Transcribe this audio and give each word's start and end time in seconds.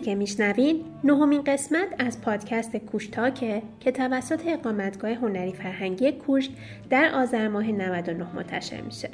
که 0.00 0.14
میشنوین 0.14 0.84
نهمین 1.04 1.42
قسمت 1.42 1.88
از 1.98 2.20
پادکست 2.20 2.76
کوشتاکه 2.76 3.62
که 3.80 3.92
توسط 3.92 4.40
اقامتگاه 4.46 5.10
هنری 5.10 5.52
فرهنگی 5.52 6.12
کوشت 6.12 6.52
در 6.90 7.10
آذر 7.14 7.48
ماه 7.48 7.72
99 7.72 8.26
منتشر 8.34 8.80
میشه. 8.80 9.08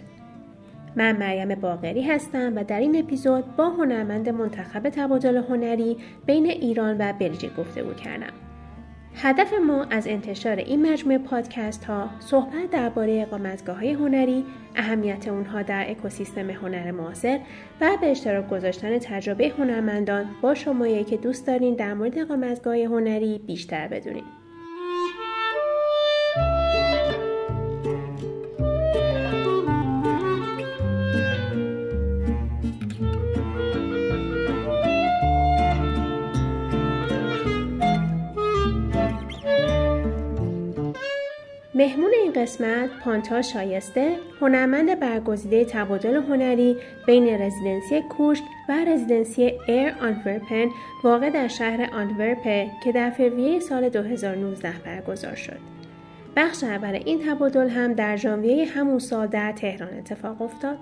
من 0.97 1.17
مریم 1.17 1.55
باقری 1.55 2.03
هستم 2.03 2.53
و 2.57 2.65
در 2.65 2.81
این 2.81 2.99
اپیزود 2.99 3.57
با 3.57 3.71
هنرمند 3.71 4.29
منتخب 4.29 4.89
تبادل 4.89 5.37
هنری 5.37 5.97
بین 6.27 6.47
ایران 6.47 6.97
و 6.99 7.13
بلژیک 7.13 7.57
گفتگو 7.57 7.95
کردم. 7.95 8.46
هدف 9.19 9.53
ما 9.67 9.85
از 9.91 10.07
انتشار 10.07 10.57
این 10.57 10.93
مجموعه 10.93 11.19
پادکست 11.19 11.85
ها 11.85 12.11
صحبت 12.21 12.71
درباره 12.71 13.25
اقامتگاه 13.27 13.77
های 13.77 13.93
هنری، 13.93 14.45
اهمیت 14.77 15.29
اونها 15.29 15.63
در 15.63 15.91
اکوسیستم 15.91 16.51
هنر 16.51 16.91
معاصر 16.91 17.41
و 17.81 17.97
به 18.01 18.11
اشتراک 18.11 18.49
گذاشتن 18.49 18.99
تجربه 18.99 19.49
هنرمندان 19.49 20.27
با 20.43 20.55
شمایی 20.55 21.05
که 21.05 21.17
دوست 21.17 21.47
دارین 21.47 21.75
در 21.75 21.95
مورد 21.95 22.19
اقامتگاه 22.19 22.77
هنری 22.77 23.39
بیشتر 23.39 23.89
بدونید. 23.89 24.46
مهمون 41.77 42.11
این 42.23 42.33
قسمت 42.33 42.91
پانتا 43.05 43.43
شایسته 43.43 44.17
هنرمند 44.41 45.01
برگزیده 45.01 45.65
تبادل 45.65 46.17
هنری 46.17 46.77
بین 47.07 47.43
رزیدنسی 47.43 48.01
کوشک 48.01 48.45
و 48.69 48.85
رزیدنسی 48.85 49.53
ایر 49.69 49.95
آنتورپن 50.01 50.69
واقع 51.05 51.31
در 51.31 51.49
شهر 51.49 51.89
آنتورپه 51.93 52.71
که 52.85 52.93
در 52.93 53.11
فوریه 53.11 53.61
سال 53.61 53.89
2019 53.89 54.73
برگزار 54.85 55.35
شد. 55.35 55.59
بخش 56.37 56.65
اول 56.65 57.01
این 57.05 57.27
تبادل 57.27 57.69
هم 57.69 57.93
در 57.93 58.17
ژانویه 58.17 58.65
همون 58.65 58.99
سال 58.99 59.27
در 59.27 59.53
تهران 59.53 59.99
اتفاق 59.99 60.43
افتاد. 60.43 60.79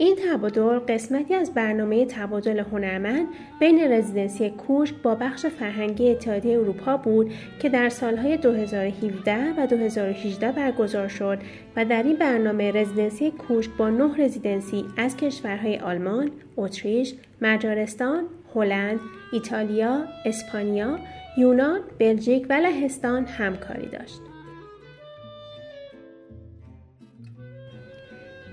این 0.00 0.16
تبادل 0.16 0.78
قسمتی 0.78 1.34
از 1.34 1.54
برنامه 1.54 2.06
تبادل 2.06 2.58
هنرمند 2.58 3.28
بین 3.60 3.92
رزیدنسی 3.92 4.50
کوشک 4.50 4.94
با 5.02 5.14
بخش 5.14 5.46
فرهنگی 5.46 6.10
اتحادیه 6.10 6.58
اروپا 6.58 6.96
بود 6.96 7.32
که 7.58 7.68
در 7.68 7.88
سالهای 7.88 8.36
2017 8.36 9.54
و 9.58 9.66
2018 9.66 10.52
برگزار 10.52 11.08
شد 11.08 11.38
و 11.76 11.84
در 11.84 12.02
این 12.02 12.16
برنامه 12.16 12.72
رزیدنسی 12.72 13.30
کوشک 13.30 13.70
با 13.78 13.90
نه 13.90 14.16
رزیدنسی 14.18 14.84
از 14.96 15.16
کشورهای 15.16 15.78
آلمان، 15.78 16.30
اتریش، 16.56 17.14
مجارستان، 17.40 18.24
هلند، 18.54 19.00
ایتالیا، 19.32 20.04
اسپانیا، 20.24 20.98
یونان، 21.38 21.80
بلژیک 21.98 22.46
و 22.50 22.52
لهستان 22.52 23.24
همکاری 23.24 23.86
داشت. 23.86 24.20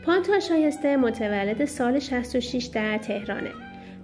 پانتا 0.07 0.39
شایسته 0.39 0.97
متولد 0.97 1.65
سال 1.65 1.99
66 1.99 2.65
در 2.65 2.97
تهرانه. 2.97 3.51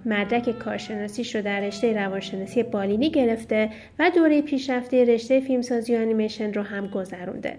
مدرک 0.06 0.58
کارشناسیش 0.58 1.34
رو 1.34 1.42
در 1.42 1.60
رشته 1.60 1.92
روانشناسی 1.92 2.62
بالینی 2.62 3.10
گرفته 3.10 3.70
و 3.98 4.10
دوره 4.14 4.42
پیشرفته 4.42 5.04
رشته 5.04 5.40
فیلمسازی 5.40 5.96
و 5.96 5.98
انیمیشن 5.98 6.52
رو 6.52 6.62
هم 6.62 6.86
گذرونده. 6.86 7.56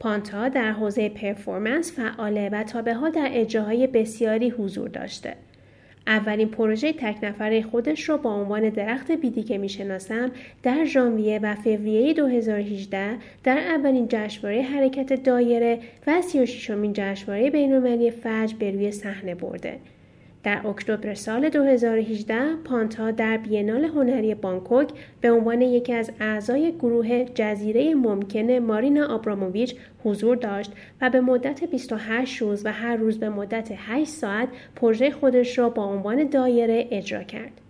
پانتا 0.00 0.48
در 0.48 0.72
حوزه 0.72 1.08
پرفورمنس 1.08 1.92
فعاله 1.92 2.48
و 2.48 2.64
تا 2.64 2.82
به 2.82 2.96
در 3.14 3.28
اجراهای 3.32 3.86
بسیاری 3.86 4.50
حضور 4.50 4.88
داشته. 4.88 5.36
اولین 6.06 6.48
پروژه 6.48 6.92
تک 6.92 7.16
نفره 7.22 7.62
خودش 7.62 8.08
رو 8.08 8.18
با 8.18 8.34
عنوان 8.34 8.68
درخت 8.68 9.10
بیدی 9.10 9.42
که 9.42 9.58
می‌شناسم 9.58 10.30
در 10.62 10.84
ژانویه 10.84 11.40
و 11.42 11.54
فوریه 11.54 12.14
2018 12.14 13.16
در 13.44 13.58
اولین 13.58 14.06
جشنواره 14.08 14.62
حرکت 14.62 15.22
دایره 15.22 15.78
و 16.06 16.22
36 16.22 16.70
امین 16.70 16.92
جشنواره 16.92 17.50
بینالمللی 17.50 18.10
فجر 18.10 18.56
به 18.58 18.70
روی 18.70 18.92
صحنه 18.92 19.34
برده. 19.34 19.78
در 20.44 20.66
اکتبر 20.66 21.14
سال 21.14 21.48
2018 21.48 22.56
پانتا 22.64 23.10
در 23.10 23.36
بینال 23.36 23.84
هنری 23.84 24.34
بانکوک 24.34 24.88
به 25.20 25.30
عنوان 25.30 25.62
یکی 25.62 25.92
از 25.92 26.10
اعضای 26.20 26.72
گروه 26.72 27.24
جزیره 27.24 27.94
ممکن 27.94 28.50
مارینا 28.52 29.06
آبراموویچ 29.06 29.76
حضور 30.04 30.36
داشت 30.36 30.72
و 31.00 31.10
به 31.10 31.20
مدت 31.20 31.64
28 31.64 32.42
روز 32.42 32.66
و 32.66 32.72
هر 32.72 32.96
روز 32.96 33.18
به 33.18 33.28
مدت 33.28 33.72
8 33.76 34.10
ساعت 34.10 34.48
پروژه 34.76 35.10
خودش 35.10 35.58
را 35.58 35.68
با 35.68 35.84
عنوان 35.84 36.28
دایره 36.28 36.88
اجرا 36.90 37.22
کرد. 37.22 37.63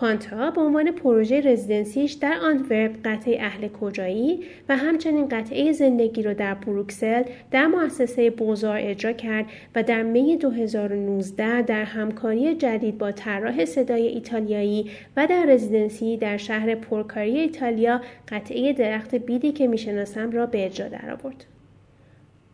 پانتا 0.00 0.50
به 0.50 0.60
عنوان 0.60 0.90
پروژه 0.90 1.40
رزیدنسیش 1.40 2.12
در 2.12 2.38
آنتورپ 2.42 2.92
قطعه 3.04 3.42
اهل 3.42 3.68
کجایی 3.68 4.40
و 4.68 4.76
همچنین 4.76 5.28
قطعه 5.28 5.72
زندگی 5.72 6.22
رو 6.22 6.34
در 6.34 6.54
بروکسل 6.54 7.22
در 7.50 7.66
مؤسسه 7.66 8.30
بوزار 8.30 8.78
اجرا 8.82 9.12
کرد 9.12 9.46
و 9.74 9.82
در 9.82 10.02
می 10.02 10.36
2019 10.36 11.62
در 11.62 11.84
همکاری 11.84 12.54
جدید 12.54 12.98
با 12.98 13.12
طراح 13.12 13.64
صدای 13.64 14.06
ایتالیایی 14.06 14.90
و 15.16 15.26
در 15.26 15.46
رزیدنسی 15.46 16.16
در 16.16 16.36
شهر 16.36 16.74
پرکاری 16.74 17.38
ایتالیا 17.38 18.00
قطعه 18.28 18.72
درخت 18.72 19.14
بیدی 19.14 19.52
که 19.52 19.66
می‌شناسم 19.66 20.30
را 20.30 20.46
به 20.46 20.66
اجرا 20.66 20.88
درآورد. 20.88 21.44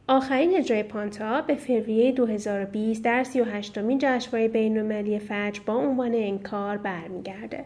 آخرین 0.09 0.57
اجرای 0.57 0.83
پانتا 0.83 1.43
به 1.43 1.55
فوریه 1.55 2.13
2020 2.13 3.05
در 3.05 3.25
38 3.25 3.79
مین 3.79 3.99
جشنواره 4.03 4.49
بین‌المللی 4.49 5.19
فجر 5.19 5.61
با 5.67 5.75
عنوان 5.75 6.15
انکار 6.15 6.77
برمیگرده. 6.77 7.65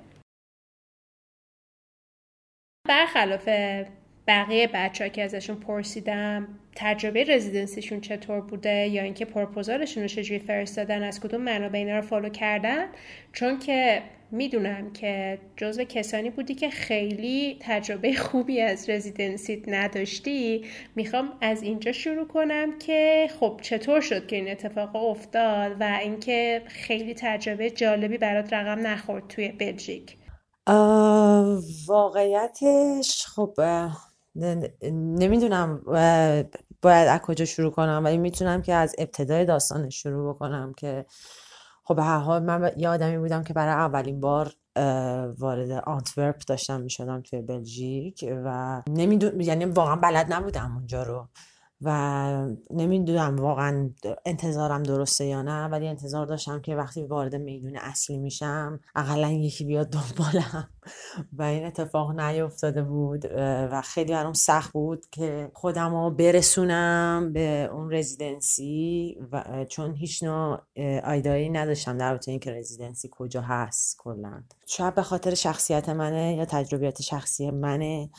برخلاف 2.88 3.48
بقیه 4.26 4.66
بچه 4.74 5.04
ها 5.04 5.10
که 5.10 5.22
ازشون 5.22 5.56
پرسیدم 5.56 6.48
تجربه 6.76 7.24
رزیدنسیشون 7.24 8.00
چطور 8.00 8.40
بوده 8.40 8.86
یا 8.86 9.02
اینکه 9.02 9.24
پرپوزالشون 9.24 10.02
رو 10.02 10.08
چجوری 10.08 10.38
فرستادن 10.38 11.02
از 11.02 11.20
کدوم 11.20 11.40
منابع 11.40 11.78
اینا 11.78 11.96
رو 11.96 12.02
فالو 12.02 12.28
کردن 12.28 12.86
چون 13.32 13.58
که 13.58 14.02
می‌دونم 14.32 14.92
که 14.92 15.38
جزو 15.56 15.84
کسانی 15.84 16.30
بودی 16.30 16.54
که 16.54 16.70
خیلی 16.70 17.58
تجربه 17.60 18.14
خوبی 18.14 18.60
از 18.60 18.90
رزیدنسیت 18.90 19.68
نداشتی. 19.68 20.64
می‌خوام 20.96 21.32
از 21.40 21.62
اینجا 21.62 21.92
شروع 21.92 22.26
کنم 22.26 22.78
که 22.78 23.30
خب 23.40 23.60
چطور 23.62 24.00
شد 24.00 24.26
که 24.26 24.36
این 24.36 24.50
اتفاق 24.50 24.96
افتاد 24.96 25.76
و 25.80 25.98
اینکه 26.02 26.62
خیلی 26.66 27.14
تجربه 27.14 27.70
جالبی 27.70 28.18
برات 28.18 28.52
رقم 28.52 28.86
نخورد 28.86 29.28
توی 29.28 29.48
بلژیک؟ 29.48 30.16
واقعیتش 31.86 33.26
خب 33.26 33.54
نمی‌دونم 34.92 35.82
باید 36.82 37.08
از 37.08 37.20
کجا 37.20 37.44
شروع 37.44 37.70
کنم 37.70 38.02
ولی 38.04 38.18
می‌تونم 38.18 38.62
که 38.62 38.74
از 38.74 38.94
ابتدای 38.98 39.44
داستانش 39.44 40.02
شروع 40.02 40.34
بکنم 40.34 40.74
که 40.76 41.04
خب 41.90 41.96
به 41.96 42.02
هر 42.02 42.18
حال 42.18 42.42
من 42.42 42.72
یه 42.76 42.88
آدمی 42.88 43.18
بودم 43.18 43.42
که 43.44 43.52
برای 43.52 43.74
اولین 43.74 44.20
بار 44.20 44.52
وارد 45.38 45.70
آنتورپ 45.70 46.36
داشتم 46.46 46.80
می‌شدم 46.80 47.22
توی 47.22 47.42
بلژیک 47.42 48.24
و 48.44 48.82
نمی‌دونم 48.88 49.40
یعنی 49.40 49.64
واقعا 49.64 49.96
بلد 49.96 50.32
نبودم 50.32 50.72
اونجا 50.76 51.02
رو. 51.02 51.28
و 51.82 52.48
نمی‌دونم 52.70 53.36
واقعا 53.36 53.90
انتظارم 54.26 54.82
درسته 54.82 55.24
یا 55.24 55.42
نه 55.42 55.66
ولی 55.66 55.88
انتظار 55.88 56.26
داشتم 56.26 56.60
که 56.60 56.76
وقتی 56.76 57.02
وارد 57.02 57.36
میدون 57.36 57.76
اصلی 57.76 58.18
میشم 58.18 58.80
اقلا 58.94 59.30
یکی 59.30 59.64
بیاد 59.64 59.90
دنبالم. 59.90 60.68
و 61.32 61.42
این 61.42 61.66
اتفاق 61.66 62.20
نیفتاده 62.20 62.82
بود 62.82 63.24
و 63.72 63.82
خیلی 63.84 64.12
برام 64.12 64.32
سخت 64.32 64.72
بود 64.72 65.06
که 65.10 65.50
خودم 65.54 65.94
رو 65.94 66.10
برسونم 66.10 67.32
به 67.32 67.70
اون 67.72 67.92
رزیدنسی 67.92 69.16
و 69.32 69.64
چون 69.68 69.94
هیچ 69.94 70.22
نوع 70.22 70.58
آیدایی 71.04 71.48
نداشتم 71.48 71.98
در 71.98 72.12
این 72.12 72.20
اینکه 72.26 72.52
رزیدنسی 72.52 73.08
کجا 73.12 73.40
هست 73.40 73.96
کلا. 73.98 74.42
شاید 74.66 74.94
به 74.94 75.02
خاطر 75.02 75.34
شخصیت 75.34 75.88
منه 75.88 76.34
یا 76.36 76.44
تجربیات 76.44 77.02
شخصی 77.02 77.50
منه. 77.50 78.10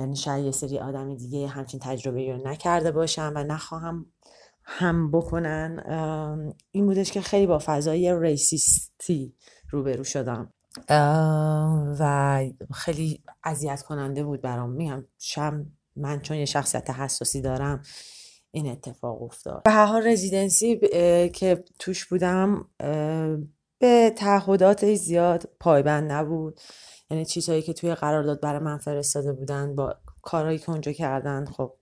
یعنی 0.00 0.16
شاید 0.16 0.44
یه 0.44 0.50
سری 0.50 0.78
آدم 0.78 1.14
دیگه 1.14 1.46
همچین 1.46 1.80
تجربه 1.82 2.32
رو 2.32 2.48
نکرده 2.48 2.92
باشم 2.92 3.32
و 3.36 3.44
نخواهم 3.44 4.06
هم 4.64 5.10
بکنن 5.10 5.82
این 6.70 6.86
بودش 6.86 7.12
که 7.12 7.20
خیلی 7.20 7.46
با 7.46 7.58
فضای 7.64 8.20
ریسیستی 8.20 9.34
روبرو 9.70 10.04
شدم. 10.04 10.52
و 12.00 12.44
خیلی 12.74 13.22
اذیت 13.44 13.82
کننده 13.82 14.24
بود 14.24 14.40
برام. 14.40 14.70
میگم 14.70 15.04
شم 15.18 15.66
من 15.96 16.20
چون 16.20 16.36
یه 16.36 16.44
شخصیت 16.44 16.90
حساسی 16.90 17.40
دارم 17.40 17.82
این 18.50 18.66
اتفاق 18.66 19.22
افتاد. 19.22 19.62
به 19.62 19.70
هر 19.70 19.86
حال 19.86 20.06
رزیدنسی 20.08 20.78
که 21.28 21.64
توش 21.78 22.06
بودم 22.06 22.68
به 23.78 24.12
تعهدات 24.16 24.94
زیاد 24.94 25.48
پایبند 25.60 26.12
نبود. 26.12 26.60
یعنی 27.10 27.24
چیزهایی 27.24 27.62
که 27.62 27.72
توی 27.72 27.94
قرارداد 27.94 28.40
برای 28.40 28.58
من 28.58 28.78
فرستاده 28.78 29.32
بودن 29.32 29.74
با 29.74 29.96
کارهایی 30.22 30.58
که 30.58 30.70
اونجا 30.70 30.92
کردن 30.92 31.44
خب 31.44 31.74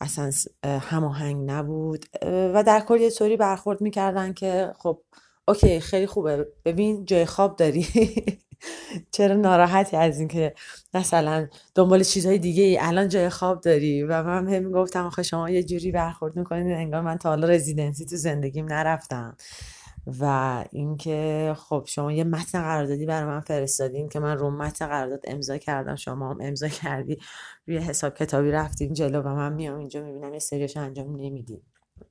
اصلا 0.00 0.30
هماهنگ 0.64 1.50
نبود. 1.50 2.06
و 2.24 2.64
در 2.66 2.80
کل 2.80 3.00
یه 3.00 3.10
طوری 3.10 3.36
برخورد 3.36 3.80
می‌کردن 3.80 4.32
که 4.32 4.72
خب 4.78 5.02
اوکی 5.48 5.80
خیلی 5.80 6.06
خوبه. 6.06 6.46
ببین 6.64 7.04
جای 7.04 7.26
خواب 7.26 7.56
داری. 7.56 7.86
چرا 9.14 9.34
ناراحتی 9.34 9.96
از 9.96 10.18
اینکه 10.18 10.54
مثلا 10.94 11.48
دنبال 11.74 12.02
چیزهای 12.02 12.38
دیگه 12.38 12.62
ای 12.62 12.78
الان 12.78 13.08
جای 13.08 13.28
خواب 13.28 13.60
داری. 13.60 14.02
و 14.02 14.22
من 14.22 14.48
هم 14.48 14.72
گفتم 14.72 15.06
آخه 15.06 15.22
شما 15.22 15.50
یه 15.50 15.62
جوری 15.62 15.92
برخورد 15.92 16.36
می‌کنید 16.36 16.72
انگار 16.72 17.00
من 17.00 17.18
تا 17.18 17.28
حالا 17.28 17.48
رزیدنسی 17.48 18.04
تو 18.04 18.16
زندگیم 18.16 18.66
نرفتم. 18.66 19.36
و 20.06 20.64
اینکه 20.72 21.54
خب 21.58 21.84
شما 21.86 22.12
یه 22.12 22.24
متن 22.24 22.62
قراردادی 22.62 23.06
برای 23.06 23.28
من 23.28 23.40
فرستادین 23.40 24.08
که 24.08 24.20
من 24.20 24.38
رو 24.38 24.50
متن 24.50 24.86
قرارداد 24.86 25.20
امضا 25.24 25.58
کردم 25.58 25.96
شما 25.96 26.30
هم 26.30 26.38
امضا 26.40 26.68
کردی 26.68 27.18
روی 27.66 27.78
حساب 27.78 28.14
کتابی 28.14 28.50
رفتیم 28.50 28.92
جلو 28.92 29.22
و 29.22 29.28
من 29.28 29.52
میام 29.52 29.78
اینجا 29.78 30.02
می‌بینم 30.02 30.32
یه 30.32 30.38
سریش 30.38 30.76
انجام 30.76 31.16
نمیدیم 31.16 31.62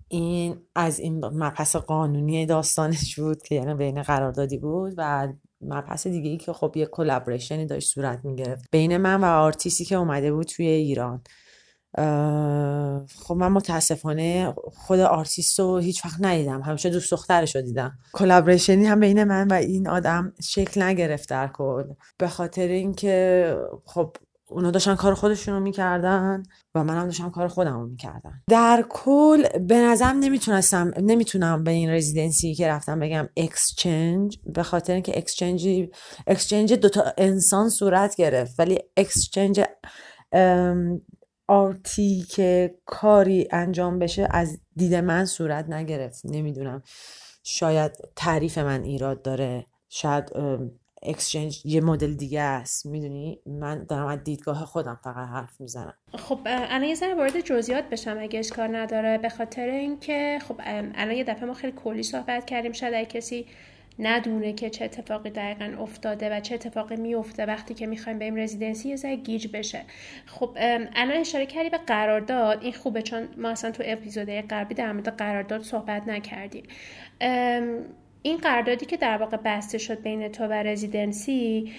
این 0.08 0.58
از 0.76 1.00
این 1.00 1.26
مبحث 1.26 1.76
قانونی 1.76 2.46
داستانش 2.46 3.20
بود 3.20 3.42
که 3.42 3.56
یعنی 3.56 3.74
بین 3.74 4.02
قراردادی 4.02 4.58
بود 4.58 4.94
و 4.98 5.28
مبحث 5.62 6.08
دیگه 6.08 6.30
ای 6.30 6.38
که 6.38 6.54
خب 6.54 6.74
یه 6.78 6.86
collaboration 6.86 7.60
ی 7.60 7.66
داشت 7.66 7.90
صورت 7.90 8.26
می‌گرفت. 8.26 8.66
بین 8.72 8.98
من 8.98 9.22
و 9.22 9.26
آرتیستی 9.26 9.86
که 9.86 9.96
اومده 9.96 10.34
بود 10.34 10.46
توی 10.46 10.68
ایران. 10.68 11.22
خب 13.16 13.36
من 13.36 13.48
متاسفانه 13.48 14.54
خود 14.74 15.00
آرتیست 15.00 15.60
رو 15.60 15.78
هیچ 15.78 16.06
وقت 16.06 16.18
ندیدم. 16.20 16.62
همیشه 16.62 16.90
دوست 16.90 17.12
دخترش 17.12 17.56
رو 17.56 17.62
دیدم. 17.62 17.98
collaboration 18.14 18.81
ی 18.81 18.86
هم 18.86 19.00
بین 19.00 19.24
من 19.24 19.48
و 19.48 19.54
این 19.54 19.88
آدم 19.88 20.34
شکل 20.44 20.82
نگرفت 20.82 21.30
در 21.30 21.48
کل. 21.48 21.84
به 22.18 22.28
خاطر 22.28 22.68
اینکه 22.68 23.56
خب 23.86 24.16
اونا 24.52 24.72
داشتن 24.72 24.96
کار 24.96 25.14
خودشون 25.14 25.54
رو 25.54 25.60
می‌کردن 25.60 26.44
و 26.76 26.84
منم 26.84 27.06
داشتم 27.06 27.30
کار 27.30 27.48
خودم 27.48 27.80
رو 27.80 27.88
می‌کردم. 27.88 28.42
در 28.50 28.86
کل 28.90 29.60
به 29.60 29.76
نظرم 29.76 30.20
نمی‌تونستم 30.20 30.92
نمی‌تونم 30.98 31.64
به 31.64 31.72
این 31.72 31.90
residency 31.90 32.56
که 32.56 32.68
رفتم 32.68 33.00
بگم 33.00 33.30
exchange 33.38 34.38
به 34.46 34.64
خاطر 34.64 34.94
اینکه 34.94 35.18
exchange 35.18 35.90
exchange 36.28 36.74
دوتا 36.74 37.04
انسان 37.18 37.70
صورت 37.70 38.16
گرفت. 38.16 38.60
ولی 38.60 38.80
exchange 38.98 39.62
art 41.50 42.07
ی 42.07 42.26
که 42.30 42.76
کاری 42.86 43.48
انجام 43.52 44.00
بشه 44.00 44.28
از 44.32 44.60
دید 44.76 44.96
من 44.96 45.26
صورت 45.26 45.70
نگرفت. 45.70 46.26
نمی‌دونم 46.26 46.84
شاید 47.44 47.92
تعریف 48.16 48.58
من 48.58 48.84
ایراد 48.84 49.22
داره. 49.22 49.66
شاید 49.90 50.32
exchange 51.04 51.66
یه 51.66 51.82
مدل 51.82 52.14
دیگه 52.14 52.42
است. 52.42 52.86
می‌دونی؟ 52.86 53.40
من 53.46 53.84
دارم 53.84 54.08
از 54.08 54.24
دیدگاه 54.24 54.66
خودم 54.66 55.00
فقط 55.04 55.28
حرف 55.28 55.62
می‌زنم. 55.62 55.94
خب 56.18 56.40
الان 56.46 56.84
یه 56.84 56.96
ذره 56.96 57.16
وارد 57.16 57.40
جزئیات 57.40 57.90
بشم 57.90 58.18
اگه 58.20 58.40
اشکال 58.40 58.76
نداره. 58.76 59.18
به 59.18 59.30
خاطر 59.30 59.70
اینکه 59.70 60.40
خب 60.48 60.56
الان 60.96 61.12
یه 61.16 61.24
دفعه 61.24 61.46
ما 61.46 61.54
خیلی 61.54 61.74
کلی 61.84 62.04
صحبت 62.04 62.46
کردیم. 62.46 62.72
شاید 62.72 62.94
اگه 62.94 63.06
کسی 63.06 63.48
ندونه 64.00 64.54
که 64.54 64.70
چه 64.70 64.86
اتفاقی 64.86 65.30
دقیقا 65.30 65.84
افتاده 65.84 66.38
و 66.38 66.40
چه 66.40 66.56
اتفاقی 66.56 66.96
میفته 66.96 67.46
وقتی 67.46 67.74
که 67.74 67.88
می‌خوایم 67.88 68.20
بریم 68.20 68.36
رزیدنسی 68.36 68.90
یه 68.90 69.16
گیج 69.16 69.48
بشه. 69.54 69.82
خب 70.26 70.58
الان 70.96 71.18
اشاره 71.18 71.46
کردی 71.46 71.70
به 71.70 71.78
قرارداد. 71.78 72.64
این 72.64 72.74
خوبه 72.74 73.02
چون 73.02 73.28
ما 73.38 73.50
اصلا 73.50 73.72
تو 73.72 73.84
اپیزود 73.86 74.30
قبلی 74.30 74.76
در 74.76 74.92
مورد 74.92 75.18
قرارداد 75.18 75.62
صحبت 75.62 76.08
نکردیم. 76.08 76.64
این 78.22 78.38
قراردادی 78.38 78.86
که 78.86 78.98
در 78.98 79.18
واقع 79.18 79.38
بسته 79.38 79.78
شد 79.78 80.02
بین 80.02 80.28
تو 80.28 80.44
و 80.48 80.54
رزیدنسی 80.54 81.74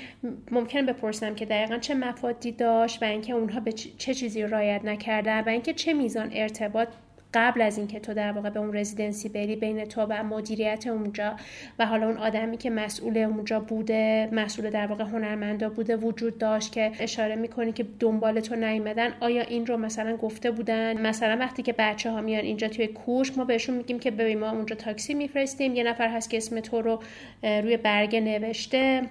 ممکن 0.50 0.86
بپرسم 0.86 1.34
که 1.34 1.46
دقیقا 1.46 1.78
چه 1.78 1.94
مفادی 1.94 2.52
داشت 2.52 3.02
و 3.02 3.06
اینکه 3.06 3.32
اونها 3.32 3.60
به 3.60 3.72
چه 3.72 4.14
چیزی 4.14 4.42
رایت 4.42 4.84
نکردن 4.84 5.40
و 5.40 5.48
اینکه 5.48 5.72
چه 5.72 5.92
میزان 5.92 6.30
ارتباط 6.34 6.88
قبل 7.34 7.62
از 7.62 7.78
اینکه 7.78 8.00
تو 8.00 8.14
در 8.14 8.32
واقع 8.32 8.50
به 8.50 8.60
اون 8.60 8.76
رزیدنسی 8.76 9.28
بری 9.28 9.56
بین 9.56 9.84
تو 9.84 10.00
و 10.00 10.22
مدیریت 10.22 10.86
اونجا 10.86 11.36
و 11.78 11.86
حالا 11.86 12.06
اون 12.06 12.16
آدمی 12.16 12.56
که 12.56 12.70
مسئول 12.70 13.18
اونجا 13.18 13.60
بوده 13.60 14.28
مسئول 14.32 14.70
در 14.70 14.86
واقع 14.86 15.04
هنرمندا 15.04 15.68
بوده 15.68 15.96
وجود 15.96 16.38
داشت 16.38 16.72
که 16.72 16.92
اشاره 17.00 17.36
می‌کنی 17.36 17.72
که 17.72 17.86
دنبال 18.00 18.40
تو 18.40 18.56
نیومدن 18.56 19.12
آیا 19.20 19.42
این 19.42 19.66
رو 19.66 19.76
مثلا 19.76 20.16
گفته 20.16 20.50
بودن؟ 20.50 21.00
مثلا 21.00 21.36
وقتی 21.40 21.62
که 21.62 21.74
بچه 21.78 22.10
ها 22.10 22.20
میان 22.20 22.44
اینجا 22.44 22.68
توی 22.68 22.86
کوشک 22.86 23.38
ما 23.38 23.44
بهشون 23.44 23.76
میگیم 23.76 23.98
که 23.98 24.10
ببین 24.10 24.38
ما 24.38 24.50
اونجا 24.50 24.76
تاکسی 24.76 25.14
میفرستیم 25.14 25.74
یه 25.74 25.82
نفر 25.82 26.08
هست 26.08 26.30
که 26.30 26.36
اسم 26.36 26.60
تو 26.60 26.82
رو 26.82 27.02
روی 27.42 27.76
برگه 27.76 28.20
نوشته. 28.20 29.02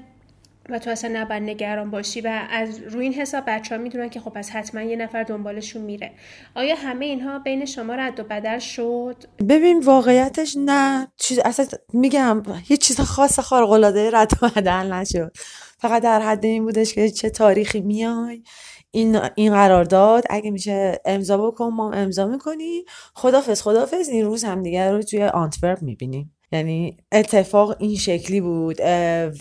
و 0.70 0.80
تو 0.80 0.90
اصلا 0.90 1.22
نباید 1.22 1.44
نگران 1.44 1.92
باشی 1.92 2.22
و 2.22 2.48
از 2.50 2.80
روی 2.80 3.04
این 3.04 3.14
حساب 3.14 3.44
بچه 3.48 3.76
ها 3.76 3.82
می‌دونن 3.82 4.10
که 4.10 4.20
خب 4.20 4.32
از 4.36 4.50
حتما 4.50 4.82
یه 4.82 4.96
نفر 4.96 5.24
دنبالشون 5.24 5.82
میره. 5.82 6.12
آیا 6.56 6.76
همه 6.76 7.06
اینها 7.06 7.40
بین 7.40 7.66
شما 7.66 7.96
رد 7.96 8.20
و 8.20 8.24
بدل 8.24 8.60
شد؟ 8.60 9.16
ببین 9.50 9.80
واقعیتش 9.80 10.58
نه. 10.58 11.08
چیز 11.18 11.40
اصلا 11.46 11.66
میگم 11.94 12.44
یه 12.70 12.78
چیز 12.78 13.02
خاص 13.02 13.40
خارق 13.40 13.72
العاده 13.72 14.12
رد 14.14 14.32
و 14.42 14.50
بدل 14.50 14.94
نشد. 14.94 15.32
فقط 15.78 16.04
در 16.04 16.22
حد 16.22 16.46
این 16.46 16.64
بودش 16.64 16.94
که 16.94 17.10
چه 17.10 17.30
تاریخی 17.30 17.82
میای. 17.82 18.44
این 18.92 19.20
این 19.36 19.54
قرارداد 19.54 20.24
اگه 20.30 20.52
میشه 20.52 21.00
امضا 21.06 21.38
بکن 21.38 21.68
ما 21.68 21.92
امضا 21.94 22.28
می‌کنی. 22.28 22.86
خدافظ 23.16 23.62
خدافظ. 23.62 24.10
این 24.10 24.26
روز 24.26 24.44
هم 24.44 24.64
دیگه 24.64 24.92
رو 24.92 25.02
توی 25.02 25.24
آنتورپ 25.24 25.82
می‌بینیم. 25.82 26.36
یعنی 26.52 26.98
اتفاق 27.12 27.76
این 27.80 27.96
شکلی 27.96 28.42
بود 28.42 28.78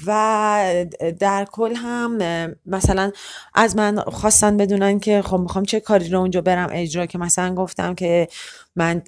و 0.06 0.84
در 1.20 1.46
کل 1.52 1.74
هم 1.74 2.18
مثلا 2.66 3.12
از 3.54 3.76
من 3.76 3.96
خواستن 3.96 4.56
بدونن 4.56 5.00
که 5.00 5.22
خب 5.22 5.36
می‌خوام 5.36 5.64
چه 5.64 5.80
کاری 5.80 6.08
رو 6.08 6.20
اونجا 6.20 6.40
برم 6.40 6.68
اجرا 6.72 7.06
که 7.06 7.18
مثلا 7.18 7.54
گفتم 7.54 7.94
که 7.94 8.28
من 8.76 9.02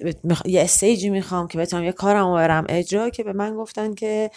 یه 0.45 0.61
stage 0.61 1.01
ی 1.01 1.09
می‌خوام 1.09 1.47
که 1.47 1.57
بتونم 1.57 1.83
یه 1.83 1.91
کارم 1.91 2.33
برم 2.33 2.65
اجرا 2.69 3.09
که 3.09 3.23
به 3.23 3.33
من 3.33 3.55
گفتن 3.55 3.93
که 3.93 4.31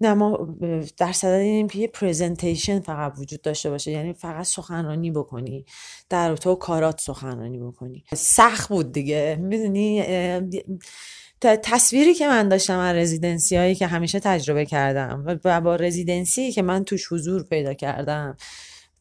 نه 0.00 0.14
ما 0.14 0.56
در 0.96 1.12
صدد 1.12 1.40
اینیم 1.40 1.68
که 1.68 1.78
یه 1.78 1.86
presentation 1.88 2.80
فقط 2.80 3.12
وجود 3.18 3.42
داشته 3.42 3.70
باشه 3.70 3.90
یعنی 3.90 4.12
فقط 4.12 4.46
سخنرانی 4.46 5.10
بکنی 5.10 5.64
در 6.08 6.36
تو 6.36 6.54
کارات 6.54 7.00
سخنرانی 7.00 7.58
بکنی. 7.58 8.04
سخت 8.14 8.68
بود 8.68 8.92
دیگه 8.92 9.38
می‌دونی؟ 9.40 10.02
تصویری 11.42 12.14
که 12.14 12.28
من 12.28 12.48
داشتم 12.48 12.78
از 12.78 12.96
residency 12.96 13.56
هایی 13.56 13.74
که 13.74 13.86
همیشه 13.86 14.20
تجربه 14.20 14.66
کردم 14.66 15.40
و 15.44 15.60
با 15.60 15.76
residency 15.76 16.52
که 16.52 16.62
من 16.62 16.84
توش 16.84 17.12
حضور 17.12 17.44
پیدا 17.44 17.74
کردم 17.74 18.36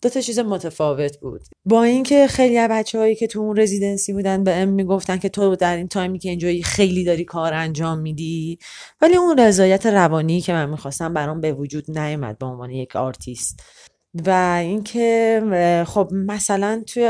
دو 0.02 0.10
تا 0.10 0.22
چیز 0.22 0.40
متفاوت 0.40 1.20
بود. 1.20 1.42
با 1.66 1.84
اینکه 1.84 2.28
خیلی 2.28 2.58
از 2.58 2.70
بچههایی 2.70 3.16
که 3.16 3.28
تو 3.28 3.40
اون 3.40 3.60
residency 3.60 4.14
بودن 4.14 4.44
به 4.44 4.56
ام 4.56 4.70
می‌گفتن 4.70 5.18
که 5.18 5.30
تو 5.30 5.56
در 5.56 5.78
این 5.78 5.88
time 5.88 6.13
ی 6.13 6.20
که 6.20 6.30
اینجایی 6.30 6.64
خیلی 6.64 7.04
داری 7.04 7.26
کار 7.26 7.54
انجام 7.54 8.00
میدی 8.00 8.60
ولی 9.02 9.16
اون 9.16 9.38
رضایت 9.38 9.86
روانی 9.86 10.42
که 10.42 10.54
من 10.54 10.70
می‌خواستم 10.70 11.14
برام 11.14 11.42
به 11.42 11.54
وجود 11.54 12.00
نیومد 12.00 12.38
به 12.38 12.46
عنوان 12.46 12.72
یک 12.72 12.96
آرتیست. 12.96 13.64
و 14.26 14.60
اینکه 14.62 15.42
خب 15.88 16.10
مثلا 16.12 16.84
توی 16.88 17.06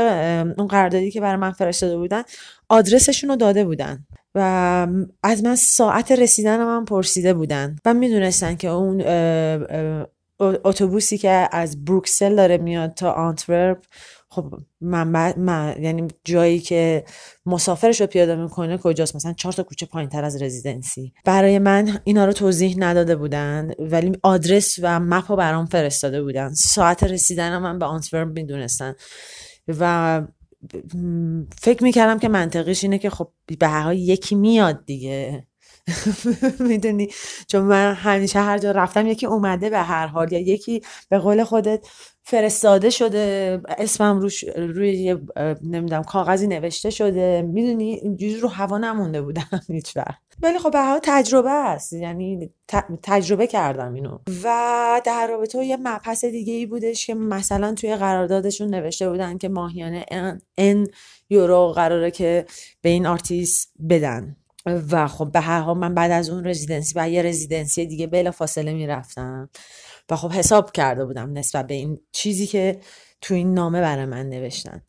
اون 0.58 0.66
قراردادی 0.66 1.10
که 1.10 1.20
برای 1.20 1.36
من 1.36 1.52
فرستاده 1.52 1.96
بودن 1.96 2.22
آدرسشون 2.68 3.30
رو 3.30 3.36
داده 3.36 3.64
بودن. 3.64 4.06
و 4.34 4.86
از 5.22 5.44
من 5.44 5.56
ساعت 5.56 6.12
رسیدن 6.12 6.64
من 6.64 6.84
پرسیده 6.84 7.34
بودن 7.34 7.76
و 7.84 7.94
می‌دونستن 7.94 8.56
که 8.56 8.68
اون 8.68 9.02
اتوبوسی 10.40 11.18
که 11.18 11.48
از 11.52 11.84
بروکسل 11.84 12.36
داره 12.36 12.58
میاد 12.58 12.94
تا 12.94 13.12
آنتورپ 13.12 13.84
خب 14.32 14.54
من, 14.80 15.34
من 15.38 15.76
یعنی 15.80 16.08
جایی 16.24 16.60
که 16.60 17.04
مسافرش 17.46 18.00
رو 18.00 18.06
پیاده 18.06 18.36
می‌کنه 18.36 18.78
کجاست؟ 18.78 19.16
مثلا 19.16 19.32
چهار 19.32 19.52
تا 19.52 19.62
کوچه 19.62 19.86
پایین 19.86 20.10
تر 20.10 20.24
از 20.24 20.42
residency. 20.42 21.12
برای 21.24 21.58
من 21.58 21.98
اینا 22.04 22.24
رو 22.24 22.32
توضیح 22.32 22.74
نداده 22.78 23.16
بودن 23.16 23.70
ولی 23.78 24.12
آدرس 24.22 24.78
و 24.82 25.00
map 25.00 25.30
رو 25.30 25.36
برام 25.36 25.66
فرستاده 25.66 26.22
بودن. 26.22 26.54
ساعت 26.54 27.04
رسیدن 27.04 27.58
من 27.58 27.78
به 27.78 27.84
آنتورپ 27.84 28.28
می‌دونستن. 28.28 28.94
و 29.68 30.22
فکر 31.60 31.84
می‌کردم 31.84 32.18
که 32.18 32.28
منطقیش 32.28 32.84
اینه 32.84 32.98
که 32.98 33.10
خب 33.10 33.32
بالاخره 33.58 33.92
یکی 33.92 34.34
میاد 34.34 34.84
دیگه. 34.84 35.46
می‌دونی؟ 36.60 37.08
چون 37.48 37.62
من 37.62 37.94
همیشه 37.94 38.40
هر 38.40 38.58
جا 38.58 38.70
رفتم 38.70 39.06
یکی 39.06 39.26
اومده 39.26 39.70
به 39.70 39.78
هر 39.78 40.06
حال 40.06 40.32
یا 40.32 40.38
یکی 40.38 40.82
به 41.08 41.18
قول 41.18 41.44
خودت 41.44 41.86
فرستاده 42.22 42.90
شده 42.90 43.60
اسمم 43.78 44.20
روش 44.20 44.44
روی 44.56 45.16
نمی‌دونم 45.62 46.02
کاغذی 46.02 46.46
نوشته 46.46 46.90
شده. 46.90 47.42
می‌دونی 47.42 47.90
اینجوری 47.90 48.36
رو 48.36 48.48
هوا 48.48 48.78
نمونده 48.78 49.22
بودم 49.22 49.60
هیچ 49.68 49.96
وقت. 49.96 50.18
ولی 50.42 50.58
خب 50.58 50.70
به 50.72 51.00
تجربه 51.02 51.50
است. 51.50 51.92
یعنی 51.92 52.50
تجربه 53.02 53.46
کردم 53.46 53.94
اینو. 53.94 54.18
و 54.44 55.00
در 55.04 55.26
رابطه 55.26 55.64
یه 55.64 55.76
مبحث 55.76 56.24
دیگه 56.24 56.52
ای 56.52 56.66
بودش 56.66 57.06
که 57.06 57.14
مثلا 57.14 57.74
توی 57.74 57.96
قراردادشون 57.96 58.74
نوشته 58.74 59.10
بودن 59.10 59.38
که 59.38 59.48
ماهیانه 59.48 60.06
ان 60.58 60.86
یورو 61.30 61.72
قراره 61.72 62.10
که 62.10 62.46
به 62.82 62.88
این 62.88 63.06
آرتیست 63.06 63.72
بدن. 63.90 64.36
و 64.90 65.08
خب 65.08 65.32
به 65.32 65.40
هر 65.40 65.60
حال 65.60 65.78
من 65.78 65.94
بعد 65.94 66.10
از 66.10 66.30
اون 66.30 66.44
residency 66.44 66.92
و 66.96 67.08
یه 67.08 67.22
residency 67.22 67.86
دیگه 67.86 68.06
بلا 68.06 68.30
فاصله 68.30 68.72
می‌رفتم. 68.72 69.50
و 70.10 70.16
خب 70.16 70.32
حساب 70.32 70.72
کرده 70.72 71.04
بودم 71.04 71.38
نسبت 71.38 71.66
به 71.66 71.74
این 71.74 72.00
چیزی 72.12 72.46
که 72.46 72.80
تو 73.20 73.34
این 73.34 73.54
نامه 73.54 73.80
برای 73.80 74.04
من 74.04 74.28
نوشتن. 74.28 74.82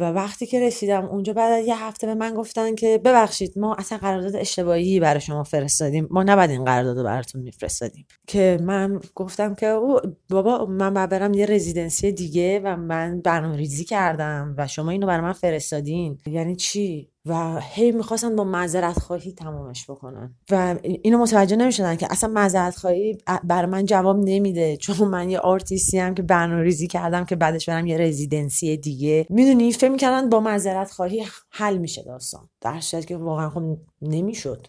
و 0.00 0.12
وقتی 0.12 0.46
که 0.46 0.60
رسیدم 0.60 1.04
اونجا 1.04 1.32
بعد 1.32 1.52
از 1.52 1.66
یه 1.66 1.84
هفته 1.84 2.06
به 2.06 2.14
من 2.14 2.34
گفتن 2.34 2.74
که 2.74 3.00
ببخشید 3.04 3.58
ما 3.58 3.74
اصلا 3.74 3.98
قرارداد 3.98 4.36
اشتباهی 4.36 5.00
برای 5.00 5.20
شما 5.20 5.42
فرستادیم. 5.42 6.08
ما 6.10 6.22
نباید 6.22 6.50
این 6.50 6.64
قرارداد 6.64 6.98
رو 6.98 7.04
براتون 7.04 7.42
میفرستادیم. 7.42 8.06
که 8.26 8.58
من 8.62 9.00
گفتم 9.14 9.54
که 9.54 9.66
او 9.66 10.00
بابا 10.30 10.66
من 10.66 10.94
باید 10.94 11.10
برم 11.10 11.34
یه 11.34 11.46
رزیدنسی 11.46 12.12
دیگه 12.12 12.60
و 12.64 12.76
من 12.76 13.20
برنامه 13.20 13.56
ریزی 13.56 13.84
کردم 13.84 14.54
و 14.58 14.66
شما 14.66 14.90
اینو 14.90 15.06
برای 15.06 15.22
من 15.22 15.32
فرستادین. 15.32 16.18
یعنی 16.26 16.56
چی؟ 16.56 17.11
و 17.26 17.60
هی 17.60 17.92
می‌خواستن 17.92 18.36
با 18.36 18.44
معذرت 18.44 18.98
خواهی 18.98 19.32
تمامش 19.32 19.90
بکنن. 19.90 20.34
و 20.50 20.76
اینو 20.82 21.18
متوجه 21.18 21.56
نمی‌شدن 21.56 21.96
که 21.96 22.06
اصلا 22.10 22.30
معذرت 22.30 22.76
خواهی 22.76 23.18
بر 23.44 23.66
من 23.66 23.84
جواب 23.84 24.18
نمیده. 24.24 24.76
چون 24.76 25.08
من 25.08 25.30
یه 25.30 25.38
آرتیستی 25.38 25.98
هم 25.98 26.14
که 26.14 26.22
برنامه 26.22 26.62
ریزی 26.62 26.86
کردم 26.86 27.24
که 27.24 27.36
بعدش 27.36 27.68
برم 27.68 27.86
یه 27.86 27.98
رزیدنسی 27.98 28.76
دیگه. 28.76 29.26
می‌دونی 29.30 29.72
فکر 29.72 29.90
می‌کردن 29.90 30.28
با 30.28 30.40
معذرت 30.40 30.90
خواهی 30.90 31.24
حل 31.50 31.78
میشه 31.78 32.02
داستان. 32.02 32.48
در 32.60 32.80
که 32.80 33.16
واقعا 33.16 33.50
خب 33.50 33.78
نمی‌شد. 34.02 34.66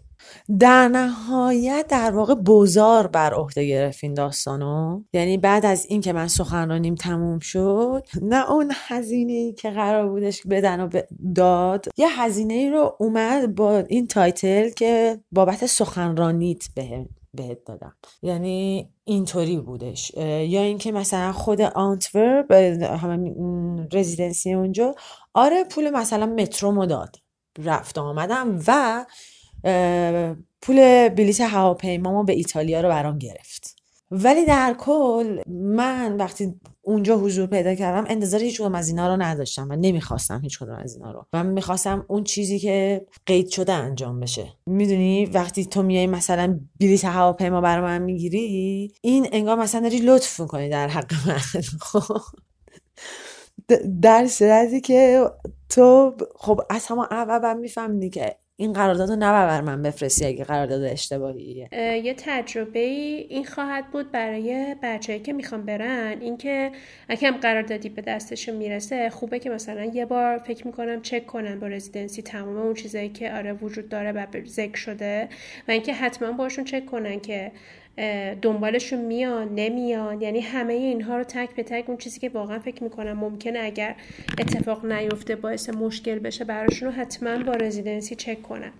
در 0.59 0.87
نهایت 0.87 1.85
در 1.89 2.11
واقع 2.11 2.35
بزار 2.35 3.07
بر 3.07 3.33
عهده 3.33 3.67
گرفت 3.67 4.03
این 4.03 4.13
داستانو. 4.13 5.01
یعنی 5.13 5.37
بعد 5.37 5.65
از 5.65 5.85
اینکه 5.89 6.13
من 6.13 6.27
سخنرانیم 6.27 6.95
تموم 6.95 7.39
شد 7.39 8.07
نه 8.21 8.51
اون 8.51 8.71
هزینه 8.87 9.33
ای 9.33 9.53
که 9.53 9.69
قرار 9.69 10.07
بودش 10.09 10.41
بدن 10.49 10.79
و 10.79 10.89
داد 11.35 11.85
یه 11.97 12.21
هزینه 12.21 12.53
ای 12.53 12.69
رو 12.69 12.95
اومد 12.99 13.55
با 13.55 13.77
این 13.77 14.07
title 14.07 14.69
که 14.69 15.19
بابت 15.31 15.65
سخنرانیت 15.65 16.63
به 16.75 17.05
بهت 17.33 17.65
دادم. 17.65 17.95
یعنی 18.21 18.89
اینطوری 19.03 19.57
بودش. 19.57 20.11
یا 20.15 20.61
اینکه 20.61 20.91
مثلا 20.91 21.31
خود 21.31 21.61
آنتورپ 21.61 22.51
همه 22.81 23.33
residency 23.93 24.53
اونجا 24.53 24.95
آره 25.33 25.63
پول 25.63 25.89
مثلا 25.89 26.25
مترو 26.25 26.85
داد. 26.85 27.15
رفت 27.59 27.97
آمدم 27.97 28.59
و 28.67 29.05
پول 30.61 31.09
بلیت 31.09 31.41
هواپیمامو 31.41 32.23
به 32.23 32.33
ایتالیا 32.33 32.81
رو 32.81 32.89
برام 32.89 33.17
گرفت. 33.17 33.75
ولی 34.11 34.45
در 34.45 34.75
کل 34.79 35.41
من 35.49 36.17
وقتی 36.17 36.53
اونجا 36.81 37.17
حضور 37.17 37.47
پیدا 37.47 37.75
کردم 37.75 38.05
انتظار 38.09 38.39
هیچ 38.41 38.61
کدوم 38.61 38.75
از 38.75 38.87
اینا 38.87 39.07
رو 39.15 39.21
نداشتم 39.21 39.67
و 39.69 39.75
نمی‌خواستم 39.75 40.41
هیچ 40.41 40.59
کدوم 40.59 40.75
از 40.75 40.95
اینا 40.95 41.11
رو. 41.11 41.25
من 41.33 41.45
می‌خواستم 41.45 42.05
اون 42.07 42.23
چیزی 42.23 42.59
که 42.59 43.05
قید 43.25 43.49
شده 43.49 43.73
انجام 43.73 44.19
بشه. 44.19 44.53
می‌دونی 44.65 45.25
وقتی 45.25 45.65
تو 45.65 45.83
میای 45.83 46.07
مثلا 46.07 46.59
بلیت 46.79 47.05
هواپیما 47.05 47.61
برای 47.61 47.83
من 47.83 48.01
می‌گیری 48.01 48.91
این 49.01 49.27
انگار 49.31 49.57
مثلا 49.59 49.81
داری 49.81 49.99
لطف 49.99 50.39
می‌کنی 50.39 50.69
در 50.69 50.87
حق 50.87 51.13
من. 51.27 51.61
خب. 51.91 52.21
در 54.01 54.27
صورتی 54.27 54.81
که 54.81 55.29
تو 55.69 56.15
خب 56.35 56.61
از 56.69 56.85
همه 56.85 57.13
اول 57.13 57.57
می‌فهمی 57.57 58.09
که 58.09 58.35
این 58.55 58.73
قرارداد 58.73 59.09
رو 59.09 59.15
نباید 59.15 59.47
بر 59.47 59.61
من 59.61 59.81
بفرستی 59.81 60.25
اگه 60.25 60.43
قرارداد 60.43 60.83
اشتباهیه. 60.83 61.69
یه 62.03 62.13
تجربه 62.17 62.79
این 62.79 63.45
خواهد 63.45 63.91
بود 63.91 64.11
برای 64.11 64.75
بچه‌ای 64.83 65.19
که 65.19 65.33
می‌خوان 65.33 65.65
برن 65.65 66.17
اینکه 66.21 66.71
اگه 67.09 67.27
هم 67.27 67.37
قراردادی 67.37 67.89
به 67.89 68.01
دستشون 68.01 68.55
می‌رسه 68.55 69.09
خوبه 69.09 69.39
که 69.39 69.49
مثلا 69.49 69.83
یه 69.83 70.05
بار 70.05 70.37
فکر 70.37 70.67
می‌کنم 70.67 71.01
چک 71.01 71.25
کنن 71.25 71.59
با 71.59 71.67
رزیدنسی 71.67 72.21
تمام 72.21 72.57
اون 72.57 72.73
چیزایی 72.73 73.09
که 73.09 73.33
آره 73.33 73.53
وجود 73.53 73.89
داره 73.89 74.11
و 74.11 74.25
ذکر 74.47 74.77
شده 74.77 75.29
و 75.67 75.71
اینکه 75.71 75.93
حتما 75.93 76.31
باشون 76.31 76.65
چک 76.65 76.85
کنن 76.85 77.19
که 77.19 77.51
دنبالشون 78.41 79.05
میان 79.05 79.55
نمیان. 79.55 80.21
یعنی 80.21 80.39
همه 80.39 80.73
اینها 80.73 81.17
رو 81.17 81.23
تک 81.23 81.55
به 81.55 81.63
تک 81.63 81.83
اون 81.87 81.97
چیزی 81.97 82.19
که 82.19 82.29
واقعا 82.29 82.59
فکر 82.59 82.83
می‌کنم 82.83 83.13
ممکنه 83.13 83.59
اگر 83.59 83.95
اتفاق 84.39 84.85
نیفته 84.85 85.35
باعث 85.35 85.69
مشکل 85.69 86.19
بشه 86.19 86.45
براشون 86.45 86.87
رو 86.87 86.93
حتما 86.93 87.43
با 87.43 87.51
رزیدنسی 87.51 88.15
چک 88.15 88.41
کنن. 88.41 88.71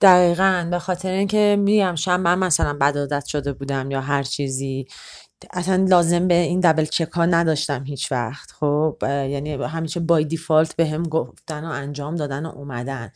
دقیقا. 0.00 0.68
به 0.70 0.78
خاطر 0.78 1.10
اینکه 1.10 1.56
میگم 1.58 1.94
شب 1.94 2.20
من 2.20 2.38
مثلا 2.38 2.76
بدادت 2.80 3.24
شده 3.24 3.52
بودم 3.52 3.90
یا 3.90 4.00
هر 4.00 4.22
چیزی. 4.22 4.86
اصلا 5.52 5.86
لازم 5.88 6.28
به 6.28 6.34
این 6.34 6.60
دبل 6.60 6.84
چک 6.84 7.08
ها 7.12 7.26
نداشتم 7.26 7.84
هیچ 7.84 8.12
وقت. 8.12 8.50
خب 8.50 8.96
یعنی 9.02 9.52
همیشه 9.52 10.00
بای 10.00 10.24
دیفالت 10.24 10.76
به 10.76 10.86
هم 10.86 11.02
گفتن 11.02 11.64
و 11.64 11.68
انجام 11.68 12.16
دادن 12.16 12.46
و 12.46 12.48
اومدن. 12.48 13.10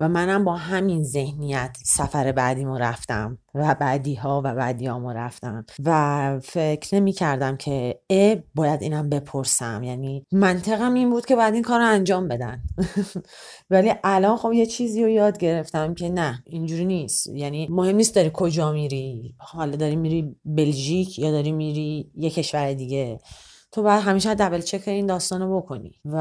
و 0.00 0.08
منم 0.08 0.44
با 0.44 0.56
همین 0.56 1.04
ذهنیت 1.04 1.76
سفر 1.84 2.32
بعدیمو 2.32 2.78
رفتم. 2.78 3.38
و 3.54 3.74
بعدی 3.80 4.14
ها 4.14 4.42
و 4.44 4.54
بعدی 4.54 4.86
ها 4.86 5.12
رفتم. 5.12 5.64
و 5.84 6.40
فکر 6.42 6.94
نمی 6.94 7.12
کردم 7.12 7.56
که 7.56 8.00
ا 8.10 8.36
باید 8.54 8.82
اینم 8.82 9.08
بپرسم. 9.08 9.82
یعنی 9.82 10.26
منطقم 10.32 10.94
این 10.94 11.10
بود 11.10 11.26
که 11.26 11.36
بعد 11.36 11.54
این 11.54 11.62
کار 11.62 11.80
رو 11.80 11.86
انجام 11.86 12.28
بدن. 12.28 12.62
ولی 13.70 13.92
الان 14.04 14.36
خب 14.36 14.52
یه 14.52 14.66
چیزی 14.66 15.02
رو 15.02 15.08
یاد 15.08 15.38
گرفتم 15.38 15.94
که 15.94 16.08
نه 16.08 16.42
اینجوری 16.46 16.84
نیست. 16.84 17.26
یعنی 17.26 17.68
مهم 17.70 17.96
نیست 17.96 18.14
داری 18.14 18.30
کجا 18.34 18.72
میری. 18.72 19.34
حالا 19.38 19.76
داری 19.76 19.96
میری 19.96 20.36
بلژیک 20.44 21.18
یا 21.18 21.30
داری 21.30 21.52
میری 21.52 22.10
یه 22.14 22.30
کشور 22.30 22.72
دیگه. 22.72 23.20
تو 23.72 23.82
باید 23.82 24.02
همیشه 24.02 24.34
دبل 24.34 24.60
چک 24.60 24.88
این 24.88 25.06
داستان 25.06 25.40
رو 25.42 25.60
بکنی 25.60 26.00
و 26.04 26.16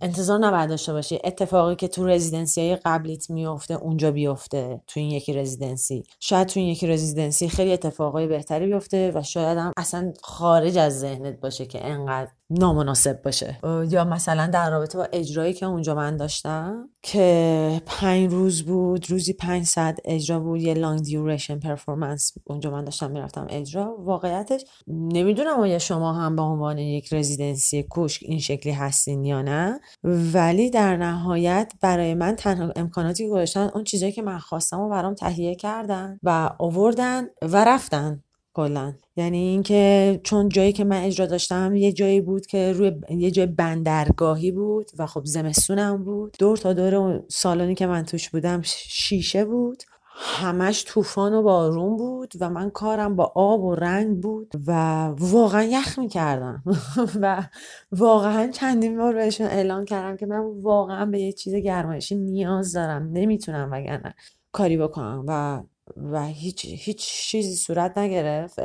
انتظار 0.00 0.38
نباید 0.38 0.68
داشته 0.68 0.92
باشی. 0.92 1.18
اتفاقی 1.24 1.76
که 1.76 1.88
تو 1.88 2.06
رزیدنسی 2.06 2.60
های 2.60 2.76
قبلیت 2.76 3.30
میفته 3.30 3.74
اونجا 3.74 4.10
بیفته 4.10 4.80
تو 4.86 5.00
این 5.00 5.10
یکی 5.10 5.32
رزیدنسی. 5.32 6.04
شاید 6.20 6.48
تو 6.48 6.60
این 6.60 6.68
یکی 6.68 6.86
رزیدنسی 6.86 7.48
خیلی 7.48 7.72
اتفاقای 7.72 8.26
بهتری 8.26 8.66
بیفته 8.66 9.12
و 9.14 9.22
شاید 9.22 9.58
هم 9.58 9.72
اصلا 9.76 10.12
خارج 10.22 10.78
از 10.78 11.00
ذهنت 11.00 11.40
باشه 11.40 11.66
که 11.66 11.86
انقدر 11.86 12.30
نامناسب 12.50 13.22
باشه. 13.22 13.58
یا 13.90 14.04
مثلا 14.04 14.46
در 14.46 14.70
رابطه 14.70 14.98
با 14.98 15.08
اجرایی 15.12 15.52
که 15.52 15.66
اونجا 15.66 15.94
من 15.94 16.16
داشتم 16.16 16.88
که 17.02 17.82
پنج 17.86 18.32
روز 18.32 18.62
بود 18.62 19.10
روزی 19.10 19.32
پنج 19.32 19.64
ساعت 19.64 19.98
اجرا 20.04 20.40
بود 20.40 20.62
یه 20.62 20.74
لانگ 20.74 21.00
دیوریشن 21.00 21.58
پرفورمنس 21.58 22.32
اونجا 22.44 22.70
من 22.70 22.84
داشتم 22.84 23.10
می‌رفتم 23.10 23.46
اجرا. 23.50 23.96
واقعیتش 23.98 24.64
نمی‌دونم 24.86 25.60
آیا 25.60 25.78
شما 25.78 26.12
هم 26.12 26.36
به 26.36 26.42
عنوان 26.42 26.78
یک 26.78 27.12
رزیدنسی 27.12 27.82
کوشک 27.82 28.22
این 28.24 28.38
شکلی 28.38 28.72
هستین 28.72 29.24
یا 29.24 29.42
نه 29.42 29.80
ولی 30.04 30.70
در 30.70 30.96
نهایت 30.96 31.72
برای 31.80 32.14
من 32.14 32.36
تنها 32.36 32.72
امکاناتی 32.76 33.28
گذاشتن 33.28 33.70
اون 33.74 33.84
چیزایی 33.84 34.12
که 34.12 34.22
من 34.22 34.38
خواستم 34.38 34.80
و 34.80 34.88
برام 34.88 35.14
تهیه 35.14 35.54
کردن 35.54 36.18
و 36.22 36.50
آوردن 36.58 37.24
و 37.42 37.64
رفتن. 37.64 38.22
کلا. 38.56 38.94
یعنی 39.16 39.38
اینکه 39.38 40.20
چون 40.22 40.48
جایی 40.48 40.72
که 40.72 40.84
من 40.84 41.02
اجرا 41.02 41.26
داشتم 41.26 41.76
یه 41.76 41.92
جایی 41.92 42.20
بود 42.20 42.46
که 42.46 42.72
روی 42.72 42.92
یه 43.10 43.30
جای 43.30 43.46
بندرگاهی 43.46 44.52
بود 44.52 44.90
و 44.98 45.06
خب 45.06 45.24
زمستونم 45.24 46.04
بود. 46.04 46.36
دور 46.38 46.56
تا 46.56 46.72
دور 46.72 47.22
سالانی 47.28 47.74
که 47.74 47.86
من 47.86 48.04
توش 48.04 48.30
بودم 48.30 48.62
شیشه 48.64 49.44
بود. 49.44 49.82
همش 50.18 50.84
طوفان 50.86 51.34
و 51.34 51.42
بارون 51.42 51.96
بود 51.96 52.32
و 52.40 52.50
من 52.50 52.70
کارم 52.70 53.16
با 53.16 53.32
آب 53.34 53.64
و 53.64 53.74
رنگ 53.74 54.20
بود 54.20 54.52
و 54.66 54.72
واقعا 55.18 55.62
یخ 55.62 55.98
می‌کردم. 55.98 56.62
و 57.22 57.48
واقعا 57.92 58.50
چندین 58.50 58.98
بار 58.98 59.14
بهشون 59.14 59.46
اعلان 59.46 59.84
کردم 59.84 60.16
که 60.16 60.26
من 60.26 60.40
واقعا 60.62 61.06
به 61.06 61.20
یه 61.20 61.32
چیز 61.32 61.54
گرمایشی 61.54 62.14
نیاز 62.14 62.72
دارم. 62.72 63.10
نمی‌تونم 63.12 63.68
وگرنه 63.72 64.14
کاری 64.52 64.76
بکنم 64.76 65.24
و 65.28 65.62
و 65.96 66.26
هیچ 66.26 66.64
هیچ 66.64 67.06
چیزی 67.06 67.56
صورت 67.56 67.98
نگرفت 67.98 68.58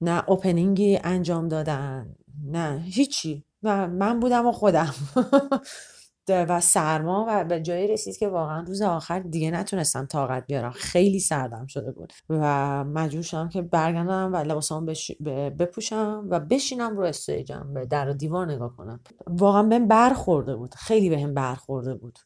نه 0.00 0.24
اوپنینگی 0.26 0.98
انجام 1.04 1.48
دادن 1.48 2.14
نه 2.44 2.84
هیچی. 2.86 3.44
و 3.62 3.88
من 3.88 4.20
بودم 4.20 4.46
و 4.46 4.52
خودم. 4.52 4.94
و 6.28 6.60
سرما 6.60 7.26
و 7.28 7.44
به 7.44 7.60
جایی 7.60 7.86
رسید 7.86 8.16
که 8.16 8.28
واقعا 8.28 8.60
روز 8.60 8.82
آخر 8.82 9.20
دیگه 9.20 9.50
نتونستم 9.50 10.06
طاقت 10.06 10.46
بیارم. 10.46 10.70
خیلی 10.70 11.20
سردم 11.20 11.66
شده 11.66 11.92
بود. 11.92 12.12
و 12.28 12.84
مجبور 12.84 13.22
شدم 13.22 13.48
که 13.48 13.62
برگردم 13.62 14.32
و 14.32 14.36
لباسام 14.36 14.86
بش... 14.86 15.12
بپوشم 15.58 16.26
و 16.30 16.40
بشینم 16.40 16.96
رو 16.96 17.04
استیجم 17.04 17.70
به 17.74 17.86
در 17.86 18.08
و 18.08 18.12
دیوار 18.12 18.52
نگاه 18.52 18.76
کنم. 18.76 19.00
واقعا 19.26 19.62
بهم 19.62 19.88
برخورده 19.88 20.56
بود. 20.56 20.74
خیلی 20.74 21.10
بهم 21.10 21.34
برخورده 21.34 21.94
بود. 21.94 22.18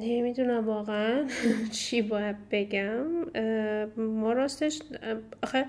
نمی‌دونم 0.00 0.66
واقعا 0.66 1.26
چی 1.72 2.02
باید 2.02 2.36
بگم. 2.50 3.04
ما 3.96 4.32
راستش 4.32 4.80
آخه 5.42 5.64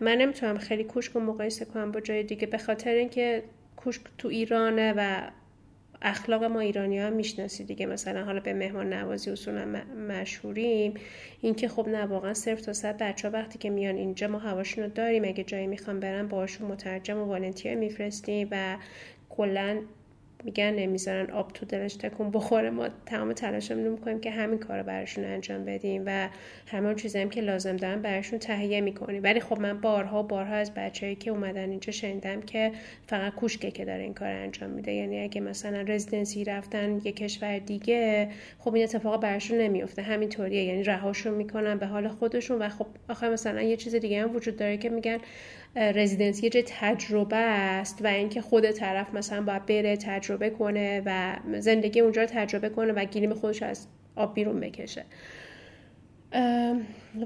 من 0.00 0.16
نمی‌تونم 0.18 0.58
خیلی 0.58 0.84
کوشک 0.84 1.12
رو 1.12 1.20
مقایسه 1.20 1.64
کنم 1.64 1.92
با 1.92 2.00
جای 2.00 2.22
دیگه 2.22 2.46
به 2.46 2.58
خاطر 2.58 2.90
اینکه 2.90 3.42
کوشک 3.76 4.02
تو 4.18 4.28
ایرانه 4.28 4.94
و 4.96 5.30
اخلاق 6.02 6.44
ما 6.44 6.60
ایرانی 6.60 6.98
هم 6.98 7.12
می‌شناسی 7.12 7.64
دیگه. 7.64 7.86
مثلا 7.86 8.24
حالا 8.24 8.40
به 8.40 8.54
مهمان 8.54 8.92
نوازی 8.92 9.30
اصولا 9.30 9.82
مشهوریم. 10.08 10.94
اینکه 11.40 11.68
خب 11.68 11.88
نه 11.88 12.04
واقعا 12.04 12.34
صرف 12.34 12.60
تا 12.60 12.72
صد 12.72 12.98
بچه 12.98 13.28
ها 13.28 13.34
وقتی 13.34 13.58
که 13.58 13.70
میان 13.70 13.96
اینجا 13.96 14.28
ما 14.28 14.38
هواشون 14.38 14.84
رو 14.84 14.90
داریم. 14.90 15.24
اگه 15.24 15.44
جایی 15.44 15.66
می‌خوام 15.66 16.00
برن 16.00 16.28
باشون 16.28 16.68
مترجم 16.68 17.18
و 17.18 17.24
والنتیر 17.24 17.74
میفرستیم 17.74 18.48
و 18.50 18.76
کلا 19.28 19.80
میگن 20.44 20.74
نمی‌ذارن 20.74 21.30
آب 21.30 21.52
تو 21.52 21.66
دلش 21.66 21.94
تکون 21.94 22.30
بخوره. 22.30 22.70
ما 22.70 22.88
تمام 23.06 23.32
تلاشمون 23.32 23.84
رو 23.84 23.90
می‌کنیم 23.90 24.20
که 24.20 24.30
همین 24.30 24.58
کار 24.58 24.78
رو 24.78 24.84
براشون 24.84 25.24
انجام 25.24 25.64
بدیم 25.64 26.02
و 26.06 26.28
همه 26.66 26.94
چیزایی 26.94 27.28
که 27.28 27.40
لازم 27.40 27.76
دارن 27.76 28.02
براشون 28.02 28.38
تهیه 28.38 28.80
می‌کنیم. 28.80 29.22
ولی 29.22 29.40
خب 29.40 29.60
من 29.60 29.80
بارها 29.80 30.22
بارها 30.22 30.54
از 30.54 30.74
بچههایی 30.74 31.16
که 31.16 31.30
اومدن 31.30 31.70
اینجا 31.70 31.92
شنیدم 31.92 32.40
که 32.40 32.72
فقط 33.06 33.34
کوشکه 33.34 33.70
که 33.70 33.84
داره 33.84 34.02
این 34.02 34.14
کار 34.14 34.28
انجام 34.28 34.70
میده. 34.70 34.92
یعنی 34.92 35.20
اگه 35.20 35.40
مثلا 35.40 35.80
رزیدنسی 35.80 36.44
رفتن 36.44 37.00
یه 37.04 37.12
کشور 37.12 37.58
دیگه 37.58 38.28
خب 38.58 38.74
این 38.74 38.84
اتفاق 38.84 39.22
براشون 39.22 39.58
نمیفته 39.58 40.02
همینطوریه. 40.02 40.64
یعنی 40.64 40.82
رهاشون 40.82 41.34
می‌کنن 41.34 41.78
به 41.78 41.86
حال 41.86 42.08
خودشون 42.08 42.58
و 42.58 42.68
خب 42.68 42.86
آخه 43.08 43.28
مثلا 43.28 43.62
یه 43.62 43.76
چیز 43.76 43.94
دیگه 43.94 44.22
هم 44.22 44.36
وجود 44.36 44.56
داره 44.56 44.76
که 44.76 44.88
میگن 44.88 45.18
رزیدنسی 45.76 46.50
یه 46.54 46.64
تجربه 46.66 47.36
است 47.36 48.04
و 48.04 48.06
اینکه 48.06 48.40
خود 48.40 48.70
طرف 48.70 49.14
مثلا 49.14 49.42
باید 49.42 49.66
بره 49.66 49.96
تجربه 49.96 50.50
کنه 50.50 51.02
و 51.06 51.36
زندگی 51.60 52.00
اونجا 52.00 52.22
رو 52.22 52.28
تجربه 52.32 52.68
کنه 52.68 52.92
و 52.92 53.04
گیریم 53.04 53.34
خودش 53.34 53.62
از 53.62 53.86
آب 54.16 54.34
بیرون 54.34 54.60
بکشه. 54.60 55.04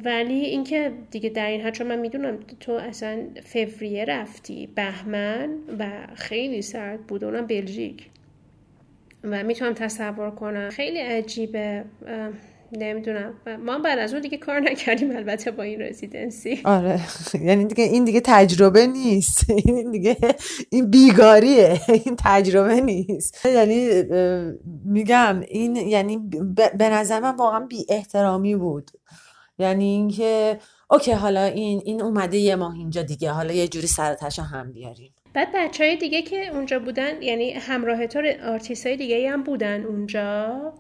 ولی 0.05 0.35
اینکه 0.35 0.93
دیگه 1.11 1.29
در 1.31 1.47
این 1.47 1.61
حد 1.61 1.73
چون 1.73 1.87
من 1.87 1.99
می‌دونم 1.99 2.39
تو 2.61 2.73
اصلا 2.73 3.27
فوریه 3.45 4.05
رفتی 4.05 4.69
بهمن 4.75 5.49
و 5.79 5.91
خیلی 6.15 6.63
سرد 6.63 7.07
بود 7.07 7.25
اونم 7.25 7.47
بلژیک. 7.47 8.11
و 9.25 9.43
می‌تونم 9.43 9.73
تصور 9.75 10.31
کنم. 10.31 10.71
خیلی 10.71 10.99
عجیبه. 10.99 11.85
نمی‌دونم. 12.79 13.35
ما 13.65 13.79
بعد 13.79 13.99
از 13.99 14.13
اون 14.13 14.23
دیگه 14.23 14.39
کار 14.39 14.61
نکردیم 14.61 15.17
البته 15.17 15.51
با 15.51 15.63
این 15.63 15.83
رزیدنسی 15.83 16.61
آره. 16.65 17.01
یعنی 17.49 17.65
دیگه 17.65 17.85
این 17.85 18.05
دیگه 18.05 18.21
تجربه 18.25 18.87
نیست. 18.87 19.51
این 19.67 19.91
دیگه 19.91 20.17
این 20.71 20.91
بیگاریه. 20.91 21.81
این 22.05 22.17
تجربه 22.19 22.81
نیست. 22.81 23.47
یعنی 23.47 24.03
میگم 24.85 25.41
این 25.49 25.77
یعنی 25.77 26.19
به 26.79 26.89
نظر 26.89 27.21
من 27.21 27.37
واقعا 27.37 27.61
بی 27.61 27.87
احترامی 27.89 28.57
بود. 28.57 28.91
یعنی 29.59 29.85
اینکه 29.85 30.59
اوکی 30.91 31.13
حالا 31.13 31.45
این 31.45 31.83
این 31.85 32.03
اومده 32.03 32.37
یه 32.37 32.57
ماه 32.57 32.75
اینجا 32.75 33.03
دیگه 33.03 33.31
حالا 33.31 33.53
یه 33.53 33.69
جوری 33.69 33.87
سرتاشو 33.87 34.43
هم 34.43 34.73
بیاریم. 34.73 35.15
بعد 35.35 35.49
بچه 35.55 35.85
های 35.85 35.97
دیگه 35.97 36.23
که 36.23 36.49
اونجا 36.53 36.79
بودن 36.79 37.23
یعنی 37.23 37.53
همراه 37.53 38.07
تو 38.07 38.23
آرتیست 38.45 38.87
های 38.87 38.97
دیگه 38.97 39.31
هم 39.31 39.43
بودن 39.43 39.85
اونجا. 39.85 40.73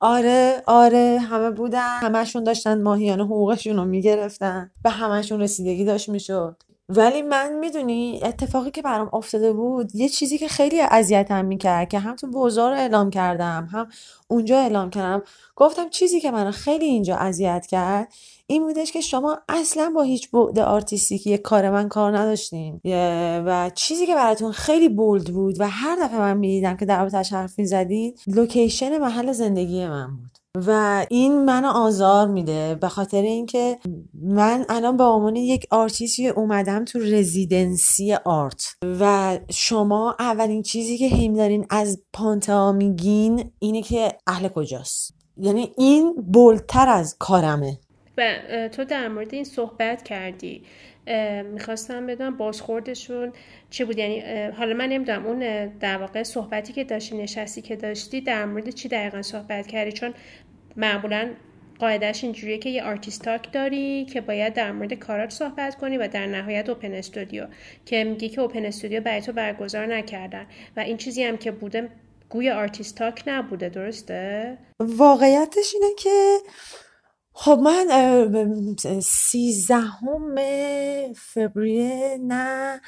آره 0.00 0.62
آره 0.66 1.18
همه 1.18 1.50
بودن. 1.50 1.98
همهشون 1.98 2.44
داشتن 2.44 2.82
ماهیانه 2.82 3.24
حقوقشون 3.24 3.76
رو 3.76 3.84
می‌گرفتن 3.84 4.70
به 4.82 4.90
همهشون 4.90 5.40
رسیدگی 5.40 5.84
داشت 5.84 6.08
می‌شد. 6.08 6.56
ولی 6.88 7.22
من 7.22 7.52
می‌دونی 7.58 8.20
اتفاقی 8.22 8.70
که 8.70 8.82
برام 8.82 9.10
افتاده 9.12 9.52
بود 9.52 9.94
یه 9.94 10.08
چیزی 10.08 10.38
که 10.38 10.48
خیلی 10.48 10.80
اذیتم 10.80 11.44
می‌کرد 11.44 11.88
که 11.88 11.98
هم 11.98 12.16
تو 12.16 12.26
بوزار 12.26 12.72
اعلام 12.72 13.10
کردم 13.10 13.68
هم 13.72 13.88
اونجا 14.28 14.58
اعلام 14.58 14.90
کردم. 14.90 15.22
گفتم 15.56 15.88
چیزی 15.88 16.20
که 16.20 16.30
من 16.30 16.50
خیلی 16.50 16.84
اینجا 16.84 17.16
اذیت 17.16 17.66
کرد 17.66 18.12
این 18.48 18.62
بودش 18.62 18.92
که 18.92 19.00
شما 19.00 19.38
اصلا 19.48 19.92
با 19.94 20.02
هیچ 20.02 20.30
بعد 20.30 20.58
artistic 20.58 21.29
ی 21.29 21.38
کار 21.38 21.70
من 21.70 21.88
کار 21.88 22.18
نداشتین. 22.18 22.80
و 23.46 23.70
چیزی 23.74 24.06
که 24.06 24.14
براتون 24.14 24.52
خیلی 24.52 24.88
bold 24.88 25.32
بود 25.32 25.60
و 25.60 25.68
هر 25.68 25.96
دفعه 25.96 26.18
من 26.18 26.36
می‌دیدم 26.36 26.76
که 26.76 26.86
در 26.86 26.98
رابطش 26.98 27.32
حرف 27.32 27.58
می‌زدید 27.58 28.20
location 28.26 28.98
محل 28.98 29.32
زندگی 29.32 29.86
من 29.86 30.16
بود. 30.16 30.38
و 30.66 31.06
این 31.10 31.44
منو 31.44 31.68
آزار 31.68 32.28
میده 32.28 32.74
به 32.74 32.88
خاطر 32.88 33.22
اینکه 33.22 33.78
من 34.22 34.64
الان 34.68 34.96
به 34.96 35.04
عنوان 35.04 35.36
یک 35.36 35.66
آرتیستی 35.70 36.28
اومدم 36.28 36.84
تو 36.84 36.98
residency 36.98 38.14
art. 38.14 38.62
و 39.00 39.38
شما 39.50 40.16
اولین 40.18 40.62
چیزی 40.62 40.98
که 40.98 41.06
هی 41.06 41.34
دارین 41.34 41.66
از 41.70 42.02
پانته‌آ 42.12 42.72
میگین 42.72 43.50
اینه 43.58 43.82
که 43.82 44.18
اهل 44.26 44.48
کجاست. 44.48 45.14
یعنی 45.36 45.72
این 45.76 46.14
bold 46.32 46.69
تر 46.69 46.88
از 46.88 47.16
کارمه. 47.18 47.78
و 48.16 48.34
تو 48.68 48.84
در 48.84 49.08
مورد 49.08 49.34
این 49.34 49.44
صحبت 49.44 50.02
کردی. 50.02 50.62
می‌خواستم 51.52 52.06
بدونم 52.06 52.36
بازخوردشون 52.36 53.32
چی 53.70 53.84
بود؟ 53.84 53.98
یعنی 53.98 54.20
حالا 54.50 54.74
من 54.74 54.88
نمی‌دونم 54.88 55.26
اون 55.26 55.66
در 55.66 55.96
واقع 55.96 56.22
صحبتی 56.22 56.72
که 56.72 56.84
داشتی 56.84 57.16
نشستی 57.16 57.62
که 57.62 57.76
داشتی 57.76 58.20
در 58.20 58.44
مورد 58.44 58.70
چی 58.70 58.88
دقیقا 58.88 59.22
صحبت 59.22 59.66
کردی؟ 59.66 59.92
چون 59.92 60.14
معمولا 60.76 61.30
قاعدش 61.78 62.24
اینجوریه 62.24 62.58
که 62.58 62.70
یه 62.70 62.84
artist 62.84 63.22
talk 63.22 63.52
داری 63.52 64.04
که 64.04 64.20
باید 64.20 64.54
در 64.54 64.72
مورد 64.72 64.94
کارات 64.94 65.30
صحبت 65.30 65.74
کنی 65.74 65.98
و 65.98 66.08
در 66.08 66.26
نهایت 66.26 66.68
open 66.68 66.92
studio 66.92 67.46
که 67.86 68.04
میگی 68.04 68.28
که 68.28 68.40
open 68.40 68.64
studio 68.64 69.00
برای 69.00 69.20
تو 69.20 69.32
برگزار 69.32 69.86
نکردن 69.86 70.46
و 70.76 70.80
این 70.80 70.96
چیزی 70.96 71.22
هم 71.24 71.36
که 71.36 71.50
بوده 71.50 71.88
گویا 72.28 72.50
artist 72.50 72.96
talk 72.96 73.22
نبوده 73.26 73.68
درسته؟ 73.68 74.58
واقعیتش 74.80 75.74
اینه 75.74 75.94
که 75.98 76.38
خب 77.38 77.58
من 77.62 77.86
سیزدهم 79.00 80.34
فوریه 81.16 82.18
نه 82.22 82.80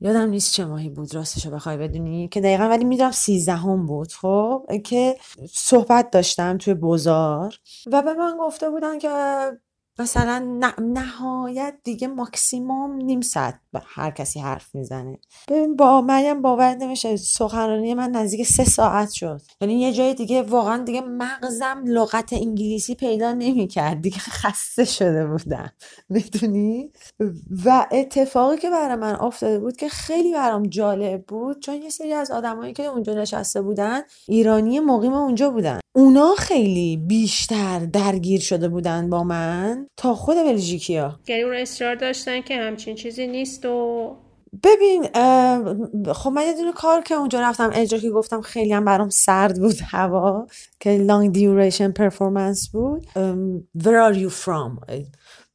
یادم 0.00 0.28
نیست 0.28 0.52
چه 0.52 0.64
ماهی 0.64 0.88
بود 0.88 1.14
راستشو 1.14 1.50
بخوای 1.50 1.76
بدونی 1.76 2.28
که 2.28 2.40
دقیقا 2.40 2.64
ولی 2.64 2.84
می‌دونم 2.84 3.10
سیزدهم 3.10 3.86
بود 3.86 4.12
خب 4.12 4.66
که 4.84 5.16
صحبت 5.52 6.10
داشتم 6.10 6.58
توی 6.58 6.74
بازار 6.74 7.54
و 7.86 8.02
به 8.02 8.14
من 8.14 8.36
گفته 8.40 8.70
بودن 8.70 8.98
که 8.98 9.08
مثلا 9.98 10.38
نهایت 10.78 11.74
دیگه 11.84 12.08
ماکسیموم 12.08 12.96
نیم 12.96 13.20
ساعت 13.20 13.60
هر 13.84 14.10
کسی 14.10 14.40
حرف 14.40 14.74
می‌زنه. 14.74 15.18
ببین 15.48 15.76
با 15.76 16.00
مریم 16.00 16.42
باور 16.42 16.74
نمیشه 16.74 17.16
سخنرانی 17.16 17.94
من 17.94 18.10
نزدیک 18.10 18.46
سه 18.46 18.64
ساعت 18.64 19.10
شد. 19.10 19.40
یعنی 19.60 19.80
یه 19.80 19.92
جای 19.92 20.14
دیگه 20.14 20.42
واقعا 20.42 20.82
دیگه 20.84 21.00
مغزم 21.00 21.84
لغت 21.86 22.32
انگلیسی 22.32 22.94
پیدا 22.94 23.32
نمی‌کرد. 23.32 24.00
دیگه 24.02 24.18
خسته 24.18 24.84
شده 24.84 25.26
بودم. 25.26 25.72
می‌دونی؟ 26.08 26.92
و 27.64 27.86
اتفاقی 27.92 28.56
که 28.58 28.70
برای 28.70 28.96
من 28.96 29.16
افتاده 29.16 29.58
بود 29.58 29.76
که 29.76 29.88
خیلی 29.88 30.32
برام 30.32 30.62
جالب 30.62 31.24
بود 31.26 31.62
چون 31.62 31.74
یه 31.74 31.90
سری 31.90 32.12
از 32.12 32.30
آدمایی 32.30 32.72
که 32.72 32.84
اونجا 32.84 33.14
نشسته 33.14 33.62
بودن 33.62 34.00
ایرانی 34.28 34.80
مقیم 34.80 35.12
اونجا 35.12 35.50
بودن. 35.50 35.80
اونا 35.96 36.34
خیلی 36.38 36.96
بیشتر 36.96 37.78
درگیر 37.78 38.40
شده 38.40 38.68
بودن 38.68 39.10
با 39.10 39.24
من. 39.24 39.85
تا 39.96 40.14
خود 40.14 40.36
بلژیکیا. 40.36 41.20
یعنی 41.28 41.42
اون 41.42 41.54
اصرار 41.54 41.94
داشتن 41.94 42.40
که 42.40 42.56
همچین 42.56 42.94
چیزی 42.94 43.26
نیست 43.26 43.66
و 43.66 44.16
ببین 44.62 45.02
خب 46.12 46.30
من 46.30 46.42
یه 46.42 46.54
دونه 46.54 46.72
کار 46.72 47.02
که 47.02 47.14
اونجا 47.14 47.40
رفتم 47.40 47.70
اجرا 47.74 47.98
که 47.98 48.10
گفتم 48.10 48.40
خیلی 48.40 48.72
هم 48.72 48.84
برام 48.84 49.10
سرد 49.10 49.60
بود 49.60 49.76
هوا 49.84 50.46
که 50.80 51.06
long 51.08 51.32
duration 51.36 52.02
performance 52.02 52.70
بود. 52.72 53.06
where 53.78 54.12
are 54.12 54.18
you 54.18 54.44
from 54.44 54.96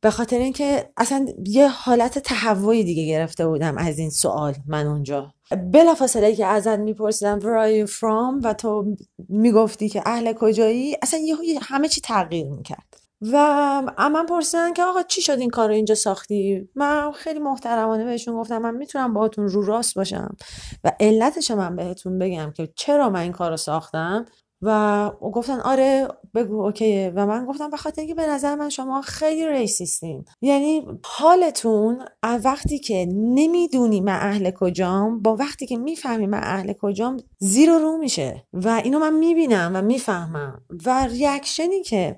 به 0.02 0.10
خاطر 0.10 0.38
اینکه 0.38 0.90
اصلا 0.98 1.26
یه 1.46 1.68
حالت 1.68 2.20
تهوعی 2.20 2.84
دیگه 2.84 3.06
گرفته 3.06 3.48
بودم 3.48 3.78
از 3.78 4.00
این 4.00 4.10
سوال 4.10 4.54
من 4.68 4.88
اونجا. 4.88 5.34
بلافاصله 5.74 6.36
که 6.36 6.46
ازت 6.46 6.80
میپرسیدم 6.80 7.40
where 7.40 7.44
are 7.44 7.88
you 7.88 7.92
from 7.94 8.46
و 8.46 8.54
تو 8.54 8.96
می‌گفتی 9.30 9.90
که 9.90 10.02
اهل 10.06 10.34
کجایی 10.34 10.98
اصلا 11.02 11.20
یه 11.20 11.36
همه 11.62 11.88
چی 11.88 12.02
تغییر 12.02 12.48
می‌کرد. 12.48 12.91
و 13.22 13.82
من 14.10 14.26
پرسیدن 14.26 14.74
که 14.74 14.84
آقا 14.84 15.02
چی 15.02 15.22
شد 15.22 15.40
این 15.40 15.50
کار 15.50 15.68
رو 15.68 15.76
اینجا 15.76 15.96
ساختی؟ 15.96 16.70
من 16.76 17.12
خیلی 17.12 17.40
محترمانه 17.40 18.06
بهشون 18.06 18.36
گفتم 18.36 18.58
من 18.58 18.76
می‌تونم 18.76 19.14
باهاتون 19.14 19.48
رو 19.48 19.66
راست 19.66 19.96
باشم 19.96 20.36
و 20.84 20.92
علتش 21.00 21.52
من 21.52 21.76
بهتون 21.76 22.20
بگم 22.20 22.54
که 22.56 22.70
چرا 22.76 23.10
من 23.10 23.20
این 23.20 23.32
کار 23.32 23.52
رو 23.52 23.58
ساختم 23.58 24.26
و 24.62 25.12
گفتن 25.22 25.60
آره 25.60 26.08
بگو 26.36 26.66
اوکیه. 26.66 27.14
و 27.16 27.26
من 27.26 27.46
گفتم 27.46 27.70
به 27.70 27.78
خاطر 27.78 28.02
اینکه 28.02 28.16
به 28.16 28.28
نظر 28.28 28.56
من 28.56 28.70
شما 28.70 29.02
خیلی 29.02 29.48
ریسیستین. 29.48 30.26
یعنی 30.42 30.88
حالتون 31.06 32.06
وقتی 32.24 32.80
که 32.80 33.08
نمی‌دونی 33.14 34.02
من 34.02 34.16
اهل 34.16 34.52
کجام 34.52 35.22
با 35.22 35.36
وقتی 35.36 35.68
که 35.68 35.78
می‌فهمی 35.78 36.28
من 36.28 36.42
اهل 36.44 36.74
کجام 36.74 37.18
زیر 37.38 37.70
رو 37.70 37.98
میشه. 37.98 38.48
و 38.54 38.82
اینو 38.84 39.00
من 39.00 39.14
می‌بینم 39.14 39.72
و 39.76 39.82
می‌فهمم. 39.82 40.62
و 40.86 41.08
ریاکشنی 41.08 41.84
که 41.84 42.18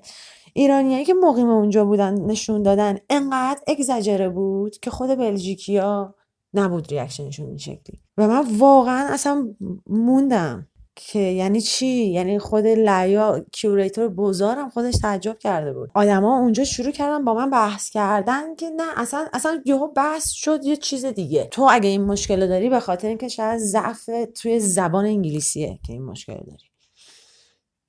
ایرانیایی 0.56 1.04
که 1.04 1.14
مقیم 1.14 1.48
اونجا 1.48 1.84
بودن 1.84 2.20
نشون 2.20 2.62
دادن 2.62 2.98
انقدر 3.10 3.60
اگزجره 3.66 4.28
بود 4.28 4.78
که 4.78 4.90
خود 4.90 5.10
بلژیکیا 5.10 6.14
نبود 6.54 6.90
reaction 6.90 7.27
شون 7.27 7.46
این 7.46 7.58
شکلی. 7.58 8.00
و 8.18 8.28
من 8.28 8.44
واقعا 8.58 9.08
اصلا 9.12 9.54
موندم 9.86 10.66
که 10.96 11.18
یعنی 11.18 11.60
چی؟ 11.60 11.86
یعنی 11.86 12.38
خود 12.38 12.66
لیا 12.66 13.44
curator 13.52 14.08
بوزارم 14.08 14.70
خودش 14.70 14.94
تعجب 14.94 15.38
کرده 15.38 15.72
بود. 15.72 15.90
آدما 15.94 16.38
اونجا 16.38 16.64
شروع 16.64 16.90
کردن 16.90 17.24
با 17.24 17.34
من 17.34 17.50
بحث 17.50 17.90
کردن 17.90 18.54
که 18.54 18.70
نه 18.70 18.84
اصلا 18.96 19.26
اصلا 19.32 19.62
یهو 19.66 19.92
بحث 19.92 20.30
شد 20.30 20.64
یه 20.64 20.76
چیز 20.76 21.04
دیگه. 21.04 21.44
تو 21.44 21.68
اگه 21.70 21.88
این 21.88 22.04
مشکل 22.04 22.48
داری 22.48 22.68
به 22.68 22.80
خاطر 22.80 23.08
اینکه 23.08 23.28
شاید 23.28 23.58
ضعف 23.58 24.10
توی 24.42 24.60
زبان 24.60 25.04
انگلیسیه 25.04 25.78
که 25.86 25.92
این 25.92 26.02
مشکل 26.02 26.34
داری. 26.34 26.73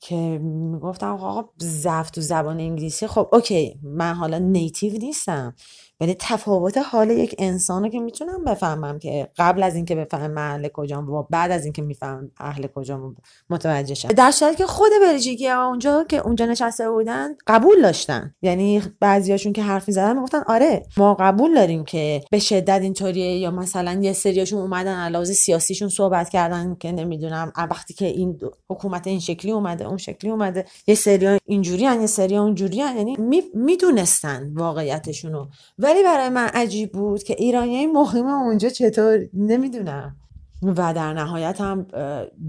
که 0.06 0.39
می‌گفتم 0.44 1.08
آقا 1.13 1.50
ضعف 1.62 2.10
تو 2.12 2.22
زبان 2.22 2.60
انگلیسی. 2.60 3.08
خب 3.08 3.30
اوکی 3.34 3.80
من 3.84 4.13
حالا 4.15 4.39
نیتیو 4.39 4.94
نیستم. 4.94 5.56
ولی 6.00 6.16
تفاوت 6.20 6.78
حال 6.78 7.10
یک 7.10 7.36
انسانو 7.38 7.90
که 7.90 8.00
می‌تونم 8.00 8.44
بفهمم 8.44 9.00
که 9.00 9.30
قبل 9.38 9.64
از 9.64 9.76
اینکه 9.76 9.96
بفهمم 9.96 10.38
اهل 10.38 10.68
کجام 10.68 11.10
و 11.10 11.24
بعد 11.30 11.52
از 11.52 11.64
اینکه 11.64 11.82
می‌فهمم 11.82 12.32
اهل 12.38 12.68
کجام 12.68 13.16
متوجه 13.50 13.94
شم. 13.94 14.08
در 14.08 14.34
که 14.58 14.66
خود 14.66 14.92
بلژیکی 15.02 15.50
اونجا 15.50 16.04
که 16.10 16.18
اونجا 16.18 16.46
نشسته 16.46 16.90
بودن 16.90 17.36
قبول 17.48 17.82
داشتن. 17.82 18.36
یعنی 18.42 18.82
بعضیاشون 19.00 19.54
که 19.54 19.64
حرف 19.64 19.88
می‌زدن 19.88 20.16
می‌گفتن 20.16 20.44
آره 20.48 20.86
ما 20.98 21.14
قبول 21.14 21.56
داریم 21.56 21.86
که 21.86 22.22
به 22.32 22.40
شدت 22.40 22.82
اینطوریه 22.82 23.38
یا 23.38 23.52
مثلا 23.52 24.00
یه 24.02 24.14
سریاشون 24.14 24.62
اومدن 24.62 24.96
علاوه 24.96 25.26
سیاسیشون 25.26 25.90
صحبت 25.90 26.30
کردن 26.30 26.76
که 26.80 26.92
نمی‌دونم 26.92 27.54
وقتی 27.72 27.94
که 27.94 28.06
این 28.06 28.40
حکومت 28.70 29.08
این 29.08 29.20
شکلی 29.20 29.52
اومده 29.52 29.88
اون 29.88 29.98
شکلی 29.98 30.32
اومده. 30.32 30.66
یه 30.88 30.96
سری 30.96 31.40
اینجوری 31.46 31.82
یه 31.82 32.08
سری 32.08 32.38
اونجوری 32.38 32.78
یعنی 32.78 33.18
می‌دونستن 33.54 34.54
واقعیتشونو 34.54 35.46
ولی 35.86 36.04
برای 36.04 36.30
من 36.30 36.48
عجیب 36.48 36.91
بود 36.91 37.24
که 37.24 37.36
ایرانی 37.38 37.88
مقیم 37.88 38.26
اونجا 38.26 38.69
چطور 38.69 39.19
نمی‌دونم. 39.34 40.15
و 40.63 40.93
در 40.93 41.13
نهایت 41.13 41.62
هم 41.62 41.88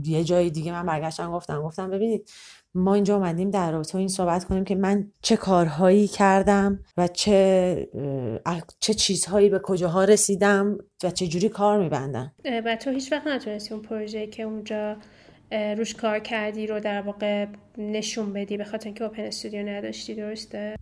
یه 0.04 0.24
جای 0.24 0.50
دیگه 0.50 0.72
من 0.72 0.86
برگشتم 0.86 1.32
گفتم 1.32 1.62
گفتم 1.62 1.90
ببینید 1.90 2.30
ما 2.74 2.94
اینجا 2.94 3.16
اومدیم 3.16 3.50
در 3.50 3.72
رابطه 3.72 3.98
این 3.98 4.08
صحبت 4.08 4.44
کنیم 4.44 4.64
که 4.64 4.74
من 4.74 5.12
چه 5.22 5.36
کارهایی 5.36 6.08
کردم 6.08 6.80
و 6.96 7.08
چه 7.08 7.88
چه 8.80 8.94
چیزهایی 8.94 9.48
به 9.48 9.58
کجاها 9.58 10.04
رسیدم 10.04 10.78
و 11.04 11.10
چه 11.10 11.26
جوری 11.26 11.48
کار 11.48 11.78
میبندم. 11.78 12.32
و 12.64 12.76
تو 12.76 12.90
هیچ 12.90 13.12
وقت 13.12 13.26
نتونستی 13.26 13.74
اون 13.74 13.82
پروژه 13.82 14.26
که 14.26 14.42
اونجا 14.42 14.96
روش 15.76 15.94
کار 15.94 16.18
کردی 16.18 16.66
رو 16.66 16.80
در 16.80 17.02
واقع 17.02 17.46
نشون 17.78 18.32
بدی 18.32 18.56
به 18.56 18.64
خاطر 18.64 18.84
اینکه 18.84 19.04
اوپن 19.04 19.22
استودیو 19.22 19.68
نداشتی 19.68 20.14
درسته؟ 20.14 20.76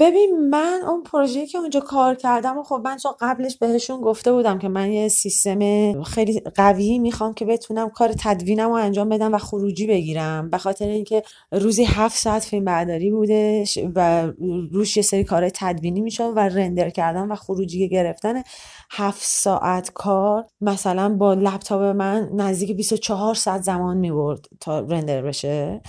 ببین 0.00 0.48
من 0.50 0.80
اون 0.88 1.02
پروژه 1.02 1.46
که 1.46 1.58
اونجا 1.58 1.80
کار 1.80 2.14
کردم 2.14 2.58
و 2.58 2.62
خب 2.62 2.80
من 2.84 2.96
تو 2.96 3.16
قبلش 3.20 3.56
بهشون 3.56 4.00
گفته 4.00 4.32
بودم 4.32 4.58
که 4.58 4.68
من 4.68 4.92
یه 4.92 5.08
سیستم 5.08 6.02
خیلی 6.02 6.40
قوی 6.40 6.98
می‌خوام 6.98 7.34
که 7.34 7.44
بتونم 7.44 7.88
کار 7.88 8.12
تدوینم 8.18 8.68
رو 8.68 8.74
انجام 8.74 9.08
بدم 9.08 9.34
و 9.34 9.38
خروجی 9.38 9.86
بگیرم. 9.86 10.50
به 10.50 10.58
خاطر 10.58 10.88
اینکه 10.88 11.22
روزی 11.52 11.84
هفت 11.84 12.16
ساعت 12.16 12.44
فیلم 12.44 12.64
برداری 12.64 13.10
بودش 13.10 13.78
و 13.94 14.26
روش 14.72 14.96
یه 14.96 15.02
سری 15.02 15.24
کار 15.24 15.48
تدوینی 15.48 16.00
می‌شد 16.00 16.32
و 16.36 16.38
رندر 16.38 16.90
کردن 16.90 17.28
و 17.28 17.34
خروجی 17.34 17.88
گرفتن 17.88 18.42
هفت 18.90 19.22
ساعت 19.24 19.90
کار 19.94 20.44
مثلا 20.60 21.08
با 21.08 21.34
لپتاپ 21.34 21.82
من 21.82 22.30
نزدیک 22.34 22.76
24 22.76 23.34
ساعت 23.34 23.62
زمان 23.62 23.96
می‌برد 23.96 24.46
تا 24.60 24.80
رندر 24.80 25.22
بشه. 25.22 25.80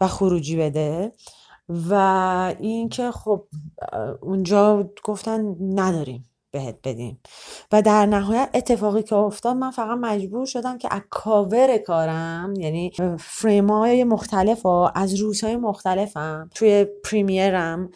و 0.00 0.08
خروجی 0.08 0.56
بده. 0.56 1.12
و 1.90 1.94
اینکه 2.60 3.10
خب 3.10 3.46
اونجا 4.20 4.90
گفتن 5.04 5.56
نداریم. 5.60 6.27
بهت 6.50 6.76
بدیم. 6.84 7.20
و 7.72 7.82
در 7.82 8.06
نهایت 8.06 8.50
اتفاقی 8.54 9.02
که 9.02 9.14
افتاد 9.14 9.56
من 9.56 9.70
فقط 9.70 9.98
مجبور 9.98 10.46
شدم 10.46 10.78
که 10.78 10.88
از 10.94 11.02
کاور 11.10 11.78
کارم 11.78 12.54
یعنی 12.56 12.92
فریم 13.18 13.70
های 13.70 14.04
مختلف 14.04 14.62
ها 14.62 14.88
از 14.88 15.14
روز 15.14 15.44
های 15.44 15.56
مختلفم 15.56 16.50
توی 16.54 16.86
پریمیرم 17.04 17.90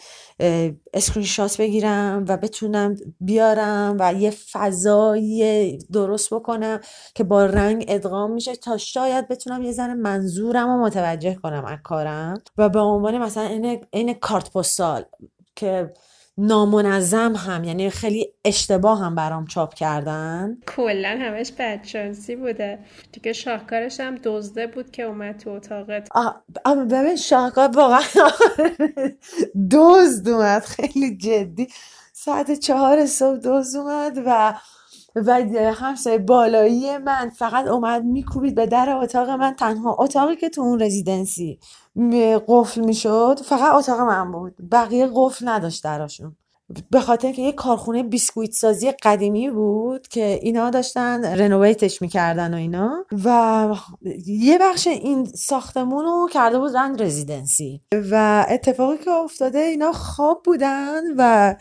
اسکرین 0.95 1.27
شات 1.27 1.61
بگیرم 1.61 2.25
و 2.29 2.37
بتونم 2.37 2.97
بیارم 3.21 3.97
و 4.01 4.15
یه 4.15 4.31
فضایی 4.31 5.79
درست 5.79 6.35
بکنم 6.35 6.81
که 7.15 7.25
با 7.25 7.47
رنگ 7.47 7.85
ادغام 7.89 8.33
میشه 8.33 8.57
تا 8.57 8.77
شاید 8.77 9.29
بتونم 9.29 9.63
یه 9.63 9.73
ذره 9.73 9.95
منظورم 9.95 10.69
رو 10.69 10.85
متوجه 10.85 11.35
کنم 11.35 11.65
از 11.65 11.79
کارم. 11.85 12.43
و 12.59 12.69
به 12.69 12.81
عنوان 12.81 13.19
مثلا 13.19 13.79
این 13.93 14.15
کارت 14.15 14.53
پستال 14.53 15.05
که 15.57 15.93
نامنظم 16.39 17.35
هم 17.37 17.65
یعنی 17.65 17.91
خیلی 17.91 18.33
اشتباه 18.45 19.01
هم 19.01 19.15
برام 19.15 19.47
چاپ 19.47 19.75
کردن. 19.75 20.59
کلا 20.67 21.19
همش 21.21 21.53
بدشانسی 21.59 22.37
بوده. 22.37 22.79
دیگه 23.13 23.33
شاهکارش 23.33 24.01
هم 24.01 24.15
دزده 24.15 24.67
بود 24.67 24.91
که 24.91 25.03
اومد 25.03 25.37
تو 25.39 25.51
اتاقت. 25.51 26.09
اما 26.65 26.85
ببین 26.85 27.17
شاهکار 27.17 27.69
واقعا 27.77 28.01
دزد 29.73 30.29
اومد 30.29 30.63
خیلی 30.63 31.17
جدی. 31.17 31.69
ساعت 32.13 32.53
چهار 32.53 33.07
صبح 33.07 33.39
دزد 33.45 33.77
اومد 33.79 34.19
و 34.27 34.55
و 35.17 35.41
همسایه 35.75 36.19
بالایی 36.19 36.99
من 36.99 37.31
فقط 37.31 37.67
اومد 37.67 38.05
میکوبید 38.05 38.55
به 38.55 38.67
در 38.67 38.91
اتاق 38.91 39.31
من. 39.31 39.55
تنها 39.55 39.97
اتاقی 39.99 40.37
که 40.37 40.49
تو 40.49 40.61
اون 40.61 40.83
رزیدنسی 40.83 41.59
قفل 42.49 42.81
می‌شد 42.81 43.41
فقط 43.45 43.75
اتاق 43.75 44.01
من 44.01 44.33
بود. 44.33 44.55
بقیه 44.73 45.11
قفل 45.15 45.49
نداشت 45.49 45.85
دراشون. 45.85 46.37
به 46.91 47.01
خاطر 47.01 47.33
که 47.33 47.43
یه 47.43 47.53
کارخونه 47.53 48.03
بیسکویت 48.03 48.53
سازی 48.53 48.91
قدیمی 48.91 49.51
بود 49.51 50.09
که 50.09 50.39
اینا 50.43 50.71
داشتن 50.71 51.25
رنوویتش 51.25 52.03
می‌کردن 52.03 52.55
و 52.55 52.57
اینا. 52.57 53.05
و 53.25 53.69
یه 54.27 54.59
بخش 54.59 54.87
این 54.87 55.25
ساختمون 55.25 56.05
رو 56.05 56.29
کرده 56.33 56.59
بود 56.59 56.77
رنگ 56.77 57.03
رزیدنسی. 57.03 57.81
و 58.11 58.47
اتفاقی 58.51 58.99
که 58.99 59.11
افتاده 59.11 59.59
اینا 59.59 59.93
خواب 59.93 60.43
بودن 60.45 61.01
و 61.17 61.55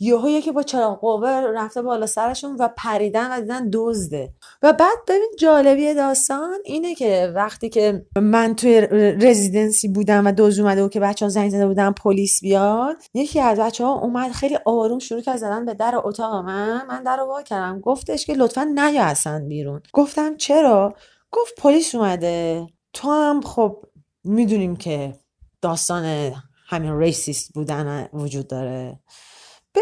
یهو 0.00 0.28
یکی 0.28 0.52
با 0.52 0.62
چراغ 0.62 1.00
قوه 1.00 1.28
رفته 1.54 1.82
بالا 1.82 2.06
سرشون 2.06 2.56
و 2.56 2.68
پریدن 2.76 3.38
و 3.38 3.40
دیدن 3.40 3.68
دزده. 3.72 4.32
و 4.62 4.72
بعد 4.72 4.98
ببین 5.08 5.30
جالبی 5.38 5.94
داستان 5.94 6.58
اینه 6.64 6.94
که 6.94 7.32
وقتی 7.34 7.68
که 7.68 8.06
من 8.16 8.54
توی 8.54 8.80
رزیدنسی 9.20 9.88
بودم 9.88 10.26
و 10.26 10.32
دوز 10.32 10.60
اومده 10.60 10.84
و 10.84 10.88
که 10.88 11.00
بچه 11.00 11.24
ها 11.24 11.28
زنگ 11.28 11.50
زده 11.50 11.66
بودن 11.66 11.92
پلیس 11.92 12.40
بیاد 12.40 12.96
یکی 13.14 13.40
از 13.40 13.58
بچه 13.58 13.84
ها 13.84 13.92
اومد 13.92 14.32
خیلی 14.32 14.58
آروم 14.64 14.98
شروع 14.98 15.20
کرد 15.20 15.36
زدن 15.36 15.64
به 15.64 15.74
در 15.74 15.94
اتاق 16.04 16.44
من. 16.44 16.86
من 16.86 17.02
در 17.02 17.16
رو 17.16 17.26
وا 17.26 17.42
کردم. 17.42 17.80
گفتش 17.80 18.26
که 18.26 18.34
لطفا 18.34 18.64
نیا 18.64 19.04
اصلا 19.04 19.44
بیرون. 19.48 19.82
گفتم 19.92 20.36
چرا؟ 20.36 20.94
گفت 21.32 21.54
پلیس 21.58 21.94
اومده. 21.94 22.66
تو 22.92 23.10
هم 23.10 23.40
خب 23.40 23.84
می‌دونیم 24.24 24.76
که 24.76 25.14
داستان 25.62 26.32
همین 26.68 26.98
ریسیست 26.98 27.52
بودن 27.54 28.08
وجود 28.12 28.48
داره. 28.48 29.00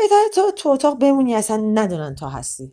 بهتره 0.02 0.28
تو 0.34 0.50
تو 0.50 0.68
اتاق 0.68 0.98
بمونی 0.98 1.34
اصلا 1.34 1.56
ندونن 1.56 2.14
تو 2.14 2.26
هستی. 2.26 2.72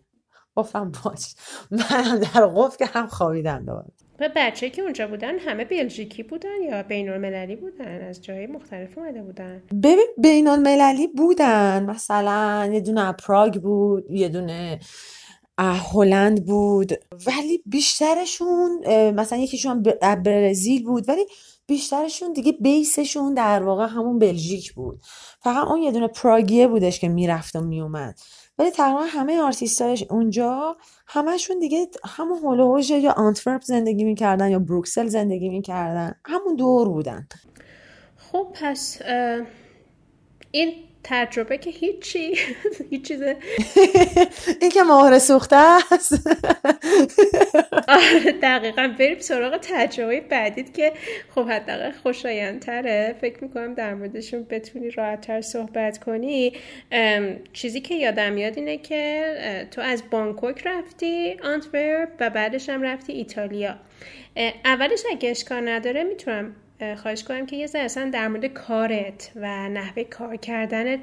گفتم 0.55 0.91
باش. 0.91 1.35
منم 1.71 2.19
در 2.19 2.47
قفل 2.47 2.77
که 2.77 2.85
هم 2.85 3.07
خوابیدم 3.07 3.65
دوباره 3.65 3.87
و 4.19 4.29
بچه 4.35 4.69
که 4.69 4.81
اونجا 4.81 5.07
بودن 5.07 5.39
همه 5.39 5.65
بلژیکی 5.65 6.23
بودن 6.23 6.61
یا 6.69 6.83
بین 6.83 7.09
المللی 7.09 7.55
بودن؟ 7.55 8.07
از 8.07 8.21
جای 8.21 8.47
مختلف 8.47 8.97
اومده 8.97 9.21
بودن. 9.21 9.63
ببین 9.83 10.07
بین 10.17 10.47
المللی 10.47 11.07
بودن. 11.07 11.85
مثلا 11.85 12.69
یه 12.73 12.79
دونه 12.79 13.11
پراگ 13.11 13.61
بود 13.61 14.11
یه 14.11 14.29
دونه 14.29 14.79
هلند 15.57 16.45
بود. 16.45 16.93
ولی 17.27 17.63
بیشترشون 17.65 18.81
مثلا 19.11 19.37
یکیشون 19.37 19.83
برزیل 20.01 20.83
بود. 20.83 21.09
ولی 21.09 21.25
بیشترشون 21.67 22.33
دیگه 22.33 22.51
بیسشون 22.51 23.33
در 23.33 23.63
واقع 23.63 23.85
همون 23.85 24.19
بلژیک 24.19 24.73
بود. 24.73 25.01
فقط 25.39 25.67
اون 25.67 25.81
یه 25.81 25.91
دونه 25.91 26.07
پراگیه 26.07 26.67
بودش 26.67 26.99
که 26.99 27.07
می‌رفت 27.07 27.55
و 27.55 27.61
میومد. 27.61 28.19
ولی 28.57 28.71
تقریبا 28.71 29.01
همه 29.01 29.41
آرتیستاش 29.41 30.03
اونجا 30.09 30.77
همشون 31.07 31.59
دیگه 31.59 31.87
همون 32.05 32.37
هولوژ 32.37 32.89
یا 32.89 33.11
آنتورپ 33.11 33.61
زندگی 33.61 34.03
می‌کردن 34.03 34.51
یا 34.51 34.59
بروکسل 34.59 35.07
زندگی 35.07 35.49
می‌کردن. 35.49 36.15
همون 36.25 36.55
دور 36.55 36.89
بودن. 36.89 37.27
خب 38.17 38.47
پس 38.53 39.01
این 40.51 40.73
تجربه 41.03 41.57
که 41.57 41.69
هیچی 41.69 42.37
هیچ 42.91 43.07
چیزه 43.07 43.37
این 44.61 44.71
که 44.71 44.83
مهر 44.83 45.19
سوخته 45.19 45.55
است. 45.55 46.13
آره، 47.87 48.31
دقیقا. 48.41 48.93
بریم 48.99 49.19
سراغ 49.19 49.57
تجربه 49.61 50.21
بعدید 50.21 50.73
که 50.73 50.93
خب 51.35 51.49
حداقل 51.49 51.91
خوشایندتره. 51.91 53.15
فکر 53.21 53.43
می‌کنم 53.43 53.73
در 53.73 53.93
موردشون 53.93 54.43
بتونی 54.49 54.89
راحتتر 54.89 55.41
صحبت 55.41 55.97
کنی. 55.97 56.53
چیزی 57.53 57.81
که 57.81 57.95
یادم 57.95 58.33
میاد 58.33 58.57
اینه 58.57 58.77
که 58.77 59.23
تو 59.71 59.81
از 59.81 60.03
بانکوک 60.11 60.67
رفتی 60.67 61.35
آنتورپ 61.43 62.09
و 62.19 62.29
بعدش 62.29 62.69
هم 62.69 62.81
رفتی 62.81 63.13
ایتالیا. 63.13 63.75
اولش 64.65 65.03
اگه 65.11 65.29
اشکار 65.29 65.69
نداره 65.69 66.03
می‌تونم 66.03 66.55
خواهش 67.01 67.23
کنم 67.23 67.45
که 67.45 67.55
یه 67.55 67.67
ذره 67.67 67.81
اصلا 67.81 68.09
در 68.13 68.27
مورد 68.27 68.45
کارت 68.45 69.31
و 69.35 69.69
نحوه 69.69 70.03
کار 70.03 70.35
کردنت 70.35 70.99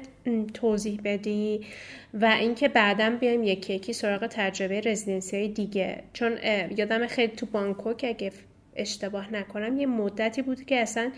توضیح 0.53 1.01
بدی 1.03 1.65
و 2.13 2.25
اینکه 2.25 2.67
بعدا 2.67 3.09
بیایم 3.09 3.43
یکی 3.43 3.73
یکی 3.73 3.93
سراغ 3.93 4.27
تجربه 4.27 4.81
رزیدنسی 4.81 5.37
های 5.37 5.47
دیگه. 5.47 6.03
چون 6.13 6.37
یادم 6.77 7.07
خیلی 7.07 7.35
تو 7.35 7.45
بانکوک 7.45 8.05
اگه 8.07 8.31
اشتباه 8.75 9.33
نکنم 9.33 9.77
یه 9.77 9.85
مدتی 9.87 10.41
بود 10.41 10.65
که 10.65 10.81
اصلا 10.81 11.11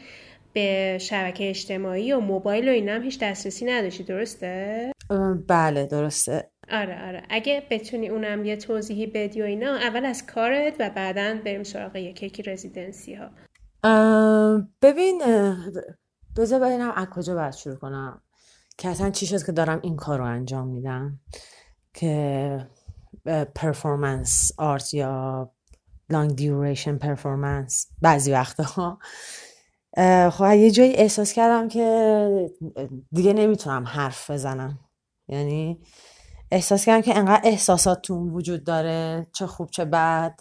به 0.54 0.98
شبکه 1.02 1.50
اجتماعی 1.50 2.14
و 2.14 2.20
موبایل 2.20 2.70
و 2.70 2.72
اینا 2.72 2.94
هم 2.94 3.04
هیچ 3.04 3.20
دسترسی 3.20 3.66
نداشتی. 3.66 4.04
درسته؟ 4.04 4.92
بله 5.48 5.86
درسته. 5.86 6.50
آره 6.72 7.08
آره. 7.08 7.24
اگه 7.30 7.64
بتونی 7.70 8.10
اونم 8.10 8.46
یه 8.46 8.56
توضیحی 8.56 9.08
بدی 9.08 9.42
و 9.42 9.46
اینا 9.46 9.76
اول 9.76 10.06
از 10.06 10.26
کارت 10.26 10.74
و 10.80 10.90
بعدا 10.90 11.38
بریم 11.46 11.64
سراغ 11.64 11.96
یکی 11.96 12.26
یکی 12.26 12.44
رزیدنسی 12.44 13.14
ها 13.14 13.30
ببین 14.82 15.22
بذار 16.38 16.60
ببینم 16.60 16.92
از 16.96 17.08
کجا 17.08 17.36
باید 17.36 17.54
شروع 17.54 17.76
کنم. 17.76 18.22
که 18.78 18.90
اصلا 18.90 19.10
چی 19.10 19.28
شد 19.28 19.46
که 19.46 19.52
دارم 19.52 19.80
این 19.84 19.96
کار 19.96 20.20
رو 20.20 20.26
انجام 20.26 20.68
میدم؟ 20.68 21.20
که 21.94 22.68
پرفورمنس 23.56 24.52
آرت 24.58 24.94
یا 24.94 25.52
لانگ 26.10 26.36
دیوریشن 26.36 26.98
پرفورمنس 26.98 27.88
بعضی 28.02 28.32
وقتها. 28.32 29.00
خب 30.32 30.54
یه 30.54 30.72
جایی 30.72 30.94
احساس 30.94 31.34
کردم 31.34 31.68
که 31.68 32.50
دیگه 33.12 33.34
نمی‌تونم 33.34 33.84
حرف 33.88 34.32
بزنم. 34.32 34.80
یعنی 35.28 35.82
احساس 36.52 36.86
کردم 36.86 37.02
که 37.02 37.18
انقدر 37.18 37.42
احساسات 37.44 38.02
تو 38.02 38.30
وجود 38.30 38.64
داره 38.64 39.28
چه 39.34 39.48
خوب 39.48 39.70
چه 39.72 39.86
بد 39.86 40.40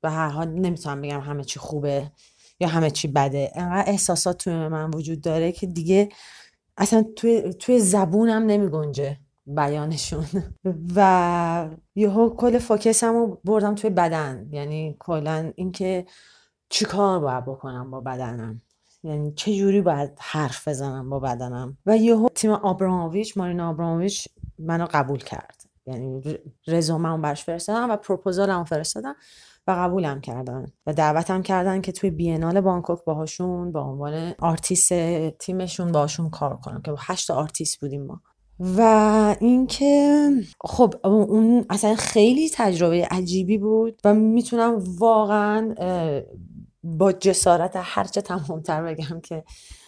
به 0.00 0.10
هر 0.10 0.28
حال 0.28 0.48
نمی‌تونم 0.48 1.02
بگم 1.02 1.20
همه 1.20 1.44
چی 1.44 1.58
خوبه. 1.58 2.12
یا 2.60 2.68
همه 2.68 2.90
چی 2.90 3.08
بده. 3.08 3.52
انقدر 3.54 3.90
احساسات 3.90 4.38
توی 4.38 4.68
من 4.68 4.90
وجود 4.90 5.20
داره 5.20 5.52
که 5.52 5.66
دیگه 5.66 6.08
اصلا 6.76 7.04
توی, 7.16 7.54
توی 7.54 7.80
زبونم 7.80 8.42
نمی 8.42 8.68
گنجه 8.68 9.16
بیانشون. 9.46 10.26
و 10.96 11.68
یهو 11.94 12.30
کل 12.30 12.58
فوکسم 12.58 13.12
رو 13.12 13.40
بردم 13.44 13.74
توی 13.74 13.90
بدن. 13.90 14.48
یعنی 14.52 14.96
کلا 14.98 15.52
اینکه 15.56 16.06
چیکار 16.68 17.20
باید 17.20 17.44
بکنم 17.44 17.90
با 17.90 18.00
بدنم؟ 18.00 18.62
یعنی 19.02 19.32
چه 19.32 19.56
جوری 19.56 19.80
باید 19.80 20.10
حرف 20.18 20.68
بزنم 20.68 21.10
با 21.10 21.20
بدنم؟ 21.20 21.78
و 21.86 21.96
یهو 21.96 22.28
تیم 22.28 22.50
آبراموویچ 22.50 23.36
مارینا 23.36 23.70
آبراموویچ 23.70 24.28
منو 24.58 24.86
قبول 24.90 25.18
کرد. 25.18 25.62
یعنی 25.86 26.22
رزومه 26.66 27.18
برش 27.18 27.44
فرستادم 27.44 27.90
و 27.90 27.96
پروپوزالمو 27.96 28.64
فرستادم. 28.64 29.16
و 29.66 29.70
قبولم 29.70 30.20
کردن. 30.20 30.66
و 30.86 30.92
دعوتم 30.92 31.42
کردن 31.42 31.80
که 31.80 31.92
توی 31.92 32.10
بینال 32.10 32.60
بانکوک 32.60 33.04
باهاشون 33.04 33.72
با 33.72 33.80
عنوان 33.80 34.34
آرتیست 34.38 34.92
تیمشون 35.30 35.92
باشون 35.92 36.30
کار 36.30 36.56
کنم 36.56 36.82
که 36.82 36.90
با 36.90 36.96
هشت 37.00 37.30
آرتیست 37.30 37.80
بودیم 37.80 38.02
ما. 38.02 38.20
و 38.60 39.36
اینکه 39.40 40.30
خب 40.60 40.94
اون 41.04 41.64
اصلا 41.70 41.94
خیلی 41.94 42.50
تجربه 42.54 43.08
عجیبی 43.10 43.58
بود 43.58 44.00
و 44.04 44.14
می‌تونم 44.14 44.84
واقعا 44.98 45.74
با 46.82 47.12
جسارت 47.12 47.72
هرچه 47.76 48.20
تمامتر 48.20 48.82
بگم 48.82 49.20
که 49.20 49.44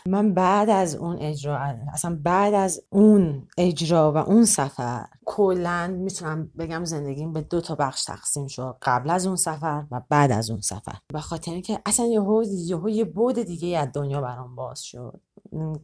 من 0.08 0.34
بعد 0.34 0.70
از 0.70 0.94
اون 0.94 1.16
اجرا 1.20 1.58
اصلا 1.92 2.18
بعد 2.24 2.54
از 2.54 2.82
اون 2.90 3.48
اجرا 3.58 4.12
و 4.12 4.16
اون 4.16 4.44
سفر 4.44 5.06
کلا 5.24 5.96
می‌تونم 5.98 6.50
بگم 6.58 6.84
زندگیم 6.84 7.32
به 7.32 7.40
دو 7.40 7.60
تا 7.60 7.74
بخش 7.74 8.04
تقسیم 8.04 8.46
شد. 8.46 8.76
قبل 8.82 9.10
از 9.10 9.26
اون 9.26 9.36
سفر 9.36 9.84
و 9.90 10.02
بعد 10.08 10.32
از 10.32 10.50
اون 10.50 10.60
سفر. 10.60 10.98
به 11.12 11.20
خاطر 11.20 11.52
اینکه 11.52 11.80
اصلا 11.86 12.06
یهو 12.06 12.44
یهو 12.48 12.88
یه 12.88 13.04
بود 13.04 13.38
دیگه 13.38 13.78
از 13.78 13.88
دنیا 13.94 14.20
برام 14.20 14.56
باز 14.56 14.82
شد. 14.82 15.20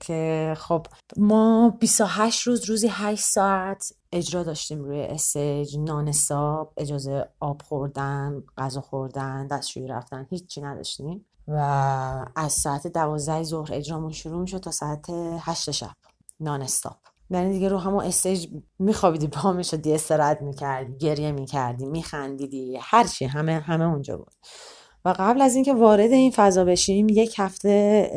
که 0.01 0.55
خب 0.57 0.87
ما 1.17 1.77
28 1.81 2.43
روز 2.43 2.65
روزی 2.65 2.89
8 2.91 3.23
ساعت 3.25 3.93
اجرا 4.13 4.43
داشتیم 4.43 4.85
روی 4.85 5.03
استیج. 5.03 5.79
نان 5.79 6.13
ساب 6.13 6.73
اجازه 6.77 7.29
آب 7.41 7.63
خوردن 7.63 8.43
غذا 8.59 8.81
خوردن 8.81 9.47
دستشویی 9.47 9.87
رفتن 9.87 10.27
هیچی 10.31 10.61
نداشتیم. 10.61 11.27
و 11.49 11.59
از 12.37 12.53
ساعت 12.53 12.87
دوازده 12.87 13.43
ظهر 13.43 13.75
اجرامون 13.75 14.13
شروع 14.13 14.47
شد 14.47 14.59
تا 14.59 14.71
ساعت 14.71 15.07
هشت 15.41 15.71
شب 15.71 15.95
نان 16.41 16.63
استاپ 16.63 16.97
یعنی 17.31 17.53
دیگه 17.53 17.69
رو 17.69 17.79
همون 17.79 18.05
استیج 18.05 18.49
میخوابیدی 18.79 19.27
پا 19.27 19.53
می‌شدی 19.53 19.95
استراحت 19.95 20.43
می‌کردی 20.43 20.97
گریه 20.99 21.33
می‌کردی 21.33 21.87
میخندیدی 21.87 22.79
هرچی 22.81 23.25
همه 23.25 23.53
همه 23.53 23.85
اونجا 23.85 24.17
بود. 24.17 24.33
و 25.05 25.15
قبل 25.19 25.43
از 25.43 25.55
اینکه 25.55 25.75
وارد 25.75 26.13
این 26.13 26.31
فضا 26.31 26.65
بشیم 26.65 27.07
یک 27.09 27.35
هفته 27.39 28.11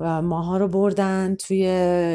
ماها 0.00 0.56
رو 0.56 0.68
بردن 0.68 1.34
توی 1.34 1.58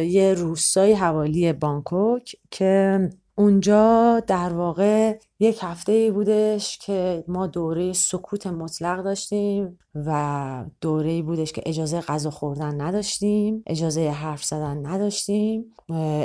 یه 0.10 0.34
روستای 0.34 0.94
حوالی 0.94 1.54
بانکوک 1.54 2.36
که 2.52 3.00
اونجا 3.36 4.20
در 4.20 4.54
واقع 4.54 5.20
یک 5.40 5.60
هفته 5.62 5.92
ای 5.92 6.12
بودش 6.12 6.78
که 6.78 7.24
ما 7.28 7.48
دوره 7.48 7.94
سکوت 7.94 8.48
مطلق 8.48 9.04
داشتیم 9.04 9.80
و 9.96 10.66
دوره 10.82 11.10
ای 11.10 11.22
بودش 11.22 11.52
که 11.52 11.62
اجازه 11.66 12.02
غذا 12.02 12.30
خوردن 12.30 12.82
نداشتیم 12.82 13.64
اجازه 13.68 14.10
حرف 14.10 14.44
زدن 14.44 14.86
نداشتیم 14.86 15.66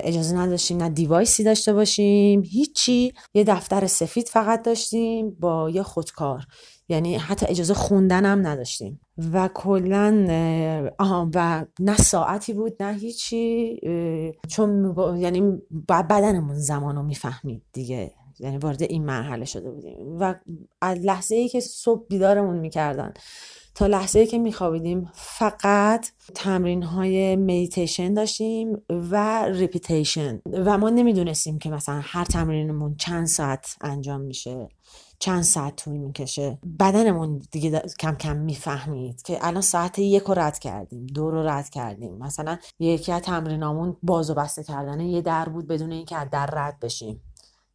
اجازه 0.04 0.36
نداشتیم 0.36 0.76
نه 0.76 0.88
دیوایسی 0.88 1.44
داشته 1.44 1.72
باشیم 1.72 2.42
هیچی. 2.42 3.12
یه 3.34 3.44
دفتر 3.44 3.86
سفید 3.86 4.28
فقط 4.28 4.62
داشتیم 4.62 5.30
با 5.30 5.70
یه 5.70 5.82
خودکار. 5.82 6.46
یعنی 6.88 7.16
حتی 7.16 7.46
اجازه 7.48 7.74
خوندن 7.74 8.24
هم 8.24 8.46
نداشتیم. 8.46 9.00
و 9.32 9.48
کلا 9.54 10.26
و 11.34 11.64
نه 11.80 11.96
ساعتی 11.96 12.52
بود 12.52 12.82
نه 12.82 12.94
هیچی 12.94 13.80
چون 14.48 14.94
یعنی 15.18 15.42
بدنمون 15.88 16.58
زمان 16.58 16.96
رو 16.96 17.02
می‌فهمید 17.02 17.62
دیگه. 17.72 18.12
یعنی 18.38 18.58
وارد 18.58 18.82
این 18.82 19.04
مرحله 19.04 19.44
شده 19.44 19.70
بودیم. 19.70 19.96
و 20.20 20.34
از 20.80 20.98
لحظه 20.98 21.34
ای 21.34 21.48
که 21.48 21.60
صبح 21.60 22.06
بیدارمون 22.08 22.56
می‌کردن 22.56 23.12
تا 23.74 23.86
لحظه 23.86 24.18
ای 24.18 24.26
که 24.26 24.38
میخوابیدیم 24.38 25.10
فقط 25.14 26.06
تمرین 26.34 26.82
های 26.82 27.36
مدیتیشن 27.36 28.14
داشتیم 28.14 28.82
و 28.88 29.44
repetition 29.44 30.40
و 30.52 30.78
ما 30.78 30.90
نمی‌دونستیم 30.90 31.58
که 31.58 31.70
مثلا 31.70 32.00
هر 32.02 32.24
تمرینمون 32.24 32.96
چند 32.96 33.26
ساعت 33.26 33.76
انجام 33.80 34.20
میشه 34.20 34.68
چند 35.18 35.42
ساعت 35.42 35.76
طول 35.76 35.96
می‌کشه. 35.96 36.58
بدنمون 36.80 37.42
دیگه 37.50 37.82
کم 37.98 38.14
کم 38.14 38.36
می‌فهمید 38.36 39.22
که 39.22 39.38
الان 39.40 39.62
ساعت 39.62 39.98
یک 39.98 40.22
رو 40.22 40.34
رد 40.34 40.58
کردیم 40.58 41.06
دو 41.06 41.30
رو 41.30 41.48
رد 41.48 41.68
کردیم. 41.68 42.18
مثلا 42.18 42.58
یکی 42.78 43.12
از 43.12 43.22
تمرینامون 43.22 43.96
باز 44.02 44.30
و 44.30 44.34
بسته 44.34 44.64
کردن 44.64 45.00
یه 45.00 45.20
در 45.20 45.48
بود 45.48 45.66
بدون 45.66 45.92
اینکه 45.92 46.16
از 46.16 46.28
در 46.30 46.46
رد 46.46 46.80
بشیم. 46.80 47.20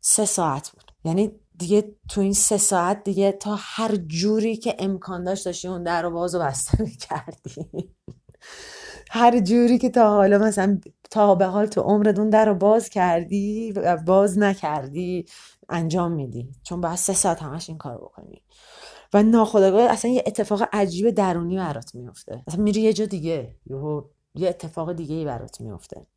سه 0.01 0.25
ساعت 0.25 0.69
بود. 0.69 0.91
یعنی 1.03 1.31
دیگه 1.57 1.95
تو 2.09 2.21
این 2.21 2.33
سه 2.33 2.57
ساعت 2.57 3.03
دیگه 3.03 3.31
تا 3.31 3.55
هر 3.59 3.95
جوری 3.95 4.57
که 4.57 4.75
امکان 4.79 5.23
داشت 5.23 5.45
داشتی 5.45 5.67
اون 5.67 5.83
در 5.83 6.01
رو 6.01 6.11
باز 6.11 6.35
و 6.35 6.39
بسته 6.39 6.83
می‌کردی. 6.83 7.93
هر 9.09 9.39
جوری 9.39 9.77
که 9.77 9.89
تا 9.89 10.09
حالا 10.09 10.37
مثلا 10.37 10.79
تا 11.11 11.35
به 11.35 11.45
حال 11.45 11.65
تو 11.65 11.81
عمرت 11.81 12.19
اون 12.19 12.29
در 12.29 12.45
رو 12.45 12.55
باز 12.55 12.89
کردی 12.89 13.71
و 13.71 13.97
باز 13.97 14.37
نکردی 14.37 15.25
انجام 15.69 16.11
میدی. 16.11 16.51
چون 16.63 16.81
باید 16.81 16.95
سه 16.95 17.13
ساعت 17.13 17.43
همش 17.43 17.69
این 17.69 17.77
کار 17.77 17.97
بکنی. 17.97 18.43
و 19.13 19.23
ناخداگاه 19.23 19.91
اصلا 19.91 20.11
یه 20.11 20.23
اتفاق 20.27 20.63
عجیب 20.73 21.09
درونی 21.09 21.57
برات 21.57 21.95
میفته 21.95 22.43
اصلا 22.47 22.63
میری 22.63 22.81
یه 22.81 22.93
جا 22.93 23.05
دیگه 23.05 23.55
یه 24.35 24.49
اتفاق 24.49 24.93
دیگه 24.93 25.15
ای 25.15 25.25
برات 25.25 25.61
میفته 25.61 26.07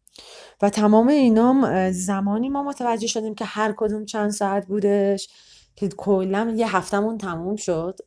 و 0.62 0.70
تمام 0.70 1.08
اینام 1.08 1.90
زمانی 1.90 2.48
ما 2.48 2.62
متوجه 2.62 3.06
شدیم 3.06 3.34
که 3.34 3.44
هر 3.44 3.74
کدوم 3.76 4.04
چند 4.04 4.30
ساعت 4.30 4.66
بودش 4.66 5.28
که 5.76 5.88
کلا 5.88 6.54
یه 6.56 6.76
هفتهمون 6.76 7.18
تموم 7.18 7.56
شد 7.56 7.98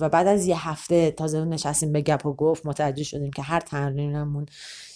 و 0.00 0.08
بعد 0.08 0.26
از 0.26 0.46
یه 0.46 0.68
هفته 0.68 1.10
تازه 1.10 1.44
نشستیم 1.44 1.92
به 1.92 2.00
گپ 2.00 2.26
و 2.26 2.34
گفت 2.34 2.66
متوجه 2.66 3.04
شدیم 3.04 3.30
که 3.30 3.42
هر 3.42 3.60
تمرینمون 3.60 4.46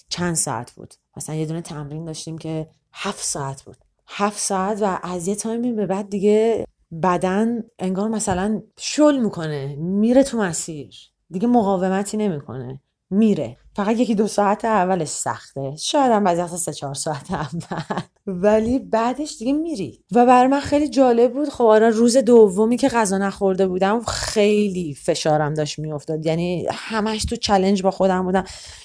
چند 0.08 0.34
ساعت 0.34 0.72
بود. 0.72 0.94
مثلا 1.16 1.34
یه 1.34 1.46
دونه 1.46 1.60
تمرین 1.60 2.04
داشتیم 2.04 2.38
که 2.38 2.68
هفت 2.92 3.24
ساعت 3.24 3.62
بود. 3.62 3.76
هفت 4.06 4.38
ساعت 4.38 4.82
و 4.82 4.98
از 5.02 5.28
یه 5.28 5.34
تایمی 5.34 5.72
به 5.72 5.86
بعد 5.86 6.10
دیگه 6.10 6.64
بدن 7.02 7.62
انگار 7.78 8.08
مثلا 8.08 8.62
شل 8.78 9.18
می‌کنه 9.18 9.76
میره 9.76 10.22
تو 10.22 10.38
مسیر. 10.38 10.94
دیگه 11.30 11.48
مقاومتی 11.48 12.16
نمی‌کنه 12.16 12.80
میره. 13.10 13.56
فقط 13.78 13.96
یکی 13.96 14.14
دو 14.14 14.26
ساعت 14.26 14.64
اولش 14.64 15.08
سخته. 15.08 15.74
شاید 15.78 16.12
هم 16.12 16.24
بعضی 16.24 16.56
سه 16.56 16.72
چهار 16.72 16.94
ساعت 16.94 17.30
اول. 17.30 18.00
ولی 18.26 18.78
بعدش 18.78 19.36
دیگه 19.38 19.52
میری. 19.52 20.04
و 20.12 20.26
بر 20.26 20.46
من 20.46 20.60
خیلی 20.60 20.88
جالب 20.88 21.32
بود. 21.32 21.48
خب 21.48 21.64
آره 21.64 21.90
روز 21.90 22.16
دومی 22.16 22.76
که 22.76 22.88
غذا 22.88 23.18
نخورده 23.18 23.66
بودم 23.66 24.00
خیلی 24.00 24.94
فشارم 24.94 25.54
داشت 25.54 25.78
میافتاد. 25.78 26.26
یعنی 26.26 26.66
همش 26.70 27.24
تو 27.24 27.36
چلنج 27.36 27.82
با 27.82 27.90
خودم 27.90 28.22
بودم 28.22 28.44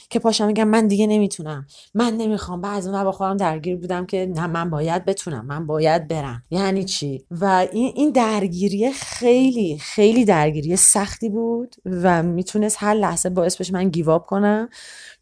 که 0.09 0.19
پاشم 0.19 0.47
میگم 0.47 0.67
من 0.67 0.87
دیگه 0.87 1.07
نمی‌تونم. 1.07 1.65
من 1.93 2.17
نمی‌خوام. 2.17 2.61
بعضی 2.61 2.89
اون 2.89 3.03
با 3.03 3.11
خودم 3.11 3.37
درگیر 3.37 3.77
بودم 3.77 4.05
که 4.05 4.31
نه 4.35 4.47
من 4.47 4.69
باید 4.69 5.05
بتونم. 5.05 5.45
من 5.45 5.67
باید 5.67 6.07
برم. 6.07 6.43
یعنی 6.51 6.83
چی؟ 6.83 7.25
و 7.31 7.67
این 7.71 7.93
این 7.95 8.09
درگیری 8.09 8.91
خیلی 8.91 9.77
خیلی 9.77 10.25
درگیری 10.25 10.75
سختی 10.75 11.29
بود 11.29 11.75
و 11.85 12.23
می‌تونست 12.23 12.77
هر 12.79 12.93
لحظه 12.93 13.29
باعث 13.29 13.57
بشه 13.57 13.73
من 13.73 13.89
گیواب 13.89 14.25
کنم. 14.25 14.69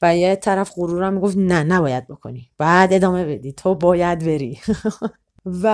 و 0.02 0.18
یه 0.18 0.36
طرف 0.36 0.72
غرورم 0.76 1.14
می‌گفت 1.14 1.38
نه 1.38 1.64
نباید 1.64 2.08
بکنی. 2.08 2.52
بعد 2.58 2.94
ادامه 2.94 3.26
بدی. 3.26 3.54
تو 3.54 3.76
باید 3.76 4.20
بری. 4.20 4.60
و 5.46 5.68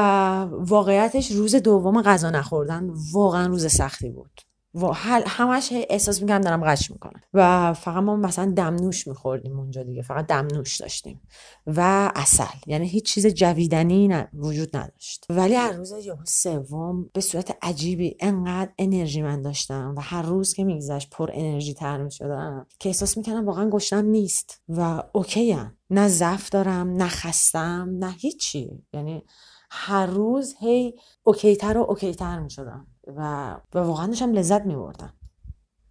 واقعیتش 0.52 1.32
روز 1.32 1.56
دوم 1.56 2.02
غذا 2.02 2.30
نخوردن 2.30 2.90
واقعا 3.14 3.48
روز 3.48 3.68
سختی 3.68 4.10
بود. 4.10 4.42
و 4.82 4.94
همش 5.28 5.74
احساس 5.90 6.22
می‌کنم 6.22 6.42
دارم 6.42 6.64
قش 6.64 6.92
می‌کنم. 6.92 7.22
و 7.34 7.74
فقط 7.74 8.04
ما 8.04 8.16
مثلا 8.16 8.54
دمنوش 8.56 9.08
میخوردیم 9.08 9.60
اونجا 9.60 9.84
دیگه 9.84 10.02
فقط 10.02 10.28
دمنوش 10.28 10.78
داشتیم. 10.78 11.22
و 11.68 12.12
اصل 12.16 12.44
یعنی 12.68 12.88
هیچ 12.88 13.06
چیز 13.06 13.28
جویدنی 13.28 14.08
نه 14.08 14.30
وجود 14.34 14.78
نداشت. 14.78 15.26
ولی 15.30 15.56
هر 15.56 15.72
روز 15.72 15.92
یه 15.92 16.16
سوم 16.26 17.10
به 17.14 17.22
صورت 17.22 17.58
عجیبی 17.62 18.18
انقدر 18.20 18.72
انرژی 18.78 19.22
من 19.22 19.42
داشتم 19.42 19.94
و 19.98 20.02
هر 20.02 20.22
روز 20.22 20.54
که 20.54 20.64
میگذشت 20.64 21.10
پر 21.10 21.30
انرژی 21.34 21.74
تر 21.74 22.04
می‌شدم 22.04 22.68
که 22.80 22.90
احساس 22.90 23.18
می‌کنم 23.18 23.46
واقعا 23.46 23.70
گشتم 23.70 24.06
نیست. 24.06 24.62
و 24.70 25.04
اوکی 25.14 25.52
هم. 25.52 25.78
نه 25.90 26.08
ضعف 26.08 26.50
دارم 26.50 26.94
نه 26.94 27.08
خستم 27.08 27.90
نه 28.00 28.12
هیچی. 28.12 28.84
یعنی 28.94 29.24
هر 29.70 30.06
روز 30.06 30.56
هی 30.60 30.94
okay 31.24 31.60
تر 31.60 31.78
و 31.78 31.82
okay 31.82 32.20
تر 32.20 32.40
می‌شدم. 32.40 32.88
و, 33.08 33.52
و 33.74 33.80
واقعا 33.80 34.08
داشتم 34.08 34.32
لذت 34.32 34.66
میبردم. 34.66 35.14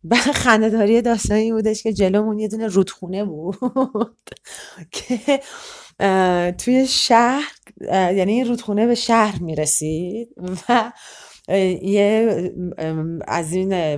به 0.04 0.16
خندهداری 0.16 1.02
داستانی 1.02 1.52
بودش 1.52 1.82
که 1.82 1.92
جلومون 1.92 2.38
یه 2.38 2.48
دونه 2.48 2.66
رودخونه 2.66 3.24
بود 3.24 4.30
که 4.92 5.40
توی 6.52 6.86
شهر 6.86 7.52
یعنی 7.90 8.44
رودخونه 8.44 8.86
به 8.86 8.94
شهر 8.94 9.42
می‌رسید 9.42 10.28
و 10.68 10.92
یه 11.48 12.52
از 13.28 13.52
این 13.52 13.96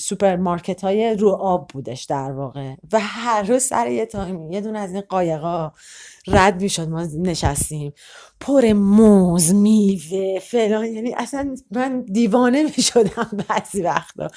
سوپرمارکت 0.00 0.84
های 0.84 1.16
رو 1.16 1.28
آب 1.28 1.70
بودش 1.72 2.04
در 2.04 2.32
واقع. 2.32 2.74
و 2.92 3.00
هر 3.00 3.42
روز 3.42 3.62
سر 3.62 3.90
یه 3.90 4.06
تایمی 4.06 4.54
یه 4.54 4.60
دونه 4.60 4.78
از 4.78 4.92
این 4.92 5.00
قایقا 5.00 5.72
رد 6.26 6.62
می‌شد 6.62 6.88
ما 6.88 7.06
نشستیم. 7.18 7.92
پر 8.40 8.72
موز 8.72 9.54
میوه 9.54 10.38
فلان 10.38 10.84
یعنی 10.84 11.14
اصلا 11.16 11.54
من 11.70 12.02
دیوانه 12.02 12.62
می‌شدم 12.62 13.30
بعضی 13.48 13.82
وقتا. 13.82 14.28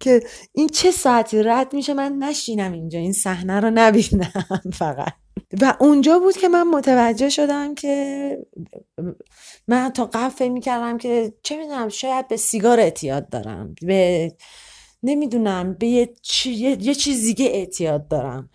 که 0.00 0.22
این 0.52 0.68
چه 0.68 0.90
ساعتی 0.90 1.42
رد 1.42 1.74
میشه 1.74 1.94
من 1.94 2.12
نشینم 2.12 2.72
اینجا 2.72 2.98
این 2.98 3.12
صحنه 3.12 3.60
رو 3.60 3.70
نبینم 3.74 4.44
فقط. 4.78 5.12
و 5.60 5.76
اونجا 5.80 6.18
بود 6.18 6.36
که 6.36 6.48
من 6.48 6.62
متوجه 6.62 7.28
شدم 7.28 7.74
که 7.74 8.38
من 9.68 9.88
تا 9.88 10.04
قبل 10.04 10.28
فکر 10.28 10.50
می‌کردم 10.50 10.98
که 10.98 11.32
چه 11.42 11.56
می‌دونم 11.56 11.88
شاید 11.88 12.28
به 12.28 12.36
سیگار 12.36 12.80
اعتیاد 12.80 13.28
دارم 13.28 13.74
به 13.82 14.32
نمی‌دونم 15.02 15.74
به 15.74 15.86
یه, 15.86 16.14
چی... 16.22 16.50
یه 16.50 16.94
چیز 16.94 17.22
دیگه 17.22 17.46
اعتیاد 17.46 18.08
دارم. 18.08 18.50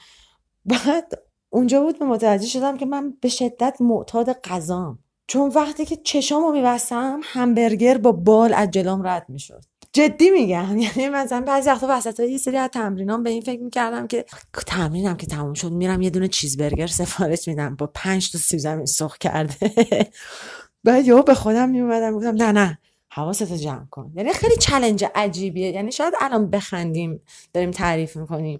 بعد 0.65 1.13
اونجا 1.49 1.81
بود 1.81 1.99
به 1.99 2.05
متوجه 2.05 2.47
شدم 2.47 2.77
که 2.77 2.85
من 2.85 3.13
به 3.21 3.29
شدت 3.29 3.77
معتاد 3.79 4.31
غذام. 4.31 4.99
چون 5.27 5.49
وقتی 5.49 5.85
که 5.85 5.95
چشامو 5.95 6.51
میبستم 6.51 7.19
همبرگر 7.23 7.97
با 7.97 8.11
بال 8.11 8.53
از 8.53 8.71
جلوم 8.71 9.07
رد 9.07 9.25
می‌شد. 9.29 9.61
جدی 9.95 10.29
میگم. 10.29 10.77
یعنی 10.97 11.09
مثلا 11.09 11.41
بعضی 11.41 11.69
وقتا 11.69 11.87
وسط 11.89 12.19
یه 12.19 12.37
سری 12.37 12.57
از 12.57 12.69
تمرینام 12.69 13.23
به 13.23 13.29
این 13.29 13.41
فکر 13.41 13.61
می‌کردم 13.61 14.07
که 14.07 14.25
تمرینم 14.67 15.17
که 15.17 15.27
تموم 15.27 15.53
شد 15.53 15.71
میرم 15.71 16.01
یه 16.01 16.09
دونه 16.09 16.27
چیزبرگر 16.27 16.87
سفارش 16.87 17.47
میدم 17.47 17.75
با 17.75 17.91
پنج 17.93 18.31
تا 18.31 18.37
سیب 18.37 18.85
سرخ 18.85 19.17
کرده. 19.17 19.71
بعد 20.83 21.07
یهو 21.07 21.21
به 21.23 21.33
خودم 21.33 21.69
میومدم 21.69 22.11
گفتم 22.11 22.35
نه 22.35 22.51
نه 22.51 22.77
حواستو 23.09 23.55
جمع 23.55 23.85
کن. 23.91 24.11
یعنی 24.15 24.33
خیلی 24.33 24.55
چلنج 24.55 25.05
عجیبیه. 25.15 25.71
یعنی 25.71 25.91
شاید 25.91 26.13
الان 26.21 26.49
بخندیم 26.49 27.21
داریم 27.53 27.71
تعریف 27.71 28.17
می‌کنیم. 28.17 28.59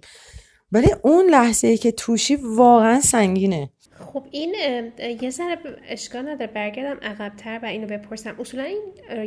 ولی 0.72 0.94
اون 1.02 1.30
لحظه 1.30 1.68
ای 1.68 1.78
که 1.78 1.92
توشی 1.92 2.36
واقعا 2.36 3.00
سنگینه. 3.00 3.70
خب 3.98 4.24
این 4.30 4.54
یه 5.20 5.30
ذره 5.30 5.58
اشکال 5.88 6.28
نداره 6.28 6.52
برگردم 6.52 6.98
عقبتر 7.02 7.60
و 7.62 7.66
اینو 7.66 7.86
بپرسم. 7.86 8.36
اصولا 8.40 8.62
این 8.62 8.82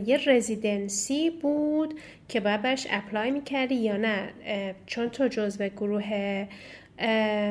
یه 0.05 0.29
رزیدنسی 0.29 1.29
بود 1.29 1.99
که 2.27 2.39
باید 2.39 2.61
برش 2.61 2.87
اپلای 2.89 3.31
می‌کردی 3.31 3.75
یا 3.75 3.97
نه؟ 3.97 4.33
چون 4.85 5.09
تو 5.09 5.27
جزو 5.27 5.67
گروه 5.67 6.47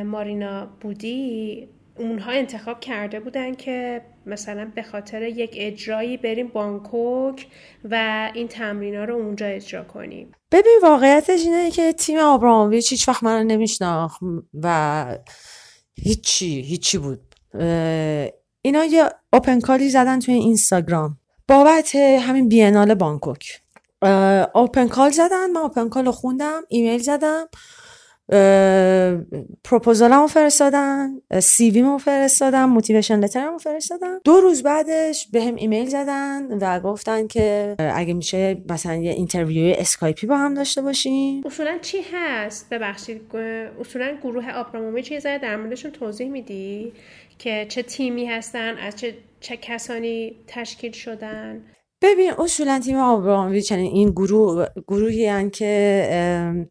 مارینا 0.05 0.69
بودی 0.81 1.69
اونها 1.97 2.33
انتخاب 2.33 2.81
کرده 2.81 3.21
بودن 3.21 3.55
که 3.55 4.01
مثلا 4.27 4.73
به 4.75 4.83
خاطر 4.83 5.23
یک 5.23 5.55
اجرایی 5.59 6.17
بریم 6.17 6.49
بانکوک 6.49 7.47
و 7.85 8.31
این 8.35 8.49
تمرینا 8.49 9.05
رو 9.05 9.15
اونجا 9.15 9.47
اجرا 9.47 9.85
کنیم. 9.85 10.33
ببین 10.53 10.79
واقعیتش 10.83 11.45
اینه 11.45 11.71
که 11.71 11.93
تیم 11.93 12.19
آبرامویچ 12.19 12.91
هیچ 12.91 13.09
وقت 13.09 13.23
من 13.23 13.47
نمیشناخت 13.47 14.21
و 14.63 15.19
هیچی 16.03 16.61
هیچی 16.61 16.99
بود. 16.99 17.35
اینا 18.63 18.85
یه 18.85 19.05
open 19.33 19.61
call 19.61 19.85
ی 19.85 19.91
زدن 19.91 20.19
توی 20.19 20.35
اینستاگرام. 20.35 21.19
بابت 21.49 21.95
همین 21.97 22.49
بینال 22.49 22.95
بانکوک. 22.95 23.61
open 24.55 24.89
call 24.89 25.11
زدن 25.11 25.51
من 25.51 25.61
open 25.61 25.89
call 25.89 26.07
رو 26.07 26.13
خوندم 26.13 26.63
ایمیل 26.69 27.03
زدم. 27.03 27.49
پروپوزالمو 29.65 30.27
فرستادن 30.27 31.11
CV 31.43 31.71
مو 31.71 31.99
فرستادم 31.99 32.65
motivation 32.65 33.21
letter 33.21 33.49
مو 33.49 33.59
فرستادم 33.59 34.21
دو 34.25 34.41
روز 34.41 34.63
بعدش 34.63 35.29
بهم 35.33 35.55
ایمیل 35.55 35.89
زدن 35.89 36.59
و 36.61 36.81
گفتن 36.81 37.27
که 37.27 37.77
اگه 37.79 38.15
میشه 38.15 38.63
مثلا 38.71 38.95
یه 38.95 39.13
interview 39.13 39.75
اسکایپی 39.79 40.27
با 40.27 40.37
هم 40.37 40.55
داشته 40.55 40.83
باشیم. 40.83 41.43
اصولا 41.47 41.79
چی 41.79 41.99
هست؟ 42.13 42.69
ببخشید 42.71 43.21
اصولا 43.81 44.17
گروه 44.23 44.53
آبراموویچ 44.53 45.03
چی 45.03 45.21
در 45.21 45.57
موردشون 45.57 45.91
توضیح 45.91 46.29
میدی 46.29 46.93
که 47.39 47.67
چه 47.69 47.83
تیمی 47.83 48.27
هستن 48.27 48.77
از 48.79 48.97
چه, 48.97 49.15
چه 49.41 49.57
کسانی 49.57 50.37
تشکیل 50.47 50.93
شدن؟ 50.93 51.65
ببین 52.03 52.33
اصولا 52.39 52.81
تیم 52.85 52.97
آبرامویچ 52.97 53.73
این 53.73 54.11
گروه 54.11 54.67
گروهی 54.89 55.51
که 55.51 56.69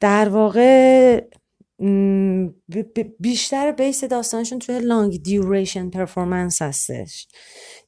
در 0.00 0.28
واقع 0.28 1.20
بیشتر 3.20 3.72
base 3.72 4.04
داستانشون 4.04 4.58
توی 4.58 4.78
long 4.78 5.22
duration 5.22 5.90
performance 5.90 6.62
هستش. 6.62 7.28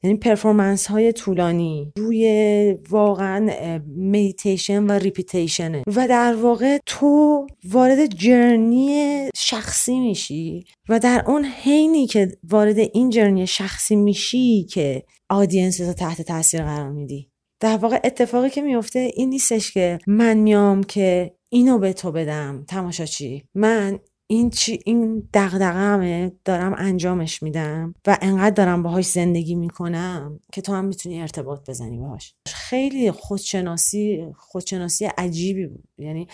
یعنی 0.03 0.17
performance 0.17 0.87
های 0.87 1.13
طولانی 1.13 1.93
روی 1.97 2.77
واقعا 2.89 3.79
مدیتیشن 3.87 4.83
و 4.83 4.91
repetition 4.91 5.75
ه 5.75 5.83
و 5.87 6.07
در 6.07 6.35
واقع 6.35 6.77
تو 6.85 7.47
وارد 7.63 8.05
journey 8.05 9.29
شخصی 9.35 9.99
میشی 9.99 10.63
و 10.89 10.99
در 10.99 11.23
اون 11.27 11.45
حینی 11.45 12.07
که 12.07 12.31
وارد 12.43 12.79
این 12.79 13.09
journey 13.09 13.47
شخصی 13.47 13.95
میشی 13.95 14.63
که 14.63 15.03
audience 15.29 15.81
رو 15.81 15.93
تحت 15.93 16.21
تاثیر 16.21 16.63
قرار 16.63 16.91
میدی. 16.91 17.31
در 17.59 17.77
واقع 17.77 17.99
اتفاقی 18.03 18.49
که 18.49 18.61
میفته 18.61 19.11
این 19.15 19.29
نیستش 19.29 19.71
که 19.71 19.99
من 20.07 20.37
میام 20.37 20.83
که 20.83 21.38
اینو 21.49 21.79
به 21.79 21.93
تو 21.93 22.11
بدم. 22.11 22.65
تماشاچی 22.67 23.43
من 23.55 23.99
این 24.27 24.49
چی 24.49 24.79
این 24.85 25.29
دغدغه‌مه 25.33 26.31
دارم 26.45 26.75
انجامش 26.77 27.43
میدم 27.43 27.93
و 28.07 28.17
انقدر 28.21 28.55
دارم 28.55 28.83
باهاش 28.83 29.05
زندگی 29.05 29.55
می‌کنم 29.55 30.39
که 30.53 30.61
تو 30.61 30.73
هم 30.73 30.85
می‌تونی 30.85 31.21
ارتباط 31.21 31.69
بزنی 31.69 31.97
باهاش. 31.97 32.35
خیلی 32.47 33.11
خودشناسی 33.11 34.27
خودشناسی 34.37 35.05
عجیبی 35.05 35.67
بود. 35.67 35.83
یعنی 35.97 36.27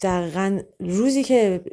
دقیقا 0.00 0.60
روزی 0.80 1.22
که 1.24 1.64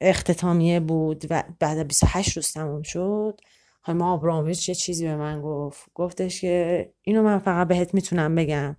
اختتامیه 0.00 0.80
بود 0.80 1.24
و 1.30 1.44
بعد 1.60 1.88
28 1.88 2.36
روز 2.36 2.52
تموم 2.52 2.82
شد 2.82 3.40
ما 3.88 4.12
آبرامویچ 4.12 4.68
یه 4.68 4.74
چیزی 4.74 5.06
به 5.06 5.16
من 5.16 5.42
گفت. 5.42 5.90
گفتش 5.94 6.40
که 6.40 6.92
اینو 7.02 7.22
من 7.22 7.38
فقط 7.38 7.68
بهت 7.68 7.94
می‌تونم 7.94 8.34
بگم. 8.34 8.76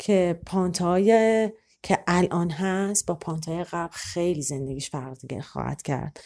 که 0.00 0.40
پانتای 0.46 1.50
که 1.82 1.98
الان 2.06 2.50
هست 2.50 3.06
با 3.06 3.14
پانتای 3.14 3.64
قبل 3.64 3.92
خیلی 3.92 4.42
زندگیش 4.42 4.90
فرق 4.90 5.18
دیگه 5.18 5.40
خواهد 5.40 5.82
کرد 5.82 6.20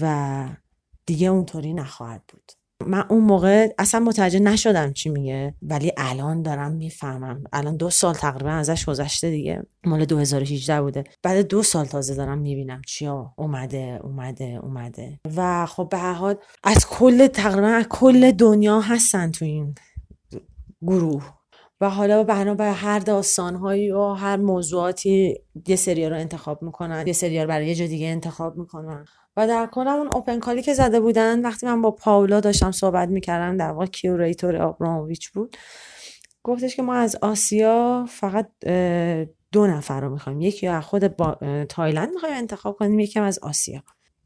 و 0.00 0.48
دیگه 1.06 1.28
اونطوری 1.28 1.74
نخواهد 1.74 2.22
بود. 2.28 2.52
من 2.86 3.04
اون 3.10 3.24
موقع 3.24 3.68
اصلا 3.78 4.00
متوجه 4.00 4.38
نشدم 4.38 4.92
چی 4.92 5.08
میگه 5.08 5.54
ولی 5.62 5.92
الان 5.96 6.42
دارم 6.42 6.72
می‌فهمم. 6.72 7.44
الان 7.52 7.76
دو 7.76 7.90
سال 7.90 8.14
تقریبا 8.14 8.50
ازش 8.50 8.84
گذشته 8.84 9.30
دیگه. 9.30 9.62
مال 9.84 10.04
2018 10.04 10.82
بوده. 10.82 11.04
بعد 11.22 11.48
دو 11.48 11.62
سال 11.62 11.86
تازه 11.86 12.14
دارم 12.14 12.38
می‌بینم 12.38 12.82
چیا 12.86 13.34
اومده 13.36 14.00
اومده 14.02 14.60
اومده. 14.62 15.20
و 15.36 15.66
خب 15.66 15.88
به 15.90 15.98
حال 15.98 16.36
از 16.64 16.86
کل 16.86 17.26
تقریبا 17.26 17.68
از 17.68 17.86
کل 17.90 18.30
دنیا 18.30 18.80
هستن 18.80 19.30
تو 19.30 19.44
این 19.44 19.74
گروه. 20.82 21.43
و 21.84 21.90
حالا 21.90 22.24
بنا 22.24 22.54
به 22.54 22.64
هر 22.64 22.98
داستانهایی 22.98 23.90
و 23.90 24.12
هر 24.12 24.36
موضوعاتی 24.36 25.40
یه 25.66 25.76
سری 25.76 26.08
رو 26.08 26.16
انتخاب 26.16 26.62
می‌کنن 26.62 27.06
یه 27.06 27.12
سری 27.12 27.40
رو 27.40 27.48
برای 27.48 27.66
یه 27.66 27.74
جا 27.74 27.86
دیگه 27.86 28.06
انتخاب 28.06 28.56
می‌کنن. 28.56 29.04
و 29.36 29.46
در 29.46 29.68
کل 29.72 29.88
اون 29.88 30.08
open 30.14 30.38
call 30.38 30.57
ی 30.57 30.62
که 30.62 30.74
زده 30.74 31.00
بودن 31.00 31.40
وقتی 31.40 31.66
من 31.66 31.82
با 31.82 31.90
پاولا 31.90 32.40
داشتم 32.40 32.72
صحبت 32.72 33.08
می‌کردم 33.08 33.56
در 33.56 33.70
واقع 33.70 33.86
curator 33.86 34.56
آبراموویچ 34.56 35.30
بود 35.30 35.56
گفتش 36.42 36.76
که 36.76 36.82
ما 36.82 36.94
از 36.94 37.16
آسیا 37.22 38.06
فقط 38.08 38.50
دو 39.52 39.66
نفر 39.66 40.00
رو 40.00 40.10
می‌خوایم. 40.10 40.40
یکی 40.40 40.66
از 40.66 40.84
خود 40.84 41.16
با... 41.16 41.38
تایلند 41.68 42.12
می‌خوایم 42.14 42.34
انتخاب 42.34 42.76
کنیم 42.76 42.98
یکی 42.98 43.20
از 43.20 43.38
آسیا 43.38 43.82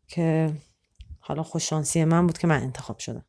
که 0.08 0.50
حالا 1.20 1.42
خوششانسی 1.42 2.04
من 2.04 2.26
بود 2.26 2.38
که 2.38 2.46
من 2.46 2.62
انتخاب 2.62 2.98
شدم. 2.98 3.24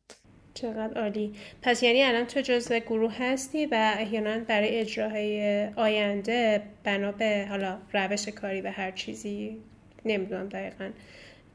چقدر 0.62 1.00
عالی. 1.00 1.32
پس 1.62 1.82
یعنی 1.82 2.02
الان 2.02 2.24
تو 2.24 2.40
جزء 2.40 2.78
گروه 2.78 3.12
هستی 3.18 3.66
و 3.66 3.94
احیانا 3.98 4.38
برای 4.48 4.68
اجراهای 4.68 5.68
آینده 5.76 6.62
بنا 6.84 7.12
به 7.12 7.46
حالا 7.50 7.78
روش 7.92 8.28
کاری 8.28 8.60
و 8.60 8.70
هر 8.70 8.90
چیزی 8.90 9.56
نمی‌دونم 10.04 10.48
دقیقا 10.48 10.90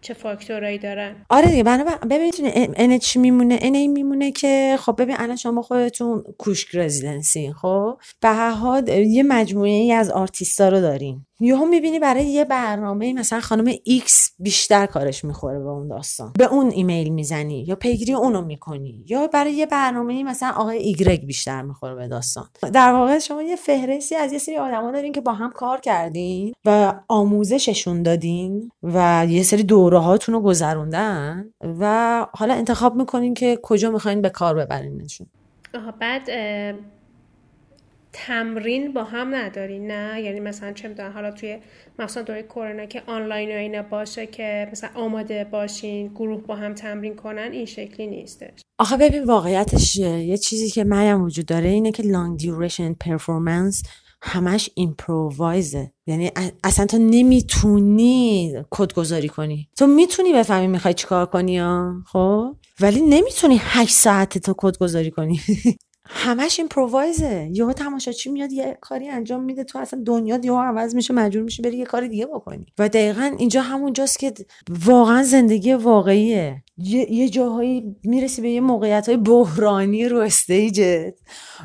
چه 0.02 0.14
فاکتورایی 0.14 0.78
دارن. 0.78 1.16
آره 1.30 1.48
دیگه 1.48 1.64
بنا 1.64 1.98
ببینید 2.10 2.34
عین 2.76 2.98
چی 2.98 3.20
میمونه 3.20 3.60
عین 3.62 3.76
این 3.76 3.92
میمونه 3.92 4.32
که 4.32 4.76
خب 4.80 5.02
ببین 5.02 5.16
الان 5.20 5.36
شما 5.36 5.62
خودتون 5.62 6.24
کوشک 6.38 6.76
residency 6.76 7.54
خب؟ 7.54 7.98
به 8.22 8.28
هر 8.28 8.50
حال 8.50 8.88
یه 8.88 9.24
مجموعه 9.24 9.72
ای 9.72 9.92
از 9.92 10.12
آرتیستا 10.12 10.70
رو 10.70 10.82
دارین. 10.82 11.26
یهو 11.40 11.66
می‌بینی 11.66 12.00
برای 12.00 12.26
یه 12.26 12.46
برنامه 12.46 13.14
مثلا 13.14 13.40
خانم 13.40 13.74
ایکس 13.84 14.32
بیشتر 14.40 14.86
کارش 14.86 15.26
می‌خوره 15.26 15.60
به 15.60 15.70
اون 15.70 15.88
داستان. 15.88 16.34
به 16.38 16.46
اون 16.46 16.70
ایمیل 16.70 17.10
می‌زنی 17.10 17.64
یا 17.68 17.76
پیگیری 17.76 18.14
اونو 18.14 18.42
می‌کنی 18.42 19.06
یا 19.08 19.28
برای 19.28 19.54
یه 19.54 19.66
برنامه 19.66 20.24
مثلا 20.24 20.52
آقای 20.52 20.78
ایگرگ 20.78 21.26
بیشتر 21.26 21.62
می‌خوره 21.62 21.96
به 21.96 22.08
داستان. 22.08 22.46
در 22.74 22.94
واقع 22.94 23.20
شما 23.20 23.42
یه 23.42 23.56
فهرستی 23.56 24.16
از 24.16 24.34
یه 24.34 24.40
سری 24.40 24.58
آدما 24.58 24.92
دارین 24.92 25.12
که 25.12 25.22
با 25.22 25.34
هم 25.34 25.52
کار 25.52 25.80
کردین 25.80 26.54
و 26.66 26.94
آموزششون 27.08 28.04
دادین 28.04 28.72
و 28.84 29.26
یه 29.30 29.44
سری 29.44 29.64
دوره 29.64 30.00
هاتون 30.00 30.36
رو 30.36 30.42
گذروندن 30.42 31.50
و 31.80 32.26
حالا 32.34 32.54
انتخاب 32.54 32.96
می‌کنین 32.96 33.34
که 33.34 33.60
کجا 33.64 33.92
می‌خواین 33.92 34.22
به 34.22 34.30
کار 34.30 34.56
ببرینشون. 34.56 35.28
بعد 36.00 36.30
تمرین 38.18 38.94
با 38.94 39.04
هم 39.04 39.36
ندارین 39.36 39.92
نه؟ 39.92 40.22
یعنی 40.22 40.40
مثلا 40.40 40.74
چه 40.74 40.88
می‌دونم 40.88 41.12
حالا 41.12 41.32
توی 41.32 41.58
مثلا 42.00 42.24
دوره 42.24 42.44
کرونا 42.44 42.86
که 42.86 43.04
آنلاین 43.08 43.50
و 43.50 43.58
اینا 43.60 43.82
باشه 43.82 44.26
که 44.26 44.68
مثلا 44.72 44.90
آماده 44.96 45.44
باشین 45.44 46.08
گروه 46.08 46.42
با 46.42 46.56
هم 46.56 46.74
تمرین 46.74 47.16
کنن 47.16 47.50
این 47.52 47.66
شکلی 47.66 48.08
نیستش. 48.08 48.62
آخه 48.80 48.98
ببین 48.98 49.24
واقعیتش 49.24 49.96
یه 49.96 50.38
چیزی 50.38 50.70
که 50.70 50.84
منم 50.84 51.22
وجود 51.24 51.46
داره 51.46 51.70
اینه 51.70 51.92
که 51.92 52.04
long 52.04 52.38
duration 52.38 52.94
performance 52.94 53.84
همش 54.22 54.70
improvise 54.76 55.80
ه 55.80 55.92
یعنی 56.08 56.32
اصلا 56.64 56.86
تو 56.86 56.98
نمی‌تونی 56.98 58.54
کدگذاری 58.70 59.30
کنی. 59.30 59.70
تو 59.78 59.88
می‌تونی 59.88 60.34
بفهمی 60.34 60.68
می‌خوای 60.68 60.94
چیکار 60.94 61.26
کنی 61.26 61.60
ها 61.60 61.94
خب؟ 62.08 62.56
ولی 62.82 63.02
نمی‌تونی 63.02 63.58
هشت 63.62 63.94
ساعت 63.96 64.38
تو 64.38 64.54
کدگذاری 64.58 65.12
کنی. 65.12 65.40
همش 66.08 66.60
improvise 66.60 67.33
ه. 67.33 67.50
یهو 67.54 67.74
تماشاچی 67.74 68.30
میاد؟ 68.30 68.52
یه 68.52 68.78
کاری 68.82 69.10
انجام 69.10 69.44
میده. 69.44 69.64
تو 69.64 69.80
اصلا 69.80 70.04
دنیا 70.06 70.40
یهو 70.44 70.60
عوض 70.60 70.96
میشه 70.96 71.14
مجبور 71.14 71.44
میشه 71.44 71.64
بری 71.64 71.78
یه 71.78 71.86
کار 71.86 72.08
دیگه 72.08 72.26
بکنی. 72.26 72.66
و 72.78 72.90
دقیقا 72.90 73.36
اینجا 73.38 73.62
همونجاست 73.62 74.20
که 74.20 74.34
واقعا 74.70 75.24
زندگی 75.24 75.74
واقعیه. 75.74 76.64
یه, 76.78 77.12
یه 77.12 77.30
جاهایی 77.30 77.96
می‌رسی 78.04 78.42
به 78.42 78.50
یه 78.50 78.62
موقعیت 78.62 79.10
های 79.10 79.18
بحرانی 79.18 80.08
رو 80.08 80.18
stage 80.18 80.86
ت. 80.86 81.14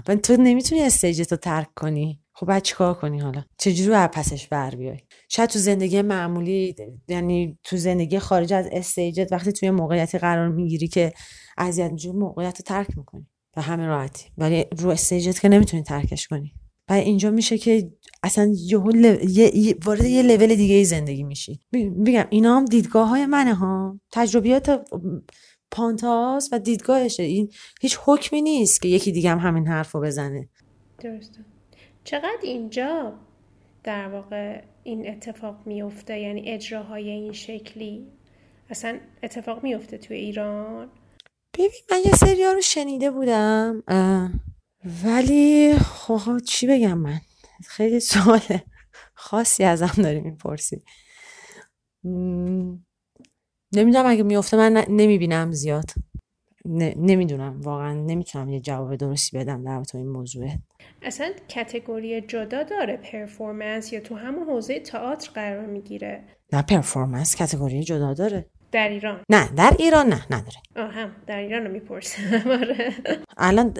و 0.08 0.16
تو 0.16 0.36
نمی‌تونی 0.36 0.82
stage 0.82 1.24
ت 1.24 1.32
رو 1.32 1.36
ترک 1.36 1.68
کنی. 1.76 2.20
خب 2.32 2.46
بعد 2.46 2.62
چیکار 2.62 2.94
کنی 2.94 3.18
حالا؟ 3.18 3.44
چجوری 3.58 3.90
از 3.90 4.08
پسش 4.08 4.48
بر 4.48 4.74
بیای؟ 4.74 4.98
شاید 5.28 5.50
تو 5.50 5.58
زندگی 5.58 6.02
معمولی 6.02 6.74
یعنی 7.08 7.58
تو 7.64 7.76
زندگی 7.76 8.18
خارج 8.18 8.52
از 8.52 8.68
stage 8.72 9.22
ت 9.22 9.32
وقتی 9.32 9.52
توی 9.52 9.70
موقعیتی 9.70 10.18
قرار 10.18 10.48
می‌گیری 10.48 10.88
که 10.88 11.12
اذیت 11.58 11.92
میشی 11.92 12.12
موقعیت 12.12 12.56
رو 12.56 12.62
ترک 12.66 12.88
می‌کنی. 12.96 13.26
به 13.56 13.62
همین 13.62 13.86
راحتی. 13.86 14.24
ولی 14.38 14.64
رو 14.78 14.90
stage 14.90 15.32
ت 15.32 15.40
که 15.40 15.48
نمی‌تونی 15.48 15.82
ترکش 15.82 16.28
کنی. 16.28 16.52
و 16.88 16.92
اینجا 16.92 17.30
میشه 17.30 17.58
که 17.58 17.90
اصلا 18.22 18.52
یه 18.56 18.78
وارد 19.84 20.04
یه 20.04 20.22
لول 20.22 20.54
دیگه 20.54 20.74
ای 20.74 20.84
زندگی 20.84 21.22
میشی. 21.22 21.60
میگم 21.72 22.26
اینا 22.30 22.56
هم 22.56 22.64
دیدگاه 22.64 23.08
های 23.08 23.26
منه 23.26 23.54
ها. 23.54 24.00
تجربیات 24.12 24.86
پانتاس 25.70 26.48
و 26.52 26.58
دیدگاهشه. 26.58 27.22
این 27.22 27.52
هیچ 27.80 27.98
حکمی 28.04 28.42
نیست 28.42 28.82
که 28.82 28.88
یکی 28.88 29.12
دیگه 29.12 29.30
هم 29.30 29.38
همین 29.38 29.66
حرف 29.66 29.92
رو 29.92 30.00
بزنه. 30.00 30.48
درسته. 30.98 31.38
چقدر 32.04 32.38
اینجا 32.42 33.12
در 33.84 34.08
واقع 34.08 34.62
این 34.82 35.08
اتفاق 35.08 35.56
میفته؟ 35.66 36.20
یعنی 36.20 36.50
اجراهای 36.50 37.10
این 37.10 37.32
شکلی؟ 37.32 38.06
اصلا 38.70 38.98
اتفاق 39.22 39.62
میفته 39.62 39.98
توی 39.98 40.16
ایران؟ 40.16 40.88
ببین 41.54 41.70
من 41.90 41.98
یه 42.04 42.12
سری 42.12 42.44
رو 42.44 42.60
شنیده 42.60 43.10
بودم. 43.10 43.82
ولی 45.04 45.74
خب 45.78 46.38
چی 46.38 46.66
بگم 46.66 46.98
من؟ 46.98 47.20
خیلی 47.66 48.00
سوال 48.00 48.40
خاصی 49.14 49.64
ازم 49.64 50.02
داری 50.02 50.20
می‌پرسی. 50.20 50.82
نمی‌دونم 53.72 54.06
اگه 54.06 54.22
میفته 54.22 54.56
من 54.56 54.84
نمی‌بینم 54.88 55.52
زیاد. 55.52 55.90
نمی‌دونم 56.96 57.60
واقعا 57.60 57.94
نمی‌تونم 57.94 58.48
یه 58.48 58.60
جواب 58.60 58.96
درستی 58.96 59.38
بدم 59.38 59.62
در 59.62 59.82
این 59.94 60.08
موضوع. 60.08 60.48
اصلا 61.02 61.32
کتگوری 61.48 62.20
جدا 62.20 62.62
داره 62.62 62.96
پرفورمنس 62.96 63.92
یا 63.92 64.00
تو 64.00 64.14
همون 64.14 64.48
حوزه 64.48 64.80
تئاتر 64.80 65.30
قرار 65.30 65.66
می‌گیره. 65.66 66.24
نه 66.52 66.62
پرفورمنس 66.62 67.36
کتگوری 67.36 67.84
جدا 67.84 68.14
داره. 68.14 68.50
در 68.72 68.88
ایران. 68.88 69.20
نه 69.28 69.48
در 69.56 69.76
ایران 69.78 70.06
نه 70.06 70.24
نداره. 70.30 70.56
آه 70.76 70.92
هم 70.92 71.10
در 71.26 71.38
ایران 71.38 71.64
رو 71.64 71.72
می‌پرسم. 71.72 72.22
آره. 72.60 72.94
الان. 73.36 73.74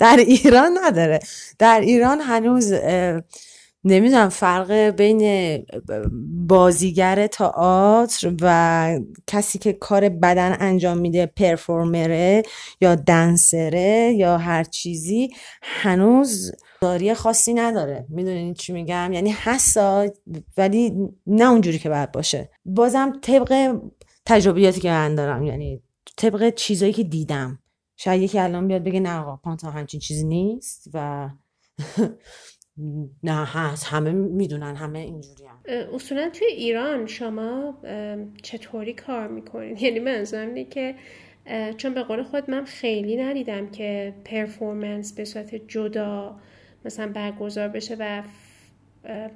در 0.00 0.16
ایران 0.16 0.78
نداره. 0.84 1.20
در 1.58 1.80
ایران 1.80 2.20
هنوز 2.20 2.72
نمی‌دونم 3.84 4.28
فرق 4.28 4.72
بین 4.72 5.22
بازیگر 6.48 7.26
تئاتر 7.26 8.32
و 8.40 9.00
کسی 9.26 9.58
که 9.58 9.72
کار 9.72 10.08
بدن 10.08 10.56
انجام 10.60 10.98
میده 10.98 11.26
پرفورمره 11.26 12.42
یا 12.80 12.94
دنسره 12.94 14.12
یا 14.16 14.38
هر 14.38 14.64
چیزی 14.64 15.30
هنوز 15.62 16.52
داری 16.86 17.14
خاصی 17.14 17.54
نداره. 17.54 18.06
می‌دونین 18.08 18.54
چی 18.54 18.72
میگم؟ 18.72 19.10
یعنی 19.12 19.30
حسا 19.30 20.06
ولی 20.56 20.92
نه 21.26 21.50
اونجوری 21.50 21.78
که 21.78 21.88
باید 21.88 22.12
باشه. 22.12 22.50
بازم 22.64 23.12
طبق 23.22 23.76
تجربیاتی 24.26 24.80
که 24.80 24.90
من 24.90 25.14
دارم 25.14 25.42
یعنی 25.42 25.82
طبق 26.16 26.54
چیزایی 26.54 26.92
که 26.92 27.04
دیدم. 27.04 27.58
شاید 27.96 28.22
یکی 28.22 28.38
الان 28.38 28.68
بیاد 28.68 28.84
بگه 28.84 29.00
نه 29.00 29.18
آقا 29.20 29.36
پانتا 29.36 29.70
همچین 29.70 30.00
چیزی 30.00 30.24
نیست 30.24 30.90
و 30.94 31.28
نه 33.22 33.44
هست. 33.44 33.84
همه 33.84 34.12
می‌دونن 34.12 34.76
همه 34.76 34.98
اینجوری 34.98 35.44
هم. 35.46 35.58
اصولا 35.94 36.30
توی 36.30 36.46
ایران 36.46 37.06
شما 37.06 37.74
چطوری 38.42 38.92
کار 38.92 39.28
می‌کنین؟ 39.28 39.76
یعنی 39.84 40.00
منظورم 40.00 40.48
اینه 40.48 40.64
که 40.64 40.94
چون 41.76 41.94
به 41.94 42.02
قول 42.02 42.22
خود 42.22 42.50
من 42.50 42.64
خیلی 42.64 43.16
ندیدم 43.16 43.70
که 43.70 44.14
پرفورمنس 44.24 45.12
به 45.12 45.24
صورت 45.24 45.54
جدا 45.54 46.40
مثلا 46.86 47.12
برگزار 47.12 47.68
بشه 47.68 47.96
و 48.00 48.22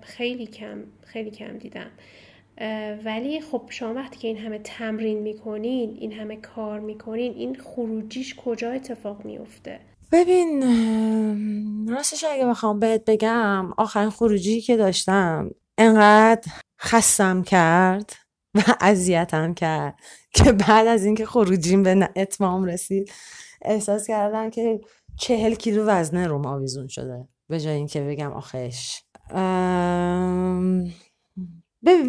خیلی 0.02 0.46
کم 0.46 0.82
خیلی 1.04 1.30
کم 1.30 1.58
دیدم. 1.58 1.90
ولی 3.04 3.40
خب 3.40 3.62
شما 3.68 3.94
وقتی 3.94 4.18
که 4.18 4.28
این 4.28 4.36
همه 4.36 4.58
تمرین 4.58 5.18
می‌کنین 5.18 5.96
این 6.00 6.12
همه 6.12 6.36
کار 6.36 6.80
می‌کنین 6.80 7.32
این 7.32 7.54
خروجیش 7.54 8.34
کجا 8.34 8.70
اتفاق 8.70 9.24
میفته 9.24 9.80
ببین 10.12 10.62
راستش 11.88 12.24
اگه 12.24 12.46
بخوام 12.46 12.78
بهت 12.80 13.04
بگم 13.04 13.72
آخرین 13.76 14.10
خروجی 14.10 14.60
که 14.60 14.76
داشتم 14.76 15.50
انقدر 15.78 16.52
خستم 16.80 17.42
کرد 17.42 18.12
و 18.54 18.60
اذیتم 18.80 19.54
کرد 19.54 19.94
که 20.34 20.52
بعد 20.52 20.86
از 20.86 21.04
اینکه 21.04 21.26
خروجیم 21.26 21.82
به 21.82 22.08
اتمام 22.16 22.64
رسید 22.64 23.12
احساس 23.62 24.06
کردم 24.06 24.50
که 24.50 24.80
چهل 25.18 25.54
کیلو 25.54 25.84
وزنه 25.84 26.26
روم 26.26 26.46
آویزون 26.46 26.88
شده. 26.88 27.28
به 27.50 27.60
جای 27.60 27.76
اینکه 27.76 28.00
بگم 28.00 28.32
آخش. 28.32 29.02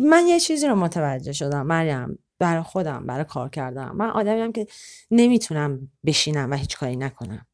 من 0.04 0.28
یه 0.28 0.40
چیزی 0.40 0.68
رو 0.68 0.76
متوجه 0.76 1.34
شدم 1.34 1.68
مریم 1.68 2.20
برای 2.40 2.64
خودم 2.64 3.06
برای 3.06 3.24
کار 3.26 3.50
کردم. 3.50 3.96
من 3.96 4.10
آدمیم 4.10 4.52
که 4.52 4.68
نمی‌تونم 5.12 5.92
بشینم 6.06 6.52
و 6.52 6.56
هیچ 6.56 6.78
کاری 6.78 6.96
نکنم. 6.96 7.46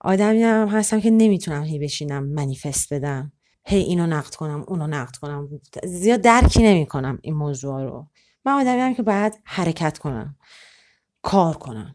آدمی 0.00 0.42
هم 0.42 0.68
هستم 0.68 1.00
که 1.00 1.10
نمی‌تونم 1.10 1.62
هی 1.62 1.78
بشینم 1.78 2.24
منیفست 2.24 2.94
بدم. 2.94 3.32
هی 3.64 3.78
اینو 3.78 4.06
نقد 4.06 4.34
کنم 4.34 4.64
اونو 4.68 4.86
نقد 4.86 5.16
کنم. 5.16 5.48
زیاد 5.84 6.20
درکی 6.20 6.62
نمی‌کنم 6.62 7.18
این 7.22 7.34
موضوع 7.34 7.82
رو. 7.82 8.06
من 8.44 8.52
آدمی 8.52 8.80
هم 8.80 8.94
که 8.94 9.02
باید 9.02 9.40
حرکت 9.44 9.98
کنم 9.98 10.36
کار 11.22 11.56
کنم. 11.56 11.94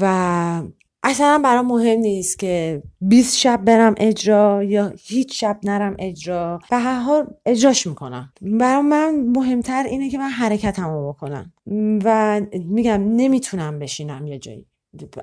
و 0.00 0.62
اصلا 1.02 1.40
برام 1.44 1.66
مهم 1.66 1.98
نیست 1.98 2.38
که 2.38 2.82
20 3.00 3.36
شب 3.38 3.64
برم 3.64 3.94
اجرا 3.96 4.64
یا 4.64 4.92
هیچ 4.98 5.40
شب 5.40 5.60
نرم 5.64 5.96
اجرا. 5.98 6.58
به 6.70 6.76
هر 6.76 6.98
حال 6.98 7.26
اجراش 7.46 7.86
می‌کنم. 7.86 8.32
برام 8.42 8.88
من 8.88 9.14
مهمتر 9.36 9.84
اینه 9.84 10.10
که 10.10 10.18
من 10.18 10.28
حرکتمو 10.28 11.08
بکنم. 11.12 11.52
و 12.04 12.40
میگم 12.64 13.16
نمی‌تونم 13.16 13.78
بشینم 13.78 14.26
یه 14.26 14.38
جایی. 14.38 14.66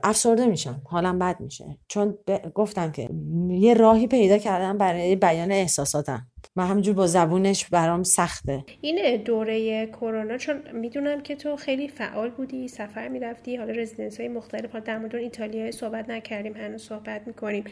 افسرده 0.03 0.45
میشم. 0.45 0.82
حالم 0.86 1.20
بد 1.20 1.39
میشه. 1.39 1.65
چون 1.88 2.18
گفتم 2.53 2.91
که 2.91 3.09
یه 3.49 3.74
راهی 3.74 4.07
پیدا 4.07 4.38
کردم 4.38 4.78
برای 4.78 5.15
بیان 5.15 5.51
احساساتم. 5.51 6.28
من 6.55 6.68
همینجور 6.68 6.95
با 6.95 7.07
زبونش 7.07 7.65
برام 7.65 8.03
سخته. 8.03 8.63
این 8.82 9.24
دوره 9.24 9.88
کرونا 9.88 10.38
چون 10.38 10.61
می‌دونم 10.74 11.22
که 11.22 11.36
تو 11.36 11.55
خیلی 11.55 11.88
فعال 11.88 12.30
بودی 12.30 12.68
سفر 12.68 13.07
می‌رفتی 13.07 13.55
حالا 13.55 13.72
رزیدنس 13.72 14.20
های 14.20 14.30
مختلف 14.30 14.72
حالا 14.72 14.84
در 14.84 14.97
مورد 14.97 15.15
ایتالیا 15.15 15.72
صحبت 15.72 16.09
نکردیم 16.09 16.53
هنوز 16.53 16.82
صحبت 16.82 17.28
می‌کنیم. 17.28 17.63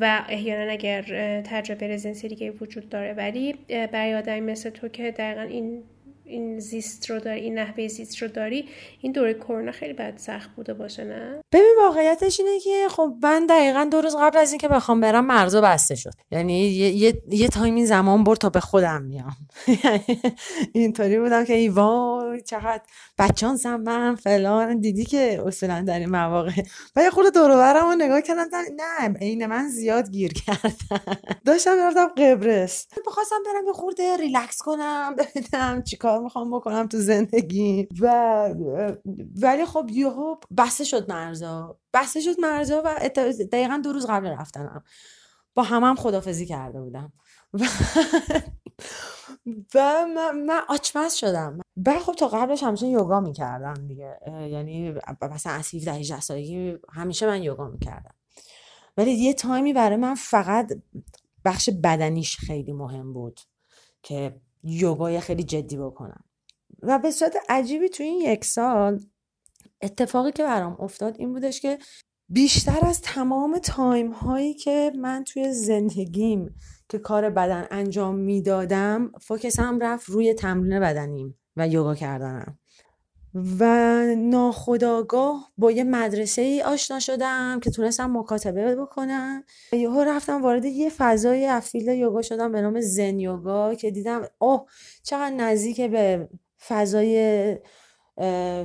و 0.00 0.24
احیانا 0.28 0.72
اگر 0.72 1.02
تجربه 1.42 1.88
رزیدنسی 1.88 2.28
دیگه 2.28 2.50
وجود 2.50 2.88
داره 2.88 3.12
ولی 3.12 3.54
برای 3.68 4.14
آدمی 4.14 4.40
مثل 4.40 4.70
تو 4.70 4.88
که 4.88 5.10
دقیقا 5.10 5.42
این 5.42 5.82
این 6.24 6.58
زیست 6.58 7.10
رو 7.10 7.20
داری 7.20 7.40
این 7.40 7.58
نحوه 7.58 7.88
زیست 7.88 8.22
رو 8.22 8.28
داری 8.28 8.68
این 9.00 9.12
دوره 9.12 9.34
کرونا 9.34 9.72
خیلی 9.72 9.92
بد 9.92 10.16
سخت 10.16 10.50
بوده 10.56 10.74
باشه 10.74 11.04
نه؟ 11.04 11.42
ببین 11.52 11.74
واقعیتش 11.78 12.40
اینه 12.40 12.60
که 12.60 12.86
خب 12.90 13.14
من 13.22 13.46
دقیقا 13.46 13.88
دو 13.90 14.00
روز 14.00 14.16
قبل 14.16 14.38
از 14.38 14.52
اینکه 14.52 14.68
بخوام 14.68 15.00
برم 15.00 15.26
مرزا 15.26 15.60
بسته 15.60 15.94
شد. 15.94 16.12
یعنی 16.30 16.60
یه, 16.68 16.90
یه،, 16.90 17.22
یه 17.28 17.48
تایمی 17.48 17.86
زمان 17.86 18.24
برد 18.24 18.38
تا 18.38 18.50
به 18.50 18.60
خودم 18.60 19.02
میام 19.02 19.36
اینطوری 20.72 21.18
بودم 21.18 21.44
که 21.44 21.54
ای 21.54 21.68
وای 21.68 22.40
چقدر 22.40 22.82
بچانسم 23.18 23.80
من 23.80 24.14
فلان. 24.14 24.80
دیدی 24.80 25.04
که 25.04 25.42
اصولا 25.46 25.84
در 25.86 25.98
این 25.98 26.10
مواقع. 26.10 26.62
و 26.96 27.02
یه 27.02 27.10
خود 27.10 27.34
دور 27.34 27.80
رو 27.80 27.94
نگاه 27.94 28.20
کردم 28.20 28.48
نه 28.52 29.18
عین 29.20 29.46
من 29.46 29.68
زیاد 29.68 30.10
گیر 30.10 30.32
کردم. 30.32 31.16
داشتم 31.46 31.74
می‌رفتم 31.76 32.06
قبرس 32.06 32.86
بخواستم 33.06 33.36
برم 33.46 33.66
یه 33.66 33.72
خورده 33.72 34.16
ریلکس 34.16 34.58
کنم 34.58 35.16
ببینم 35.16 35.82
چیکار 35.82 36.11
می‌خوام 36.20 36.56
بکنم 36.56 36.86
تو 36.86 36.98
زندگی 36.98 37.88
و 38.00 38.48
ولی 39.42 39.66
خب 39.66 39.86
یهو 39.90 40.36
بسته 40.56 40.84
شد 40.84 41.10
مرزا 41.10 41.78
بسته 41.94 42.20
شد 42.20 42.40
مرزا 42.40 42.82
و 42.84 43.10
دقیقا 43.52 43.80
دو 43.84 43.92
روز 43.92 44.06
قبل 44.06 44.26
رفتنم. 44.26 44.84
با 45.54 45.62
همم 45.62 45.84
هم 45.84 45.94
خدافزی 45.94 46.46
کرده 46.46 46.80
بودم. 46.80 47.12
و 49.74 50.06
من, 50.14 50.44
من 50.46 50.60
آچمز 50.68 51.14
شدم. 51.14 51.60
و 51.86 51.98
خب 51.98 52.12
تا 52.12 52.28
قبلش 52.28 52.62
همیشه 52.62 52.86
یوگا 52.86 53.20
می‌کردم 53.20 53.74
دیگه. 53.88 54.18
یعنی 54.26 54.94
مثلا 55.22 55.52
از 55.52 55.74
17 55.74 55.92
18 55.92 56.20
سالگی 56.20 56.78
همیشه 56.92 57.26
من 57.26 57.42
یوگا 57.42 57.68
می‌کردم. 57.68 58.14
ولی 58.96 59.12
یه 59.12 59.34
تایمی 59.34 59.72
برای 59.72 59.96
من 59.96 60.14
فقط 60.14 60.72
بخش 61.44 61.70
بدنیش 61.70 62.36
خیلی 62.36 62.72
مهم 62.72 63.12
بود 63.12 63.40
که 64.02 64.40
یوگای 64.62 65.20
خیلی 65.20 65.44
جدی 65.44 65.76
بکنم. 65.76 66.24
و 66.82 66.98
به 66.98 67.10
صورت 67.10 67.36
عجیبی 67.48 67.88
تو 67.88 68.02
این 68.02 68.20
یک 68.20 68.44
سال 68.44 69.00
اتفاقی 69.82 70.32
که 70.32 70.42
برام 70.42 70.76
افتاد 70.80 71.16
این 71.18 71.32
بودش 71.32 71.60
که 71.60 71.78
بیشتر 72.28 72.78
از 72.82 73.00
تمام 73.00 73.58
تایم 73.58 74.10
هایی 74.10 74.54
که 74.54 74.92
من 74.98 75.24
توی 75.24 75.52
زندگیم 75.52 76.54
که 76.88 76.98
کار 76.98 77.30
بدن 77.30 77.66
انجام 77.70 78.14
می‌دادم 78.14 79.12
فوکسم 79.20 79.78
رفت 79.82 80.10
روی 80.10 80.34
تمرین 80.34 80.80
بدنیم 80.80 81.38
و 81.56 81.68
یوگا 81.68 81.94
کردنم. 81.94 82.58
و 83.34 83.64
ناخداگاه 84.18 85.52
با 85.58 85.70
یه 85.70 85.84
مدرسه 85.84 86.42
ای 86.42 86.62
آشنا 86.62 87.00
شدم 87.00 87.60
که 87.62 87.70
تونستم 87.70 88.18
مکاتبه 88.18 88.76
بکنم. 88.76 89.44
یهو 89.72 90.00
رفتم 90.00 90.42
وارد 90.42 90.64
یه 90.64 90.90
فضای 90.90 91.46
افیل 91.46 91.88
یوگا 91.88 92.22
شدم 92.22 92.52
به 92.52 92.60
نام 92.60 92.80
زن 92.80 93.18
یوگا 93.18 93.74
که 93.74 93.90
دیدم 93.90 94.22
اوه 94.38 94.66
چقدر 95.02 95.34
نزدیک 95.34 95.80
به 95.80 96.28
فضای 96.68 97.56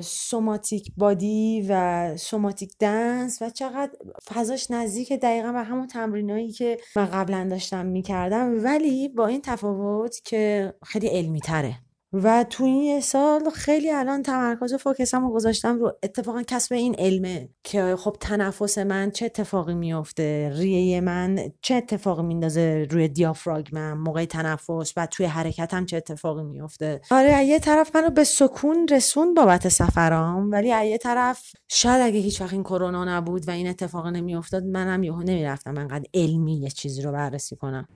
سوماتیک 0.01 0.91
بادی 0.97 1.65
و 1.69 2.13
سوماتیک 2.17 2.73
دنس 2.79 3.41
و 3.41 3.49
چقدر 3.49 3.91
فضاش 4.33 4.71
نزدیک 4.71 5.13
دقیقا 5.13 5.51
به 5.51 5.59
همون 5.59 5.87
تمرینایی 5.87 6.51
که 6.51 6.77
من 6.95 7.05
قبلا 7.05 7.47
داشتم 7.49 7.85
می‌کردم. 7.85 8.63
ولی 8.63 9.09
با 9.09 9.27
این 9.27 9.41
تفاوت 9.41 10.21
که 10.25 10.73
خیلی 10.85 11.07
علمی 11.07 11.39
تره 11.39 11.75
و 12.13 12.43
تو 12.43 12.63
این 12.63 13.01
سال 13.01 13.49
خیلی 13.49 13.91
الان 13.91 14.23
تمرکز 14.23 14.73
و 14.73 14.77
فوکسم 14.77 15.21
رو 15.21 15.33
گذاشتم 15.33 15.79
رو 15.79 15.97
اتفاقا 16.03 16.43
کسب 16.47 16.73
این 16.73 16.95
علمه 16.99 17.49
که 17.63 17.95
خب 17.95 18.15
تنفس 18.19 18.77
من 18.77 19.11
چه 19.11 19.25
اتفاقی 19.25 19.73
میفته 19.73 20.51
ریه 20.55 21.01
من 21.01 21.39
چه 21.61 21.75
اتفاقی 21.75 22.23
میندازه 22.23 22.87
روی 22.91 23.07
دیافراگمم 23.07 23.97
موقع 23.97 24.25
تنفس 24.25 24.93
و 24.97 25.05
توی 25.05 25.25
حرکتم 25.25 25.85
چه 25.85 25.97
اتفاقی 25.97 26.43
میفته 26.43 27.01
آره 27.11 27.43
یه 27.43 27.59
طرف 27.59 27.95
منو 27.95 28.09
به 28.09 28.23
سکون 28.23 28.87
رسون 28.91 29.33
بابت 29.33 29.67
سفرام 29.69 30.51
ولی 30.51 30.67
یه 30.67 30.97
طرف 30.97 31.51
شاید 31.67 32.01
اگه 32.01 32.19
هیچ 32.19 32.41
وقت 32.41 32.53
این 32.53 32.63
کرونا 32.63 33.17
نبود 33.17 33.47
و 33.47 33.51
این 33.51 33.67
اتفاق 33.67 34.07
نمیافتاد 34.07 34.63
منم 34.63 35.03
یهو 35.03 35.23
نمی‌رفتم 35.23 35.77
انقدر 35.77 36.05
علمی 36.13 36.59
یه 36.59 36.69
چیزی 36.69 37.01
رو 37.01 37.11
بررسی 37.11 37.55
کنم. 37.55 37.87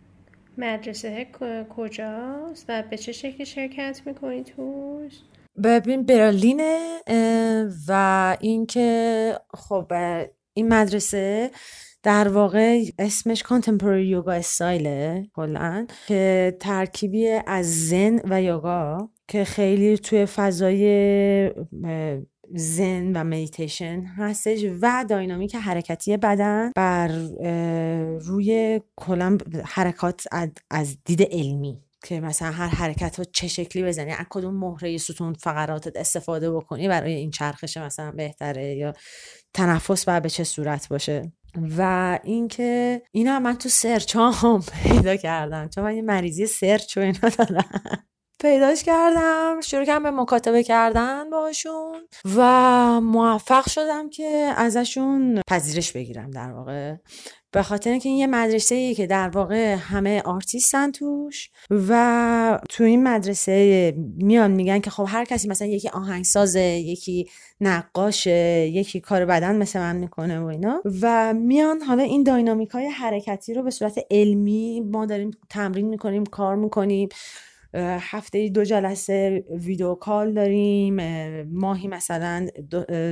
مدرسه 0.58 1.28
کجاست 1.70 2.66
و 2.70 2.84
به 2.90 2.98
چه 2.98 3.12
شکلی 3.12 3.46
شرکت 3.46 4.02
می‌کنی 4.06 4.44
توش؟ 4.44 5.14
ببین 5.64 6.06
برلینه 6.06 7.00
و 7.88 8.38
اینکه 8.42 9.34
خب 9.54 9.94
این 10.54 10.68
مدرسه 10.68 11.52
در 12.04 12.28
واقع 12.28 12.82
اسمش 13.00 13.44
contemporary 13.44 14.06
yoga 14.06 14.32
style 14.32 15.12
ه 15.12 15.28
کلا 15.36 15.88
که 16.08 16.58
ترکیبی 16.60 17.30
از 17.48 17.88
ذن 17.88 18.20
و 18.30 18.42
یوگا 18.42 19.10
که 19.28 19.44
خیلی 19.44 19.98
توی 19.98 20.26
فضای 20.26 20.86
ذن 22.56 23.12
و 23.16 23.24
مدیتیشن 23.24 24.02
هستش 24.02 24.66
و 24.82 25.06
dynamic 25.10 25.56
حرکتی 25.56 26.18
بدن 26.18 26.72
بر 26.76 27.08
روی 28.18 28.82
کلا 28.96 29.38
حرکات 29.66 30.24
از 30.70 30.98
دید 31.06 31.22
علمی 31.22 31.82
که 32.04 32.20
مثلا 32.20 32.52
هر 32.52 32.68
حرکت 32.68 33.20
رو 33.20 33.26
چه 33.34 33.48
شکلی 33.48 33.84
بزنی 33.84 34.12
از 34.12 34.26
کدوم 34.30 34.56
مهره 34.56 34.98
ستون 34.98 35.34
فقراتت 35.34 35.98
استفاده 35.98 36.52
بکنی 36.52 36.88
برای 36.88 37.14
این 37.14 37.32
چرخش 37.32 37.78
مثلا 37.78 38.12
بهتره 38.12 38.76
یا 38.76 38.94
تنفس 39.54 40.06
باید 40.06 40.24
به 40.24 40.30
چه 40.30 40.44
صورت 40.44 40.90
باشه. 40.90 41.32
و 41.78 42.20
اینکه 42.24 43.02
اینا 43.12 43.40
من 43.40 43.58
تو 43.58 43.70
سرچ 43.70 44.16
هم 44.16 44.64
پیدا 44.84 45.16
کردم 45.16 45.70
چون 45.70 45.84
من 45.84 45.96
یه 45.96 46.02
مریضی 46.02 46.46
سرچ 46.46 46.98
و 46.98 47.00
اینا 47.00 47.30
دارم. 47.38 48.06
پیداش 48.42 48.84
کردم 48.84 49.62
شروع 49.64 49.86
کردم 49.86 50.04
به 50.04 50.12
مکاتبه 50.12 50.64
کردن 50.64 51.30
باشون 51.30 52.02
و 52.36 53.02
موفق 53.02 53.70
شدم 53.70 54.10
که 54.10 54.54
ازشون 54.58 55.42
پذیرش 55.48 55.92
بگیرم 55.92 56.32
در 56.32 56.52
واقع. 56.52 56.96
به 57.54 57.64
خاطر 57.64 57.90
اینکه 57.90 58.10
این 58.10 58.18
یه 58.18 58.28
مدرسه 58.28 58.76
ای 58.76 58.96
که 58.96 59.08
در 59.08 59.30
واقع 59.30 59.76
همه 59.76 60.22
آرتیستن 60.22 60.92
توش 60.92 61.50
و 61.90 62.60
تو 62.70 62.84
این 62.84 63.04
مدرسه 63.04 63.94
میان 64.18 64.52
میگن 64.52 64.80
که 64.80 64.90
خب 64.90 65.06
هر 65.08 65.26
کسی 65.26 65.48
مثلا 65.48 65.68
یکی 65.68 65.90
آهنگسازه 65.90 66.62
یکی 66.62 67.30
نقاشه 67.62 68.68
یکی 68.74 69.00
کار 69.00 69.26
بدن 69.26 69.56
مثل 69.56 69.80
من 69.80 69.96
می‌کنه 69.96 70.40
و 70.40 70.46
اینا. 70.46 70.82
و 71.02 71.34
میان 71.34 71.82
حالا 71.82 72.04
این 72.04 72.24
داینامیک 72.24 72.70
های 72.70 72.88
حرکتی 72.88 73.54
رو 73.54 73.64
به 73.64 73.72
صورت 73.72 74.00
علمی 74.12 74.82
ما 74.82 75.06
داریم 75.06 75.32
تمرین 75.50 75.88
می‌کنیم 75.88 76.24
کار 76.24 76.56
می‌کنیم. 76.56 77.10
هفته 77.74 78.50
دو 78.50 78.64
جلسه 78.64 79.44
ویدیو 79.50 79.96
کال 79.96 80.34
داریم 80.34 80.96
ماهی 81.44 81.88
مثلا 81.88 82.48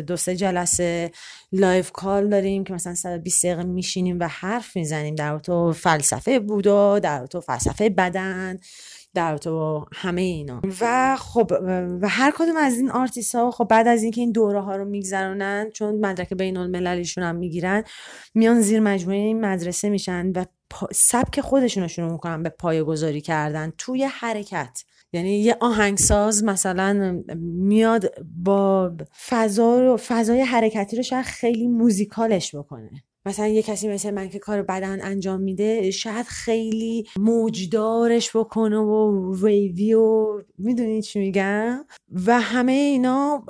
دو, 0.08 0.18
سه 0.18 0.36
جلسه 0.36 1.12
live 1.52 1.92
call 1.92 2.30
داریم 2.30 2.64
که 2.64 2.74
مثلا 2.74 2.96
120 2.96 3.46
دقیقه 3.46 3.64
میشینیم 3.64 4.20
و 4.20 4.28
حرف 4.28 4.76
می‌زنیم. 4.76 5.16
در 5.16 5.40
تو 5.40 5.72
فلسفه 5.74 6.40
بودا 6.40 7.00
در 7.00 7.26
تو 7.26 7.42
فلسفه 7.42 7.90
بدن. 7.90 8.58
در 9.14 9.38
تو 9.38 9.86
همه 9.94 10.22
اینا. 10.22 10.62
و 10.82 11.16
خب 11.20 11.52
و 12.02 12.08
هر 12.10 12.34
کدوم 12.36 12.58
از 12.58 12.78
این 12.78 12.92
آرتیست 12.92 13.36
ها 13.36 13.52
خب 13.52 13.68
بعد 13.68 13.88
از 13.88 14.04
اینکه 14.04 14.22
این 14.22 14.32
دوره 14.32 14.62
ها 14.62 14.76
رو 14.76 14.86
میگذرونن 14.86 15.70
چون 15.74 16.00
مدرک 16.00 16.34
بین 16.34 16.58
المللیشون 16.58 17.24
هم 17.24 17.36
می‌گیرن 17.36 17.84
میان 18.36 18.62
زیر 18.62 18.80
مجموعه 18.80 19.18
این 19.18 19.46
مدرسه 19.46 19.90
میشن 19.90 20.32
و 20.36 20.46
سبک 20.92 21.42
خودشون 21.42 21.84
رو 21.84 21.90
شروع 21.90 22.12
می‌کنن 22.12 22.44
به 22.44 22.50
پایه 22.50 22.84
گذاری 22.84 23.22
کردن 23.22 23.74
توی 23.78 24.04
حرکت. 24.04 24.84
یعنی 25.14 25.40
یه 25.40 25.58
آهنگساز 25.60 26.44
مثلا 26.44 27.24
میاد 27.40 28.14
با 28.44 28.92
فضا 29.28 29.80
رو 29.82 29.98
فضای 29.98 30.42
حرکتی 30.42 30.98
رو 30.98 31.04
شاید 31.04 31.26
خیلی 31.26 31.68
موزیکالش 31.68 32.56
بکنه. 32.56 33.04
مثلا 33.30 33.48
یه 33.48 33.62
کسی 33.62 33.88
مثل 33.88 34.12
من 34.12 34.30
که 34.30 34.40
کار 34.40 34.62
بدن 34.62 35.02
انجام 35.02 35.42
میده 35.42 35.92
شاید 35.92 36.26
خیلی 36.26 37.08
موجدارش 37.20 38.36
بکنه 38.36 38.78
و 38.78 39.34
ویوی 39.46 39.94
و 39.94 40.42
می‌دونی 40.58 41.02
چی 41.02 41.20
میگم؟ 41.20 41.86
و 42.26 42.42
همه 42.42 42.72
اینا 42.72 43.44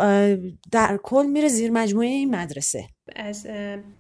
در 0.72 1.00
کل 1.04 1.26
میره 1.26 1.48
زیر 1.48 1.72
مجموعه 1.72 2.08
این 2.08 2.36
مدرسه. 2.36 2.88
از 3.16 3.48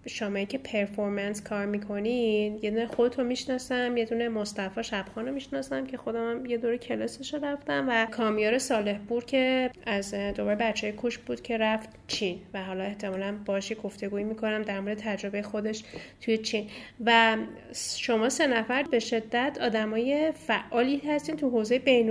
شمایی 0.07 0.45
که 0.45 0.57
پرفورمنس 0.57 1.43
کار 1.43 1.65
می‌کنین 1.65 2.59
یه 2.61 2.71
دونه 2.71 2.87
خودتو 2.87 3.23
می‌شناسم 3.23 3.97
یه 3.97 4.05
دونه 4.05 4.29
مصطفی 4.29 4.83
شبخان 4.83 5.25
رو 5.25 5.33
می‌شناسم 5.33 5.85
که 5.85 5.97
خودم 5.97 6.45
یه 6.45 6.57
دوره 6.57 6.77
کلاسش 6.77 7.33
رفتم 7.33 7.85
و 7.89 8.07
کامیار 8.11 8.57
صالح 8.57 8.97
پور 8.97 9.23
که 9.25 9.71
از 9.85 10.13
دوباره 10.13 10.55
بچه 10.55 10.91
کوش 10.91 11.17
بود 11.17 11.41
که 11.41 11.57
رفت 11.57 11.89
چین 12.07 12.39
و 12.53 12.63
حالا 12.63 12.83
احتمالا 12.83 13.35
باشی 13.45 13.75
گفتگویی 13.75 14.23
می‌کنم 14.23 14.61
در 14.61 14.79
مورد 14.79 14.97
تجربه 14.97 15.41
خودش 15.41 15.83
توی 16.21 16.37
چین. 16.37 16.67
و 17.05 17.37
شما 17.73 18.29
سه 18.29 18.47
نفر 18.47 18.83
به 18.83 18.99
شدت 18.99 19.57
آدمای 19.61 20.31
فعالی 20.47 20.97
هستین 20.97 21.35
تو 21.35 21.49
حوزه 21.49 21.79
بین 21.79 22.09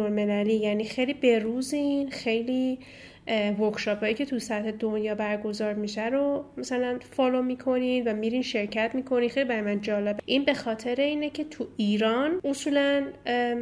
یعنی 0.49 0.85
خیلی 0.85 1.15
بروزین 1.15 2.11
خیلی 2.11 2.79
workshop 3.59 4.01
هایی 4.01 4.15
که 4.15 4.27
تو 4.27 4.39
سطح 4.39 4.71
دنیا 4.71 5.15
برگزار 5.15 5.75
میشه 5.75 6.07
رو 6.07 6.45
مثلا 6.57 6.99
follow 7.11 7.43
می‌کنین 7.43 8.09
و 8.09 8.15
میرین 8.15 8.43
شرکت 8.43 8.95
می‌کنین. 8.95 9.29
خیلی 9.29 9.49
برای 9.49 9.63
من 9.63 9.81
جالبه. 9.81 10.23
این 10.27 10.45
به 10.45 10.55
خاطر 10.55 10.95
اینه 10.95 11.31
که 11.31 11.45
تو 11.45 11.67
ایران 11.77 12.41
اصولا 12.45 13.07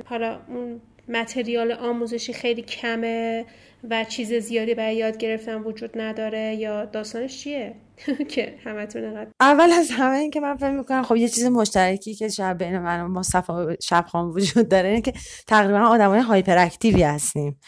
حالا 0.04 0.40
اون 0.48 0.80
material 1.08 1.72
آموزشی 1.72 2.32
خیلی 2.32 2.62
کمه 2.62 3.44
و 3.90 4.04
چیز 4.04 4.32
زیادی 4.32 4.74
برای 4.74 4.96
یاد 4.96 5.16
گرفتن 5.16 5.62
وجود 5.62 6.00
نداره. 6.00 6.54
یا 6.54 6.84
داستانش 6.84 7.42
چیه؟ 7.42 7.74
که 8.28 8.54
همتون 8.64 9.04
اینقدر 9.04 9.30
اول 9.40 9.72
از 9.72 9.90
همه 9.90 10.16
این 10.16 10.30
که 10.30 10.40
من 10.40 10.56
فکر 10.56 10.70
می‌کنم 10.70 11.02
خب 11.02 11.16
یه 11.16 11.28
چیز 11.28 11.44
مشترکی 11.44 12.14
که 12.14 12.28
شب 12.28 12.58
بین 12.58 12.78
من 12.78 13.00
و 13.00 13.08
مصطفی 13.08 13.52
شبخان 13.82 14.28
وجود 14.28 14.68
داره 14.68 14.88
اینه 14.88 15.00
که 15.00 15.12
تقریبا 15.46 15.78
آدمای 15.78 16.20
هایپر 16.20 16.58
اکتیوی 16.58 17.02
هستیم. 17.02 17.60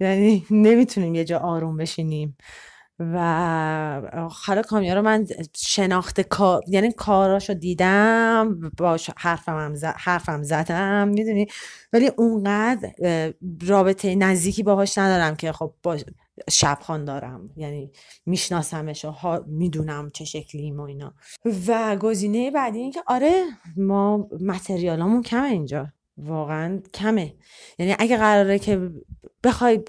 یعنی 0.00 0.46
نمی‌تونیم 0.50 1.14
یه 1.14 1.24
جا 1.24 1.38
آروم 1.38 1.76
بشینیم. 1.76 2.36
و 3.02 3.18
حالا 4.46 4.62
کامیا 4.62 4.94
رو 4.94 5.02
من 5.02 5.26
شناخت 5.56 6.20
کار 6.20 6.62
یعنی 6.68 6.92
کاراشو 6.92 7.54
دیدم 7.54 8.60
با 8.78 8.96
حرفم, 9.16 9.74
حرفم 9.96 10.42
زدم 10.42 11.08
می‌دونی؟ 11.08 11.46
ولی 11.92 12.10
اونقدر 12.16 12.90
رابطه 13.66 14.14
نزدیکی 14.14 14.62
باهاش 14.62 14.98
ندارم 14.98 15.36
که 15.36 15.52
خب 15.52 15.74
با 15.82 15.96
شبخان 16.50 17.04
دارم. 17.04 17.50
یعنی 17.56 17.92
میشناسمش 18.26 19.04
و 19.04 19.12
می‌دونم 19.46 20.10
چه 20.14 20.24
شکلیم 20.24 20.80
و 20.80 20.82
اینا. 20.82 21.14
و 21.68 21.96
گزینه 21.96 22.50
بعدی 22.50 22.78
این 22.78 22.92
که 22.92 23.02
آره 23.06 23.44
ما 23.76 24.28
متریالامون 24.40 25.22
کمه 25.22 25.48
اینجا. 25.48 25.88
واقعا 26.20 26.82
کمه. 26.94 27.36
یعنی 27.78 27.96
اگه 27.98 28.16
قراره 28.16 28.58
که 28.58 28.90
بخوای 29.44 29.84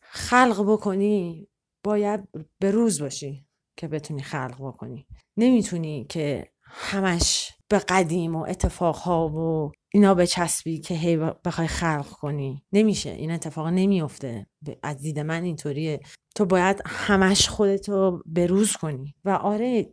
خلق 0.00 0.64
بکنی 0.68 1.48
باید 1.84 2.28
به 2.58 2.70
روز 2.70 3.02
باشی 3.02 3.46
که 3.76 3.88
بتونی 3.88 4.22
خلق 4.22 4.56
بکنی. 4.58 5.06
نمی‌تونی 5.36 6.06
که 6.08 6.50
همش 6.62 7.52
به 7.70 7.78
قدیم 7.78 8.36
و 8.36 8.46
اتفاقها 8.48 9.28
و 9.28 9.72
اینا 9.92 10.14
به 10.14 10.26
چسبی 10.26 10.78
که 10.78 10.94
هی 10.94 11.16
بخوای 11.16 11.66
خلق 11.66 12.06
کنی. 12.06 12.62
نمیشه. 12.72 13.10
این 13.10 13.30
اتفاق 13.30 13.66
نمیفته 13.66 14.46
از 14.82 15.02
دید 15.02 15.18
من 15.18 15.42
اینطوریه. 15.42 16.00
تو 16.34 16.44
باید 16.44 16.82
همش 16.86 17.48
خودتو 17.48 18.22
بروز 18.26 18.76
کنی. 18.76 19.14
و 19.24 19.30
آره 19.30 19.86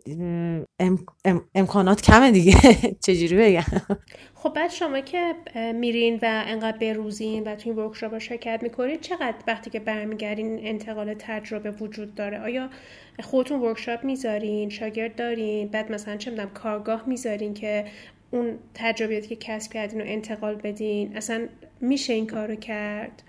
امکانات 1.55 2.01
کمه 2.01 2.31
دیگه. 2.31 2.53
چجوری 3.05 3.37
بگم؟ 3.37 3.97
خب 4.35 4.53
بعد 4.53 4.71
شما 4.71 4.99
که 4.99 5.33
میرین 5.75 6.15
و 6.21 6.43
انقدر 6.47 6.77
بروزین 6.77 7.43
و 7.43 7.55
تو 7.55 7.69
این 7.69 7.79
ورکشاپ 7.79 8.17
شرکت 8.17 8.59
می‌کنید 8.63 9.01
چقدر 9.01 9.37
وقتی 9.47 9.69
که 9.69 9.79
برمیگردین 9.79 10.67
انتقال 10.67 11.13
تجربه 11.19 11.71
وجود 11.71 12.15
داره؟ 12.15 12.39
آیا 12.39 12.69
خودتون 13.23 13.59
ورکشاپ 13.59 14.03
می‌ذارین 14.03 14.69
شاگرد 14.69 15.15
دارین 15.15 15.67
بعد 15.67 15.91
مثلا 15.91 16.17
چه 16.17 16.31
می‌دونم 16.31 16.49
کارگاه 16.49 17.03
می‌ذارین 17.09 17.53
که 17.53 17.85
اون 18.31 18.59
تجربیاتی 18.73 19.27
که 19.27 19.35
کسب 19.35 19.73
کردین 19.73 19.99
رو 19.99 20.05
انتقال 20.07 20.55
بدین. 20.55 21.17
اصلا 21.17 21.47
میشه 21.81 22.13
این 22.13 22.27
کارو 22.27 22.55
کرد؟ 22.55 23.23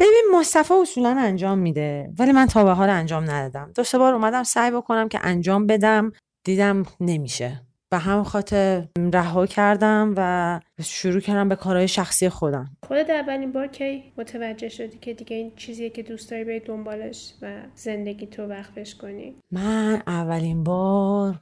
ببین 0.00 0.24
مصطفی 0.34 0.74
اصولا 0.74 1.16
انجام 1.18 1.58
میده 1.58 2.10
ولی 2.18 2.32
من 2.32 2.46
تا 2.46 2.64
به 2.64 2.70
حال 2.70 2.88
انجام 2.88 3.30
ندادم. 3.30 3.72
دو 3.74 3.84
سه 3.84 3.98
بار 3.98 4.14
اومدم 4.14 4.42
سعی 4.42 4.70
بکنم 4.70 5.08
که 5.08 5.18
انجام 5.22 5.66
بدم 5.66 6.12
دیدم 6.44 6.82
نمیشه. 7.00 7.60
به 7.94 8.00
هم 8.00 8.22
خاطر 8.22 8.88
رها 9.12 9.46
کردم 9.46 10.14
و 10.16 10.60
شروع 10.82 11.20
کردم 11.20 11.48
به 11.48 11.56
کارهای 11.56 11.88
شخصی 11.88 12.28
خودم. 12.28 12.76
خودت 12.88 13.10
اولین 13.10 13.52
بار 13.52 13.66
کی 13.66 14.12
متوجه 14.18 14.68
شدی 14.68 14.98
که 14.98 15.14
دیگه 15.14 15.36
این 15.36 15.52
چیزیه 15.56 15.90
که 15.90 16.02
دوست 16.02 16.30
داری 16.30 16.44
بری 16.44 16.60
دنبالش 16.60 17.34
و 17.42 17.62
زندگی 17.74 18.26
تو 18.26 18.46
وقفش 18.46 18.94
کنی؟ 18.94 19.36
من 19.50 20.02
اولین 20.06 20.64
بار 20.64 21.40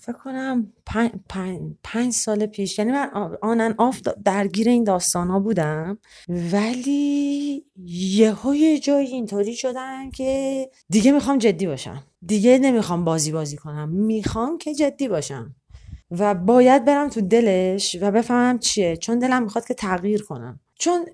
فکر 0.00 0.12
کنم 0.12 0.72
پنج, 0.86 1.10
پنج, 1.84 2.12
سال 2.12 2.46
پیش 2.46 2.78
یعنی 2.78 2.92
من 2.92 3.10
on 3.42 3.55
and 3.55 3.74
off 3.78 4.00
درگیر 4.24 4.68
این 4.68 4.84
داستان 4.84 5.28
ها 5.28 5.40
بودم 5.40 5.98
ولی 6.28 7.64
یه 7.86 8.34
یه 8.54 8.78
جایی 8.78 9.06
اینطوری 9.06 9.54
شدم 9.54 10.10
که 10.10 10.70
دیگه 10.88 11.12
می‌خوام 11.12 11.38
جدی 11.38 11.66
باشم. 11.66 12.02
دیگه 12.26 12.58
نمی‌خوام 12.58 13.04
بازی 13.04 13.32
بازی 13.32 13.56
کنم. 13.56 13.88
می‌خوام 13.88 14.58
که 14.58 14.74
جدی 14.74 15.08
باشم. 15.08 15.54
و 16.10 16.34
باید 16.34 16.84
برم 16.84 17.08
تو 17.08 17.20
دلش 17.20 17.96
و 18.00 18.10
بفهمم 18.10 18.58
چیه. 18.58 18.96
چون 18.96 19.18
دلم 19.18 19.42
می‌خواد 19.42 19.66
که 19.66 19.74
تغییر 19.74 20.22
کنم. 20.22 20.60
چون 20.78 21.06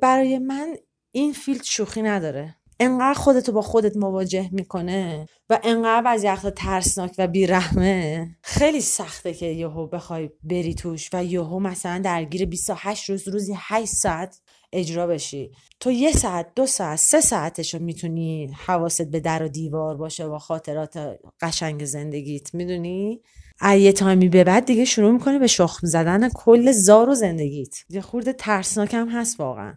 برای 0.00 0.38
من 0.38 0.74
این 1.12 1.32
field 1.32 1.62
شوخی 1.62 2.02
نداره. 2.02 2.56
انقدر 2.80 3.14
خودتو 3.14 3.52
با 3.52 3.62
خودت 3.62 3.96
مواجه 3.96 4.48
می‌کنه 4.52 5.26
و 5.50 5.58
انقدر 5.64 6.02
بعضی 6.02 6.26
وقتا 6.26 6.50
ترسناک 6.50 7.14
و 7.18 7.26
بیرحمه. 7.26 8.28
خیلی 8.42 8.80
سخته 8.80 9.34
که 9.34 9.46
یهو 9.46 9.86
بخوای 9.86 10.30
بری 10.42 10.74
توش 10.74 11.10
و 11.12 11.24
یهو 11.24 11.58
مثلا 11.58 11.98
درگیر 12.04 12.46
28 12.46 13.10
روز 13.10 13.28
روزی 13.28 13.54
8 13.56 13.92
ساعت 13.92 14.40
اجرا 14.74 15.06
بشی. 15.06 15.50
تو 15.80 15.90
یه 15.90 16.12
ساعت 16.12 16.46
دو 16.56 16.66
ساعت 16.66 16.98
سه 16.98 17.20
ساعتشو 17.20 17.78
می‌تونی 17.78 18.46
حواست 18.66 19.10
به 19.10 19.20
در 19.20 19.42
و 19.42 19.48
دیوار 19.48 19.96
باشه 19.96 20.24
و 20.24 20.38
خاطرات 20.38 21.18
قشنگ 21.40 21.84
زندگیت 21.84 22.54
می‌دونی؟ 22.54 23.20
یه 23.62 23.92
تایمی 23.92 24.28
به 24.28 24.44
بعد 24.44 24.64
دیگه 24.64 24.84
شروع 24.84 25.12
می‌کنی 25.12 25.38
به 25.38 25.46
شخم 25.46 25.86
زدن 25.86 26.28
کل 26.28 26.72
زار 26.72 27.08
و 27.08 27.14
زندگیت. 27.14 27.74
یه 27.90 28.00
خورده 28.00 28.32
ترسناک 28.32 28.94
هم 28.94 29.08
هست 29.08 29.40
واقعا. 29.40 29.74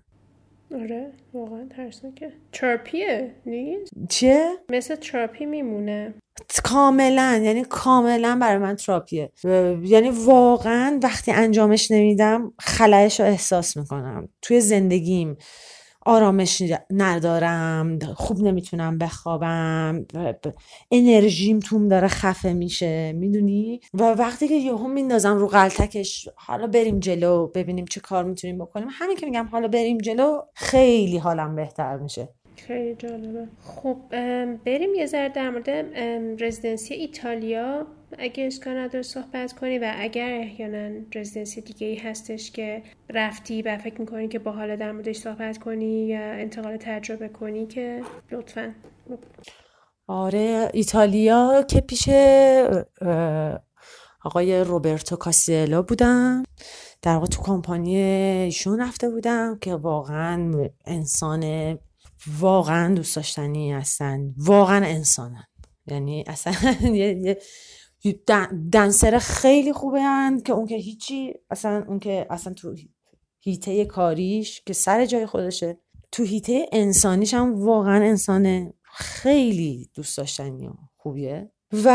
آره 0.76 1.12
واقعا 1.34 1.68
ترسناکه. 1.70 2.32
چرپیه 2.52 3.36
نیست؟ 3.46 3.92
چیه؟ 4.10 4.58
مثل 4.70 4.96
تراپی 4.96 5.46
میمونه. 5.46 6.14
کاملا 6.64 7.42
یعنی 7.44 7.64
کاملا 7.64 8.38
برای 8.42 8.58
من 8.58 8.76
تراپیه 8.76 9.32
یعنی 9.84 10.10
واقعا 10.10 11.00
وقتی 11.04 11.32
انجامش 11.32 11.92
نمیدم 11.92 12.54
خلایش 12.60 13.20
رو 13.20 13.26
احساس 13.26 13.78
می‌کنم. 13.78 14.30
توی 14.42 14.62
زندگیم 14.62 15.38
آرامش 16.08 16.64
ندارم 16.92 18.00
خوب 18.00 18.40
نمی‌تونم 18.40 18.98
بخوابم 18.98 20.06
انرژیم 20.92 21.60
توم 21.60 21.88
داره 21.88 22.08
خفه 22.08 22.54
میشه 22.54 23.14
می‌دونی؟ 23.14 23.82
و 23.94 24.04
وقتی 24.04 24.48
که 24.48 24.54
یهو 24.54 24.88
میندازم 24.88 25.38
رو 25.38 25.48
قلتکش 25.48 26.30
حالا 26.36 26.68
بریم 26.68 27.00
جلو 27.00 27.48
ببینیم 27.48 27.86
چه 27.86 28.00
کار 28.00 28.24
می‌تونیم 28.24 28.58
بکنیم. 28.58 28.88
همین 28.92 29.18
که 29.18 29.26
میگم 29.26 29.46
حالا 29.52 29.68
بریم 29.68 29.98
جلو 29.98 30.42
خیلی 30.54 31.18
حالم 31.18 31.56
بهتر 31.56 31.98
میشه. 31.98 32.30
خیلی 32.56 32.96
جالبه. 32.96 33.48
خب 33.64 33.98
بریم 34.66 34.94
یه 34.96 35.06
ذره 35.06 35.30
در 35.30 35.50
مورد 35.50 35.70
رزیدنسی 36.44 36.94
ایتالیا. 36.94 37.86
اگه 38.18 38.44
اشکال 38.44 38.78
نداره 38.78 39.02
صحبت 39.02 39.54
کنی 39.54 39.80
و 39.80 39.94
اگر 39.98 40.40
احیانا 40.42 41.06
رزیدنسی 41.16 41.62
دیگه 41.62 41.88
ای 41.88 41.96
هستش 41.96 42.52
که 42.52 42.84
رفتی 43.10 43.62
و 43.62 43.78
فکر 43.78 44.02
می‌کنی 44.02 44.28
که 44.28 44.40
با 44.40 44.52
حال 44.52 44.76
در 44.76 44.92
موردش 44.92 45.16
صحبت 45.16 45.58
کنی 45.58 46.08
یا 46.08 46.32
انتقال 46.32 46.78
تجربه 46.78 47.28
کنی 47.28 47.66
که 47.68 48.02
لطفا. 48.32 48.74
آره 50.08 50.70
ایتالیا 50.74 51.66
که 51.68 51.82
پیش 51.82 52.10
آقای 54.24 54.64
روبرتو 54.64 55.16
کاسیلا 55.16 55.82
بودم. 55.82 56.44
در 57.02 57.14
واقع 57.14 57.28
تو 57.28 57.42
کمپانی 57.42 57.98
ایشون 57.98 58.82
رفته 58.82 59.10
بودم 59.10 59.58
که 59.62 59.76
واقعا 59.76 60.68
انسان 60.86 61.74
واقعا 62.40 62.94
دوست 62.94 63.16
داشتنی 63.16 63.74
هستن. 63.74 64.34
واقعا 64.38 64.86
انسانن. 64.86 65.44
یعنی 65.88 66.24
اصلا 66.28 66.54
دنسر 68.72 69.20
خیلی 69.20 69.74
خوبه 69.74 70.02
هن 70.02 70.42
که 70.42 70.54
اون 70.54 70.66
که 70.66 70.76
هیچی 70.76 71.34
اصلا 71.50 71.86
اون 71.88 72.00
که 72.00 72.28
اصلا 72.30 72.54
تو 72.54 72.76
هیته 73.40 73.86
کاریش 73.86 74.62
که 74.62 74.74
سر 74.74 75.06
جای 75.06 75.26
خودشه 75.26 75.78
تو 76.12 76.24
هیته 76.24 76.66
انسانیش 76.72 77.34
هم 77.34 77.66
واقعا 77.66 78.04
انسان 78.04 78.74
خیلی 78.84 79.90
دوست 79.94 80.18
داشتنی 80.18 80.70
خوبیه. 80.98 81.52
و 81.74 81.90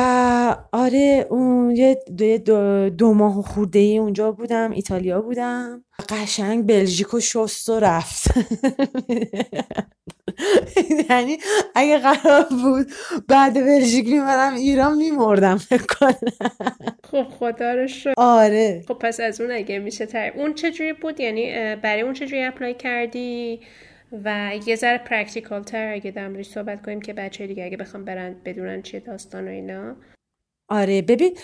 آره 0.72 1.26
اون 1.30 1.76
یه 1.76 2.02
دو, 2.44 2.90
دو 2.90 3.14
ماه 3.14 3.42
خورده 3.42 3.78
ای 3.78 3.98
اونجا 3.98 4.32
بودم 4.32 4.70
ایتالیا 4.70 5.20
بودم. 5.20 5.84
قشنگ 6.08 6.66
بلژیک 6.66 7.14
و 7.14 7.20
شست 7.20 7.68
و 7.68 7.80
رفت. 7.80 8.24
یعنی 11.10 11.38
اگه 11.74 11.98
قرار 11.98 12.46
بود 12.50 12.86
بعد 13.28 13.54
بلژیک 13.54 14.06
میمدم 14.06 14.54
ایران 14.54 14.96
میمردم 14.96 15.60
کنم. 15.98 16.18
خب 17.10 17.26
خدا 17.38 17.74
رو 17.74 17.88
شد 17.88 18.14
آره. 18.16 18.84
خب 18.88 18.94
پس 18.94 19.20
از 19.20 19.40
اون 19.40 19.50
اگه 19.50 19.78
میشه 19.78 20.06
تر 20.06 20.32
اون 20.36 20.54
چجوری 20.54 20.92
بود؟ 20.92 21.20
یعنی 21.20 21.76
برای 21.76 22.02
اون 22.02 22.12
چجوری 22.12 22.42
apply 22.42 22.74
کردی؟ 22.74 23.60
و 24.24 24.52
یه 24.66 24.76
ذره 24.76 24.98
practical 24.98 25.62
تر 25.62 25.92
اگه 25.92 26.10
در 26.10 26.42
صحبت 26.42 26.86
کنیم 26.86 27.00
که 27.00 27.12
بچه 27.12 27.46
دیگه 27.46 27.64
اگه 27.64 27.76
بخوام 27.76 28.04
برن 28.04 28.36
بدونن 28.44 28.82
چیه 28.82 29.00
داستان 29.00 29.48
و 29.48 29.50
اینا. 29.50 29.96
آره 30.68 31.02
ببین 31.02 31.38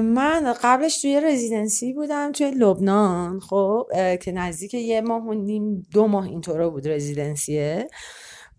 من 0.00 0.54
قبلش 0.62 1.02
توی 1.02 1.20
residency 1.20 1.92
بودم 1.92 2.32
توی 2.32 2.50
لبنان 2.50 3.40
خب 3.40 3.86
که 4.22 4.32
نزدیک 4.32 4.74
یه 4.74 5.00
ماه 5.00 5.22
و 5.22 5.34
نیم 5.34 5.82
دو 5.92 6.06
ماه 6.06 6.24
اینطورا 6.24 6.70
بود 6.70 6.88
residency 6.88 7.76
ه 7.76 7.86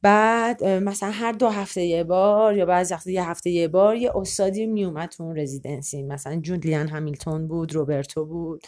بعد 0.02 0.64
مثلا 0.64 1.12
هر 1.12 1.32
دو 1.32 1.48
هفته 1.48 1.82
یه 1.82 2.04
بار 2.04 2.58
یا 2.58 2.66
بعضی 2.66 2.94
وقت 2.94 3.08
یه 3.08 3.30
هفته 3.30 3.50
یه 3.50 3.68
بار 3.68 3.96
یه 3.96 4.12
استادی 4.16 4.66
میومد 4.66 5.10
تو 5.10 5.24
اون 5.24 5.38
رزیدنسی 5.38 6.04
مثلا 6.04 6.36
جولیان 6.42 6.88
همیلتون 6.88 7.48
بود 7.48 7.74
روبرتو 7.74 8.26
بود 8.26 8.62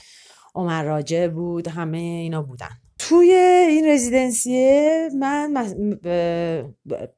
عمر 0.56 0.84
راجع 0.84 1.28
بود 1.28 1.68
همه 1.68 1.98
اینا 1.98 2.42
بودن. 2.42 2.70
توی 3.10 3.32
این 3.70 3.88
رزیدنسیه 3.88 5.10
من 5.16 5.54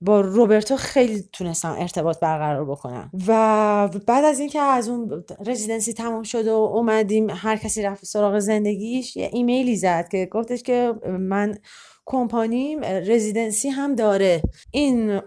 با 0.02 0.22
روبرتو 0.22 0.76
خیلی 0.76 1.24
تونستم 1.34 1.76
ارتباط 1.80 2.20
برقرار 2.20 2.66
بکنم. 2.66 3.12
و 3.28 3.90
بعد 4.08 4.26
از 4.26 4.40
اینکه 4.40 4.60
از 4.60 4.90
اون 4.90 5.24
رزیدنسی 5.46 5.94
تمام 5.94 6.24
شد 6.24 6.48
و 6.48 6.52
اومدیم 6.52 7.28
هر 7.30 7.58
کسی 7.58 7.82
رفت 7.82 8.06
سراغ 8.06 8.40
زندگیش 8.40 9.16
یه 9.16 9.30
ایمیلی 9.34 9.76
زد 9.76 10.08
که 10.12 10.28
گفتش 10.32 10.64
که 10.64 10.94
من 11.20 11.58
کمپانیم 12.06 12.84
رزیدنسی 12.84 13.70
هم 13.70 13.96
داره. 13.96 14.42
این 14.72 15.22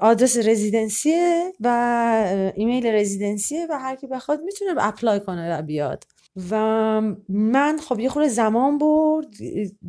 آدرس 0.00 0.36
رزیدنسیه 0.36 1.52
و 1.60 2.52
ایمیل 2.54 2.86
رزیدنسیه 2.86 3.66
و 3.70 3.78
هر 3.78 3.96
کی 3.96 4.06
بخواد 4.06 4.40
می‌تونه 4.40 4.70
اپلای 4.78 5.20
کنه 5.20 5.58
و 5.58 5.62
بیاد. 5.62 6.04
و 6.50 6.56
من 7.28 7.78
خب 7.88 8.00
یه 8.00 8.08
خورده 8.08 8.28
زمان 8.28 8.78
برد 8.78 9.26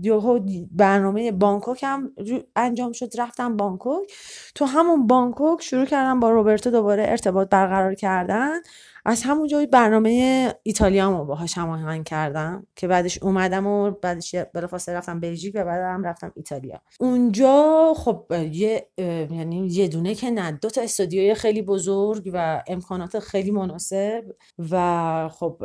یهو 0.02 0.40
برنامه 0.72 1.32
بانکوک 1.32 1.84
هم 1.84 2.12
انجام 2.56 2.92
شد 2.92 3.10
رفتم 3.18 3.58
بانکوک. 3.58 4.12
تو 4.56 4.66
همون 4.66 5.08
بانکوک 5.08 5.62
شروع 5.62 5.86
کردم 5.86 6.20
با 6.20 6.30
روبرتو 6.30 6.72
دوباره 6.72 7.04
ارتباط 7.08 7.50
برقرار 7.50 7.94
کردن. 7.94 8.60
از 9.06 9.24
همون 9.24 9.48
جایی 9.48 9.68
برنامه 9.68 10.54
ایتالیامو 10.64 11.26
باهاش 11.26 11.58
هماهنگ 11.58 12.06
کردم 12.06 12.68
که 12.76 12.88
بعدش 12.88 13.24
اومدم 13.24 13.68
و 13.68 13.92
بعدش 13.92 14.36
بلافاصله 14.54 14.96
رفتم 14.96 15.20
بلژیک 15.20 15.56
و 15.56 15.66
بعدم 15.66 16.04
رفتم 16.04 16.32
ایتالیا. 16.36 16.82
اونجا 17.00 17.94
خب 17.98 18.26
یه 18.52 18.88
یعنی 18.98 19.68
یه 19.68 19.88
دونه 19.88 20.16
که 20.16 20.32
نه 20.32 20.52
دو 20.52 20.70
تا 20.70 20.82
استودیوی 20.82 21.34
خیلی 21.34 21.62
بزرگ 21.62 22.32
و 22.34 22.64
امکانات 22.68 23.20
خیلی 23.20 23.52
مناسب 23.52 24.24
و 24.72 25.30
خب 25.30 25.64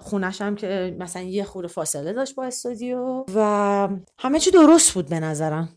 خونش 0.00 0.42
هم 0.42 0.56
که 0.56 0.96
مثلا 0.98 1.22
یه 1.22 1.44
خور 1.44 1.66
فاصله 1.66 2.12
داشت 2.12 2.34
با 2.34 2.44
استودیو 2.44 3.24
و 3.34 3.88
همه 4.18 4.38
چی 4.38 4.50
درست 4.50 4.92
بود 4.92 5.08
به 5.08 5.20
نظرم. 5.20 5.68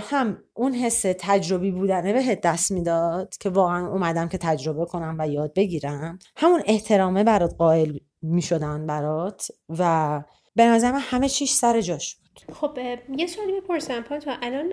هم 0.00 0.38
اون 0.54 0.74
حس 0.74 1.02
تجربی 1.18 1.70
بودنه 1.70 2.12
به 2.12 2.40
دست 2.44 2.72
می‌داد 2.72 3.34
که 3.40 3.50
واقعا 3.50 3.88
اومدم 3.88 4.28
که 4.28 4.38
تجربه 4.38 4.84
کنم 4.84 5.16
و 5.18 5.28
یاد 5.28 5.54
بگیرم. 5.54 6.18
همون 6.36 6.62
احترامه 6.66 7.24
برات 7.24 7.54
قائل 7.58 7.98
می‌شدن 8.22 8.86
برات 8.86 9.48
و 9.78 10.22
به 10.56 10.66
نظر 10.66 10.92
من 10.92 11.00
همه 11.00 11.28
چیش 11.28 11.50
سر 11.50 11.80
جاش 11.80 12.16
خب 12.52 12.78
یه 13.16 13.26
سوالی 13.26 13.52
بپرسم 13.60 14.00
تا 14.00 14.36
الان 14.42 14.72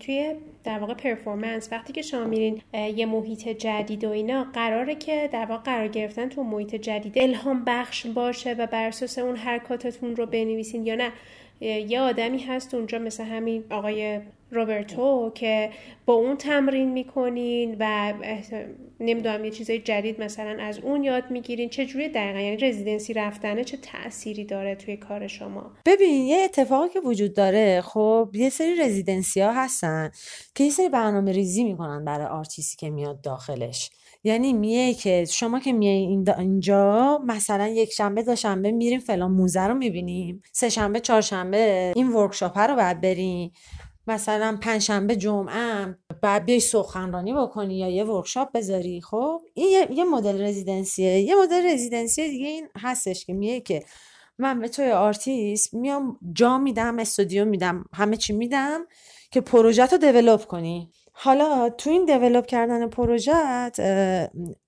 توی 0.00 0.34
در 0.64 0.78
واقع 0.78 0.94
پرفورمنس 0.94 1.68
وقتی 1.72 1.92
که 1.92 2.02
شما 2.02 2.24
میرین 2.24 2.62
یه 2.72 3.06
محیط 3.06 3.48
جدید 3.48 4.04
و 4.04 4.10
اینا 4.10 4.44
قراره 4.44 4.94
که 4.94 5.30
در 5.32 5.46
واقع 5.46 5.62
قرار 5.62 5.88
گرفتن 5.88 6.28
تو 6.28 6.42
محیط 6.42 6.74
جدید 6.74 7.18
الهام 7.18 7.64
بخش 7.64 8.06
باشه 8.06 8.52
و 8.52 8.66
بر 8.66 8.86
اساس 8.88 9.18
اون 9.18 9.36
حرکاتتون 9.36 10.16
رو 10.16 10.26
بنویسین 10.26 10.86
یا 10.86 10.94
نه؟ 10.94 11.12
یه 11.60 12.00
آدمی 12.00 12.38
هست 12.38 12.74
اونجا 12.74 12.98
مثل 12.98 13.24
همین 13.24 13.64
آقای 13.70 14.20
روبرتو 14.50 15.32
که 15.34 15.70
با 16.06 16.14
اون 16.14 16.36
تمرین 16.36 16.92
می‌کنین 16.92 17.76
و 17.80 18.14
نمی‌دونم 19.00 19.44
یه 19.44 19.50
چیزای 19.50 19.78
جدید 19.78 20.20
مثلا 20.20 20.56
از 20.60 20.78
اون 20.78 21.04
یاد 21.04 21.30
می‌گیرین. 21.30 21.68
چه 21.68 21.86
جوری 21.86 22.08
دقیقا؟ 22.08 22.40
یعنی 22.40 22.56
رزیدنسی 22.56 23.12
رفتنه 23.12 23.64
چه 23.64 23.76
تأثیری 23.76 24.44
داره 24.44 24.74
توی 24.74 24.96
کار 24.96 25.26
شما؟ 25.26 25.72
ببین 25.86 26.26
یه 26.26 26.38
اتفاقی 26.44 26.88
که 26.88 27.00
وجود 27.00 27.34
داره 27.34 27.80
خب 27.80 28.30
یه 28.34 28.50
سری 28.50 28.74
residency 28.80 29.40
ها 29.40 29.52
هستن 29.52 30.10
که 30.54 30.64
یه 30.64 30.70
سری 30.70 30.88
برنامه 30.88 31.32
ریزی 31.32 31.64
می‌کنن 31.64 32.04
برای 32.04 32.26
آرتیستی 32.26 32.76
که 32.76 32.90
میاد 32.90 33.20
داخلش. 33.20 33.90
یعنی 34.24 34.52
میگه 34.52 34.94
که 34.94 35.24
شما 35.24 35.60
که 35.60 35.72
میای 35.72 36.18
اینجا 36.38 37.18
مثلا 37.26 37.68
یک 37.68 37.92
شنبه 37.92 38.22
تا 38.22 38.34
شنبه 38.34 38.70
میریم 38.70 39.00
فلان 39.00 39.30
موزه 39.30 39.60
رو 39.60 39.74
می‌بینیم. 39.74 40.42
سه 40.52 40.68
شنبه 40.68 41.00
چهارشنبه 41.00 41.92
این 41.96 42.12
workshop 42.12 42.58
رو 42.58 42.76
باید 42.76 43.00
بریم. 43.00 43.52
مثلا 44.06 44.58
پنجشنبه 44.62 45.16
جمعه 45.16 45.98
بعد 46.22 46.44
بیای 46.44 46.60
سخنرانی 46.60 47.34
بکنی 47.34 47.78
یا 47.78 47.88
یه 47.88 48.04
workshop 48.04 48.52
بذاری 48.52 49.00
خب؟ 49.00 49.40
این 49.54 49.86
یه, 49.90 50.04
مدل 50.04 50.42
residency 50.42 51.06
ه. 51.06 51.20
یه 51.20 51.34
مدل 51.34 51.66
residency 51.72 52.30
دیگه 52.30 52.46
این 52.46 52.68
هستش 52.76 53.24
که 53.24 53.32
میگه 53.32 53.60
که 53.60 53.84
من 54.38 54.60
به 54.60 54.68
توی 54.68 54.90
آرتیست 54.90 55.74
میام 55.74 56.18
جا 56.32 56.58
میدم 56.58 56.98
استودیو 56.98 57.44
میدم 57.44 57.84
همه 57.94 58.16
چی 58.16 58.32
میدم 58.32 58.86
که 59.30 59.40
پروژه 59.40 59.86
رو 59.86 59.98
develop 59.98 60.44
کنی. 60.44 60.90
حالا 61.18 61.68
تو 61.68 61.90
این 61.90 62.04
develop 62.04 62.46
کردن 62.46 62.88
پروژت 62.88 63.80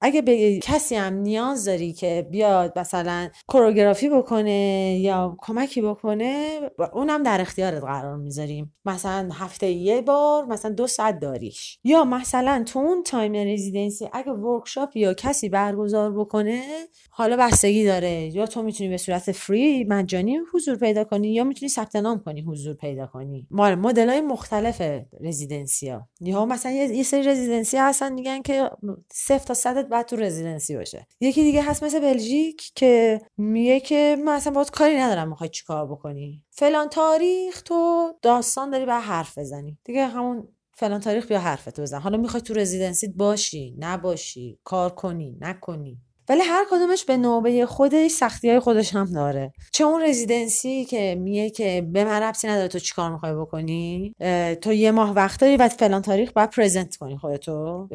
اگه 0.01 0.23
به 0.23 0.59
کسی 0.63 0.95
هم 0.95 1.15
نیاز 1.15 1.65
داری 1.65 1.93
که 1.93 2.27
بیاد 2.31 2.79
مثلا 2.79 3.29
choreography 3.49 4.09
بکنه 4.09 4.99
یا 5.01 5.37
کمکی 5.39 5.83
بکنه 5.83 6.61
اونم 6.93 7.23
در 7.23 7.41
اختیارت 7.41 7.83
قرار 7.83 8.17
می‌ذاریم 8.17 8.75
مثلا 8.85 9.29
هفته 9.33 9.71
یه 9.71 10.01
بار 10.03 10.45
مثلا 10.45 10.71
دو 10.73 10.87
ساعت 10.87 11.21
داریش. 11.21 11.79
یا 11.85 12.05
مثلا 12.05 12.65
تو 12.67 12.79
اون 12.79 13.03
time 13.03 13.35
residency 13.35 14.09
اگه 14.13 14.33
workshop 14.33 14.97
یا 14.97 15.15
کسی 15.15 15.49
برگزار 15.49 16.19
بکنه 16.19 16.63
حالا 17.11 17.37
بستگی 17.37 17.85
داره. 17.85 18.37
یا 18.37 18.47
تو 18.47 18.63
می‌تونی 18.63 18.91
به 18.91 18.97
صورت 18.97 19.33
فری 19.33 19.85
مجانی 19.85 20.39
حضور 20.55 20.77
پیدا 20.77 21.05
کنی 21.05 21.29
یا 21.35 21.45
می‌تونی 21.45 21.69
ثبت 21.69 21.97
نام 21.97 22.19
کنی 22.19 22.41
حضور 22.41 22.75
پیدا 22.75 23.07
کنی. 23.07 23.47
مدل 23.51 24.09
های 24.09 24.21
مختلف 24.21 24.83
رزیدنسی 25.21 25.91
ها 26.39 26.47
یا 26.47 26.53
مثلا 26.53 26.73
یه 26.73 27.03
سری 27.03 27.23
رزیدنسی 27.23 27.77
هستن 27.77 28.13
میگن 28.13 28.43
که 28.43 28.71
صفر 29.13 29.45
تا 29.45 29.55
صدت 29.55 29.87
بعد 29.87 30.07
تو 30.07 30.17
رزیدنسی 30.17 30.77
باشه. 30.77 31.07
یکی 31.21 31.43
دیگه 31.43 31.63
هست 31.63 31.83
مثل 31.83 32.01
بلژیک 32.01 32.73
که 32.75 33.21
میگه 33.37 33.81
که 33.81 34.17
من 34.25 34.33
اصلا 34.33 34.53
باید 34.53 34.71
کاری 34.71 34.97
ندارم 34.97 35.29
می‌خوای 35.29 35.51
چیکار 35.51 35.87
بکنی؟ 35.87 36.45
فلان 36.51 36.89
تاریخ 36.89 37.63
تو 37.63 38.13
داستان 38.23 38.71
داری 38.71 38.87
به 38.87 38.95
حرف 38.95 39.39
بزنی. 39.39 39.79
دیگه 39.85 40.07
همون 40.07 40.49
فلان 40.75 41.01
تاریخ 41.01 41.29
بیا 41.29 41.41
حرفتو 41.41 41.83
بزن. 41.83 42.01
حالا 42.01 42.19
می‌خوای 42.19 42.43
تو 42.43 42.55
رزیدنسی 42.55 43.09
باشی 43.09 43.75
نباشی 43.79 44.59
کار 44.65 44.91
کنی 44.91 45.37
نکنی. 45.41 45.99
ولی 46.29 46.41
هر 46.41 46.67
کدومش 46.71 47.05
به 47.05 47.17
نوبه 47.17 47.67
خودش 47.67 48.11
سختی 48.11 48.51
های 48.51 48.61
خودش 48.61 48.95
هم 48.95 49.13
داره. 49.13 49.53
چه 49.73 49.85
اون 49.85 50.03
رزیدنسی 50.03 50.85
که 50.85 51.15
میگه 51.21 51.51
که 51.51 51.89
به 51.93 52.05
من 52.05 52.23
ربطی 52.23 52.49
نداره 52.49 52.69
تو 52.69 52.79
چیکار 52.79 53.11
می‌خوای 53.13 53.35
بکنی؟ 53.35 54.15
تو 54.63 54.73
یه 54.73 54.91
ماه 54.91 55.15
وقت 55.15 55.41
داری 55.41 55.57
و 55.57 55.69
فلان 55.69 56.03
تاریخ 56.03 56.33
باید 56.33 56.51
پرزنت 56.51 56.97
کنی 56.97 57.19
خودتو. 57.19 57.89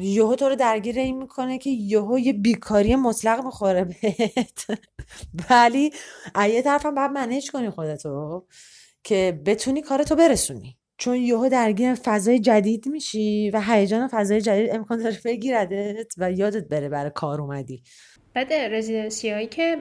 یهو 0.00 0.34
تو 0.34 0.48
رو 0.48 0.56
درگیر 0.56 0.98
این 0.98 1.18
می‌کنه 1.18 1.58
که 1.58 1.70
یهو 1.70 2.18
یه 2.18 2.32
بیکاری 2.32 2.96
مطلق 2.96 3.44
می‌خوره 3.44 3.84
بهت. 3.84 4.66
ولی 5.50 5.92
یه 6.36 6.62
طرف 6.62 6.86
هم 6.86 6.94
باید 6.94 7.10
منیج 7.10 7.50
کنی 7.50 7.70
خودتو 7.70 8.44
که 9.04 9.42
بتونی 9.46 9.82
کارتو 9.82 10.16
برسونی. 10.16 10.78
چون 11.02 11.16
یهو 11.16 11.48
درگیر 11.48 11.94
فضای 11.94 12.38
جدید 12.38 12.88
میشی 12.88 13.50
و 13.50 13.60
هیجان 13.60 14.08
فضای 14.08 14.40
جدید 14.40 14.70
امکان 14.74 14.98
داره 14.98 15.18
بگیردت 15.24 16.14
و 16.18 16.32
یادت 16.32 16.68
بره 16.68 16.88
برای 16.88 17.10
کار 17.14 17.40
اومدی. 17.40 17.82
بعد 18.34 18.52
residency 18.52 19.30
هایی 19.30 19.46
که 19.46 19.76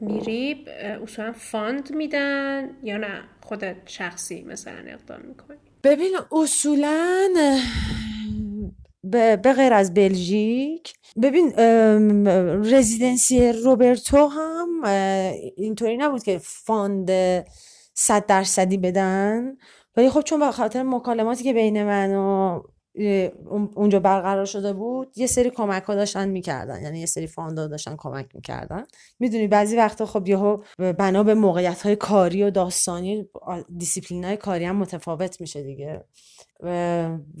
میری 0.00 0.64
اصولا 1.02 1.32
fund 1.32 1.94
میدن 1.94 2.70
یا 2.82 2.96
نه؟ 2.96 3.22
خودت 3.42 3.76
شخصی 3.86 4.44
مثلا 4.44 4.82
اقدام 4.86 5.20
می‌کنی. 5.20 5.56
ببین 5.84 6.16
اصولا 6.32 7.28
به 9.04 9.52
غیر 9.56 9.72
از 9.72 9.94
بلژیک 9.94 10.92
ببین 11.22 11.52
residency 12.72 13.52
روبرتو 13.52 14.26
هم 14.26 14.84
اینطوری 15.56 15.96
نبود 15.96 16.22
که 16.22 16.38
fund 16.42 17.10
صد 17.94 18.26
درصدی 18.26 18.78
بدن. 18.78 19.56
ولی 19.96 20.10
خب 20.10 20.20
چون 20.20 20.40
به 20.40 20.50
خاطر 20.50 20.82
مکالماتی 20.82 21.44
که 21.44 21.52
بین 21.52 21.84
من 21.84 22.14
و 22.14 22.62
اونجا 23.74 24.00
برقرار 24.00 24.44
شده 24.44 24.72
بود 24.72 25.18
یه 25.18 25.26
سری 25.26 25.50
کمک 25.50 25.82
ها 25.82 25.94
داشتن 25.94 26.28
می‌کردن. 26.28 26.82
یعنی 26.82 27.00
یه 27.00 27.06
سری 27.06 27.26
fund 27.26 27.58
ا 27.58 27.66
داشتن 27.66 27.94
کمک 27.98 28.34
می‌کردن. 28.34 28.84
می‌دونی 29.18 29.48
بعضی 29.48 29.76
وقتا 29.76 30.06
خب 30.06 30.28
یهو 30.28 30.62
بنا 30.78 31.22
به 31.22 31.34
موقعیت 31.34 31.82
های 31.82 31.96
کاری 31.96 32.42
و 32.42 32.50
داستانی 32.50 33.28
دیسیپلین 33.76 34.24
های 34.24 34.36
کاری 34.36 34.64
هم 34.64 34.76
متفاوت 34.76 35.40
میشه 35.40 35.62
دیگه. 35.62 36.04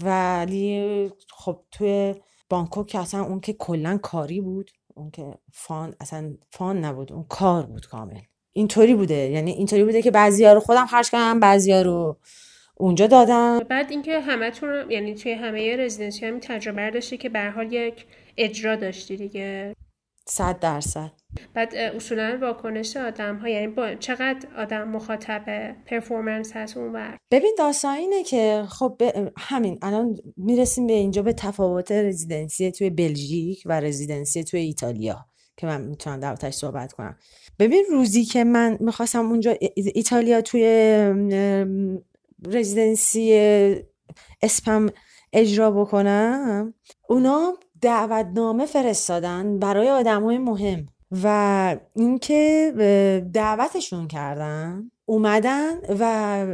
ولی 0.04 1.10
خب 1.30 1.60
توی 1.70 2.14
بانکوک 2.50 2.86
که 2.86 2.98
اصلا 2.98 3.24
اون 3.24 3.40
که 3.40 3.52
کلا 3.52 3.98
کاری 4.02 4.40
بود 4.40 4.70
اون 4.94 5.10
که 5.10 5.34
fund 5.52 5.94
اصلا 6.00 6.34
fund 6.50 6.84
نبود 6.84 7.12
اون 7.12 7.24
کار 7.28 7.66
بود 7.66 7.86
کامل. 7.86 8.20
اینطوری 8.52 8.94
بوده. 8.94 9.14
یعنی 9.14 9.50
اینطوری 9.50 9.84
بوده 9.84 10.02
که 10.02 10.10
بعضیا 10.10 10.52
رو 10.52 10.60
خودم 10.60 10.86
خرج 10.86 11.10
کردم 11.10 11.40
بعضیا 11.40 11.82
رو 11.82 12.18
اونجا 12.76 13.06
دادم. 13.06 13.58
بعد 13.58 13.90
اینکه 13.90 14.20
همتون 14.20 14.90
یعنی 14.90 15.14
توی 15.14 15.32
همه 15.32 15.76
رزیدنسی 15.76 16.26
هم 16.26 16.40
تجربه 16.40 16.90
داشتی 16.90 17.16
که 17.16 17.28
به 17.28 17.50
حال 17.50 17.72
یک 17.72 18.06
اجرا 18.36 18.76
داشتی 18.76 19.16
دیگه. 19.16 19.74
صد 20.26 20.58
درصد. 20.60 21.10
بعد 21.54 21.74
اصولا 21.74 22.38
واکنش 22.42 22.96
آدم 22.96 23.36
ها 23.36 23.48
یعنی 23.48 23.66
با 23.68 23.94
چقدر 23.94 24.48
آدم 24.58 24.88
مخاطب 24.88 25.76
پرفورمنس 25.86 26.52
هست 26.56 26.76
اون 26.76 26.92
بر 26.92 27.16
ببین 27.30 27.54
داستان 27.58 27.96
اینه 27.96 28.24
که 28.24 28.64
خب 28.68 29.02
همین 29.38 29.78
الان 29.82 30.16
می‌رسیم 30.36 30.86
به 30.86 30.92
اینجا 30.92 31.22
به 31.22 31.32
تفاوت 31.32 31.92
رزیدنسی 31.92 32.70
توی 32.70 32.90
بلژیک 32.90 33.62
و 33.66 33.80
رزیدنسی 33.80 34.44
توی 34.44 34.60
ایتالیا 34.60 35.26
که 35.56 35.66
من 35.66 35.80
می‌تونم 35.80 36.20
در 36.20 36.50
صحبت 36.50 36.92
کنم. 36.92 37.18
ببین 37.60 37.84
روزی 37.90 38.24
که 38.24 38.44
من 38.44 38.76
می‌خواستم 38.80 39.26
اونجا 39.30 39.54
ایتالیا 39.94 40.40
توی 40.40 40.64
رزیدنسی 42.46 43.32
اسپم 44.42 44.86
اجرا 45.32 45.70
بکنم 45.70 46.74
اونا 47.08 47.52
دعوتنامه 47.82 48.66
فرستادن 48.66 49.58
برای 49.58 49.90
آدم 49.90 50.24
های 50.24 50.38
مهم 50.38 50.86
و 51.22 51.76
اینکه 51.96 52.72
دعوتشون 53.32 54.08
کردن 54.08 54.90
اومدن 55.04 55.78
و 56.00 56.46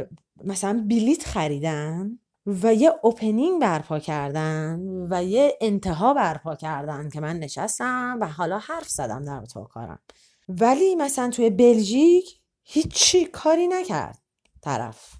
مثلا 0.43 0.85
بلیت 0.89 1.23
خریدن 1.23 2.19
و 2.45 2.73
یه 2.73 2.91
اوپنینگ 3.01 3.61
برپا 3.61 3.99
کردن 3.99 4.79
و 5.09 5.23
یه 5.23 5.57
انتها 5.61 6.13
برپا 6.13 6.55
کردن 6.55 7.09
که 7.09 7.19
من 7.19 7.39
نشستم 7.39 8.17
و 8.21 8.27
حالا 8.27 8.59
حرف 8.59 8.89
زدم 8.89 9.25
در 9.25 9.45
تو 9.45 9.63
کارم. 9.63 9.99
ولی 10.47 10.95
مثلا 10.95 11.29
توی 11.29 11.49
بلژیک 11.49 12.39
هیچی 12.63 13.25
کاری 13.25 13.67
نکرد 13.67 14.17
طرف. 14.61 15.13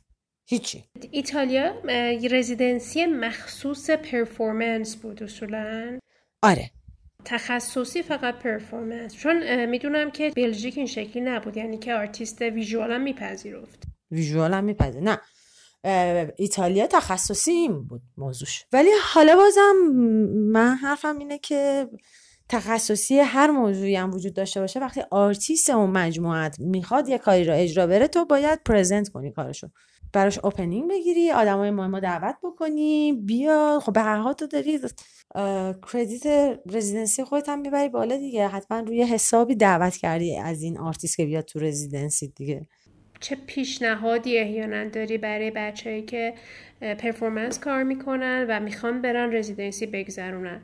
هیچی. 0.45 0.83
ایتالیا 1.11 1.73
residency 2.31 3.05
مخصوص 3.05 3.89
performance 3.89 4.95
بود 4.95 5.23
اصولا. 5.23 5.99
آره. 6.43 6.71
تخصصی 7.25 8.03
فقط 8.03 8.39
performance. 8.39 9.15
چون 9.15 9.65
می‌دونم 9.65 10.11
که 10.11 10.31
بلژیک 10.35 10.77
این 10.77 10.87
شکلی 10.87 11.21
نبود 11.21 11.57
یعنی 11.57 11.77
که 11.77 11.93
artist 11.93 12.41
visual 12.41 12.91
هم 12.91 13.01
میپذیرفت. 13.01 13.83
visual 14.11 14.53
هم 14.53 14.63
میپذیر 14.63 15.01
نه. 15.01 15.19
ایتالیا 16.37 16.87
تخصصی 16.87 17.51
این 17.51 17.87
بود 17.87 18.01
موضوعش. 18.17 18.65
ولی 18.73 18.89
حالا 19.13 19.35
بازم 19.35 19.75
من 20.51 20.75
حرفم 20.75 21.19
اینه 21.19 21.39
که 21.39 21.89
تخصصی 22.49 23.19
هر 23.19 23.51
موضوعی 23.51 23.95
هم 23.95 24.13
وجود 24.13 24.33
داشته 24.33 24.59
باشه 24.59 24.79
وقتی 24.79 25.01
آرتیست 25.11 25.69
اون 25.69 25.89
مجموعت 25.89 26.59
می‌خواد 26.59 27.09
یه 27.09 27.17
کاری 27.17 27.43
رو 27.43 27.53
اجرا 27.55 27.87
بره 27.87 28.07
تو 28.07 28.25
باید 28.25 28.59
present 28.65 29.09
کنی 29.09 29.31
کارشو. 29.31 29.67
براش 30.13 30.39
opening 30.39 30.89
بگیری 30.89 31.31
آدمای 31.31 31.71
مهم 31.71 31.99
دعوت 31.99 32.35
بکنی 32.43 33.13
بیا. 33.13 33.79
خب 33.83 33.93
به 33.93 34.01
هر 34.01 34.33
تو 34.33 34.47
داری 34.47 34.79
credit 35.93 36.59
residency 36.71 37.23
خودت 37.23 37.49
هم 37.49 37.59
می‌بری 37.59 37.89
بالا 37.89 38.17
دیگه. 38.17 38.47
حتما 38.47 38.79
روی 38.79 39.03
حسابی 39.03 39.55
دعوت 39.55 39.95
کردی 39.95 40.37
از 40.37 40.61
این 40.61 40.77
آرتیست 40.77 41.17
که 41.17 41.25
بیاد 41.25 41.43
تو 41.43 41.59
residency 41.59 42.27
دیگه. 42.27 42.67
چه 43.19 43.35
پیشنهادی 43.35 44.37
احیانا 44.37 44.89
داری 44.89 45.17
برای 45.17 45.51
بچههایی 45.51 46.01
که 46.01 46.33
performance 46.81 47.59
کار 47.59 47.83
می‌کنن 47.83 48.45
و 48.49 48.59
می‌خوان 48.59 49.01
برن 49.01 49.35
residency 49.35 49.85
بگذرونن؟ 49.85 50.61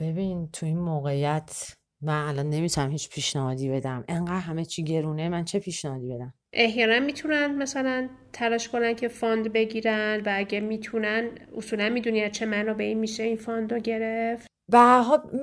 ببین 0.00 0.48
تو 0.52 0.66
این 0.66 0.78
موقعیت 0.78 1.74
من 2.02 2.28
الان 2.28 2.50
نمی‌تونم 2.50 2.90
هیچ 2.90 3.10
پیشنهادی 3.10 3.70
بدم. 3.70 4.04
انقدر 4.08 4.38
همه 4.38 4.64
چی 4.64 4.84
گرونه 4.84 5.28
من 5.28 5.44
چه 5.44 5.58
پیشنهادی 5.58 6.14
بدم؟ 6.14 6.34
احیانا 6.52 7.00
می‌تونن 7.00 7.54
مثلا 7.54 8.08
تلاش 8.32 8.68
کنن 8.68 8.94
که 8.94 9.08
fund 9.08 9.52
بگیرن 9.52 10.22
و 10.26 10.32
اگه 10.34 10.60
می‌تونن 10.60 11.30
اصولا 11.56 11.88
می‌دونی 11.88 12.30
چه 12.30 12.46
منابعی 12.46 12.94
میشه 12.94 13.22
این 13.22 13.36
fund 13.36 13.72
رو 13.72 13.80
گرفت. 13.80 14.46
به 14.68 14.78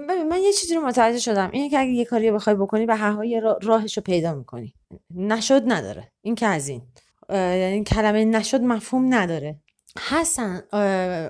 ببین 0.09 0.27
من 0.27 0.41
یه 0.41 0.53
چیزی 0.53 0.75
رو 0.75 0.81
متوجه 0.81 1.19
شدم. 1.19 1.49
اینه 1.53 1.69
که 1.69 1.79
اگه 1.79 1.91
یه 1.91 2.05
کاری 2.05 2.31
بخوای 2.31 2.55
بکنی 2.55 2.85
به 2.85 2.95
هر 2.95 3.11
حال 3.11 3.57
راهش 3.61 3.97
رو 3.97 4.03
پیدا 4.03 4.33
می‌کنی. 4.33 4.73
نشد 5.15 5.63
نداره. 5.67 6.11
این 6.21 6.35
که 6.35 6.45
از 6.45 6.67
این. 6.67 6.81
یعنی 7.29 7.83
کلمه 7.83 8.25
نشد 8.25 8.61
مفهوم 8.61 9.13
نداره. 9.13 9.59
هستن 9.97 10.61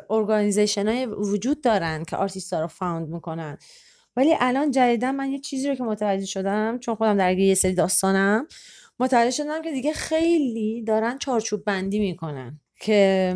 organization 0.09 0.87
های 0.87 1.05
وجود 1.05 1.61
دارن 1.61 2.03
که 2.03 2.15
آرتیست 2.15 2.53
ها 2.53 2.61
رو 2.61 2.67
fund 2.67 3.09
می‌کنن. 3.09 3.57
ولی 4.15 4.35
الان 4.39 4.71
جدیدا 4.71 5.11
من 5.11 5.31
یه 5.31 5.39
چیزی 5.39 5.69
رو 5.69 5.75
که 5.75 5.83
متوجه 5.83 6.25
شدم 6.25 6.79
چون 6.79 6.95
خودم 6.95 7.17
در 7.17 7.37
یه 7.37 7.55
سری 7.55 7.73
داستانم 7.73 8.47
متوجه 8.99 9.31
شدم 9.31 9.61
که 9.61 9.71
دیگه 9.71 9.93
خیلی 9.93 10.83
دارن 10.83 11.17
چارچوب 11.17 11.65
بندی 11.65 11.99
می‌کنن 11.99 12.59
که 12.81 13.35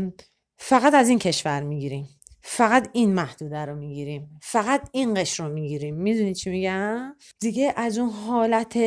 فقط 0.57 0.93
از 0.93 1.09
این 1.09 1.19
کشور 1.19 1.63
می‌گیریم. 1.63 2.07
فقط 2.45 2.89
این 2.93 3.13
محدوده 3.13 3.65
رو 3.65 3.75
می‌گیریم. 3.75 4.39
فقط 4.41 4.89
این 4.91 5.13
قشر 5.13 5.43
رو 5.43 5.53
می‌گیریم. 5.53 5.95
می‌دونی 5.95 6.33
چی 6.33 6.49
میگم؟ 6.49 7.15
دیگه 7.39 7.73
از 7.75 7.97
اون 7.97 8.09
حالت 8.09 8.79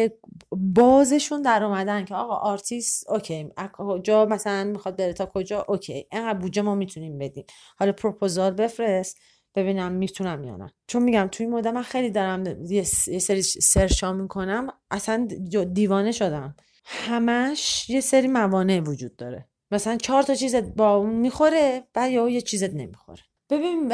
بازشون 0.50 1.42
در 1.42 1.64
اومدن 1.64 2.04
که 2.04 2.14
آقا 2.14 2.34
artist 2.34 3.10
okay 3.10 3.48
کجا 3.72 4.26
مثلا 4.26 4.64
می‌خواد 4.64 4.96
بره 4.96 5.12
تا 5.12 5.26
کجا؟ 5.26 5.64
okay. 5.68 6.06
اینقدر 6.12 6.38
بودجه 6.38 6.62
ما 6.62 6.74
می‌تونیم 6.74 7.18
بدیم. 7.18 7.44
حالا 7.78 7.92
پروپوزال 7.92 8.50
بفرست 8.50 9.18
ببینم 9.54 9.92
می‌تونم 9.92 10.44
یا 10.44 10.56
نه. 10.56 10.72
چون 10.86 11.02
میگم 11.02 11.28
توی 11.32 11.46
مدت 11.46 11.66
من 11.66 11.82
خیلی 11.82 12.10
دارم 12.10 12.44
یه 12.66 12.82
سری 13.20 13.42
search 13.42 14.02
ا 14.02 14.12
می‌کنم. 14.12 14.66
اصلا 14.90 15.28
دیوانه 15.72 16.12
شدم. 16.12 16.56
همش 16.84 17.90
یه 17.90 18.00
سری 18.00 18.28
موانع 18.28 18.80
وجود 18.80 19.16
داره. 19.16 19.48
مثلا 19.70 19.96
چهار 19.96 20.22
تا 20.22 20.34
چیزت 20.34 20.62
با 20.62 20.94
اون 20.94 21.10
می‌خوره 21.10 21.84
بعد 21.94 22.10
یا 22.10 22.28
یه 22.28 22.40
چیزت 22.40 22.74
نمی‌خوره. 22.74 23.22
ببین 23.50 23.86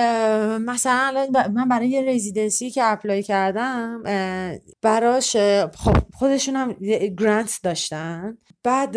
مثلا 0.59 1.27
من 1.55 1.69
برای 1.69 2.05
residency 2.07 2.71
که 2.71 2.85
apply 2.85 3.23
کردم 3.23 4.03
براش 4.83 5.37
خب 5.77 5.97
خودشون 6.15 6.57
هم 6.57 6.73
گرانت 7.19 7.61
داشتن. 7.63 8.39
بعد 8.65 8.97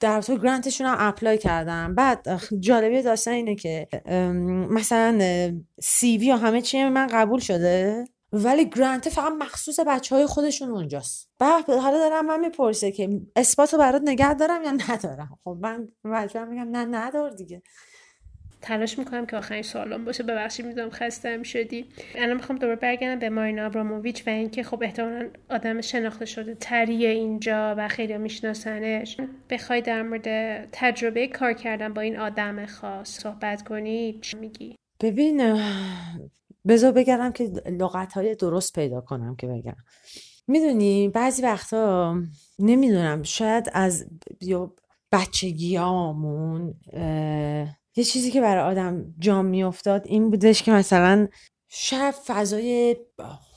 در 0.00 0.22
تو 0.22 0.36
گرانتشون 0.36 0.86
هم 0.86 0.96
اپلای 0.98 1.38
کردم. 1.38 1.94
بعد 1.94 2.40
جالبی 2.60 3.02
داستان 3.02 3.34
اینه 3.34 3.54
که 3.54 3.88
مثلا 4.70 5.18
سی 5.82 6.18
وی 6.18 6.32
و 6.32 6.36
همه 6.36 6.62
چی 6.62 6.84
من 6.84 7.06
قبول 7.06 7.40
شده 7.40 8.04
ولی 8.32 8.70
گرانت 8.70 9.08
فقط 9.08 9.32
مخصوص 9.38 9.80
بچه 9.80 10.14
های 10.16 10.26
خودشون 10.26 10.70
اونجاست. 10.70 11.28
بعد 11.38 11.70
حالا 11.70 11.98
دارم 11.98 12.26
من 12.26 12.40
می‌پرسه 12.40 12.92
که 12.92 13.20
اثبات 13.36 13.72
رو 13.72 13.78
برات 13.78 14.02
نگه 14.04 14.34
دارم 14.34 14.62
یا 14.62 14.70
ندارم؟ 14.70 15.38
خب 15.44 15.58
من 15.60 15.88
مجبورم 16.04 16.48
میگم 16.48 16.68
نه 16.70 16.84
ندار 16.84 17.30
دیگه. 17.30 17.62
تلاش 18.64 18.98
می‌کنم 18.98 19.26
که 19.26 19.36
آخرین 19.36 19.62
سوالم 19.62 20.04
باشه. 20.04 20.22
ببخشید 20.22 20.66
می‌دونم 20.66 20.90
خسته 20.90 21.42
شدی. 21.42 21.86
الان 22.14 22.36
می‌خوام 22.36 22.58
دوباره 22.58 22.76
برگردم 22.76 23.18
به 23.18 23.28
مارینا 23.28 23.66
ابراموویچ 23.66 24.26
و 24.26 24.30
اینکه 24.30 24.62
خب 24.62 24.82
احتمالا 24.82 25.28
آدم 25.50 25.80
شناخته 25.80 26.24
شده 26.24 26.54
تریه 26.54 27.08
اینجا 27.08 27.74
و 27.78 27.88
خیلی 27.88 28.18
میشناسنش. 28.18 29.16
بخوای 29.50 29.80
در 29.80 30.02
مورد 30.02 30.28
تجربه 30.72 31.26
کار 31.26 31.52
کردن 31.52 31.94
با 31.94 32.00
این 32.00 32.18
آدم 32.18 32.66
خاص 32.66 33.08
صحبت 33.18 33.62
کنی 33.62 34.18
چی 34.22 34.36
میگی؟ 34.36 34.76
ببین 35.00 35.60
بذار 36.68 36.92
بگردم 36.92 37.32
که 37.32 37.50
لغت 37.66 38.12
های 38.12 38.34
درست 38.34 38.74
پیدا 38.74 39.00
کنم 39.00 39.36
که 39.36 39.46
بگم. 39.46 39.76
می‌دونی 40.46 41.08
بعضی 41.08 41.42
وقتا 41.42 42.16
نمی‌دونم 42.58 43.22
شاید 43.22 43.70
از 43.72 44.06
بچگیامون 45.12 46.74
یه 47.96 48.04
چیزی 48.04 48.30
که 48.30 48.40
برای 48.40 48.62
آدم 48.62 49.14
جام 49.18 49.46
میافتاد 49.46 50.02
این 50.06 50.30
بودش 50.30 50.62
که 50.62 50.72
مثلا 50.72 51.28
شاید 51.68 52.14
فضای 52.14 52.96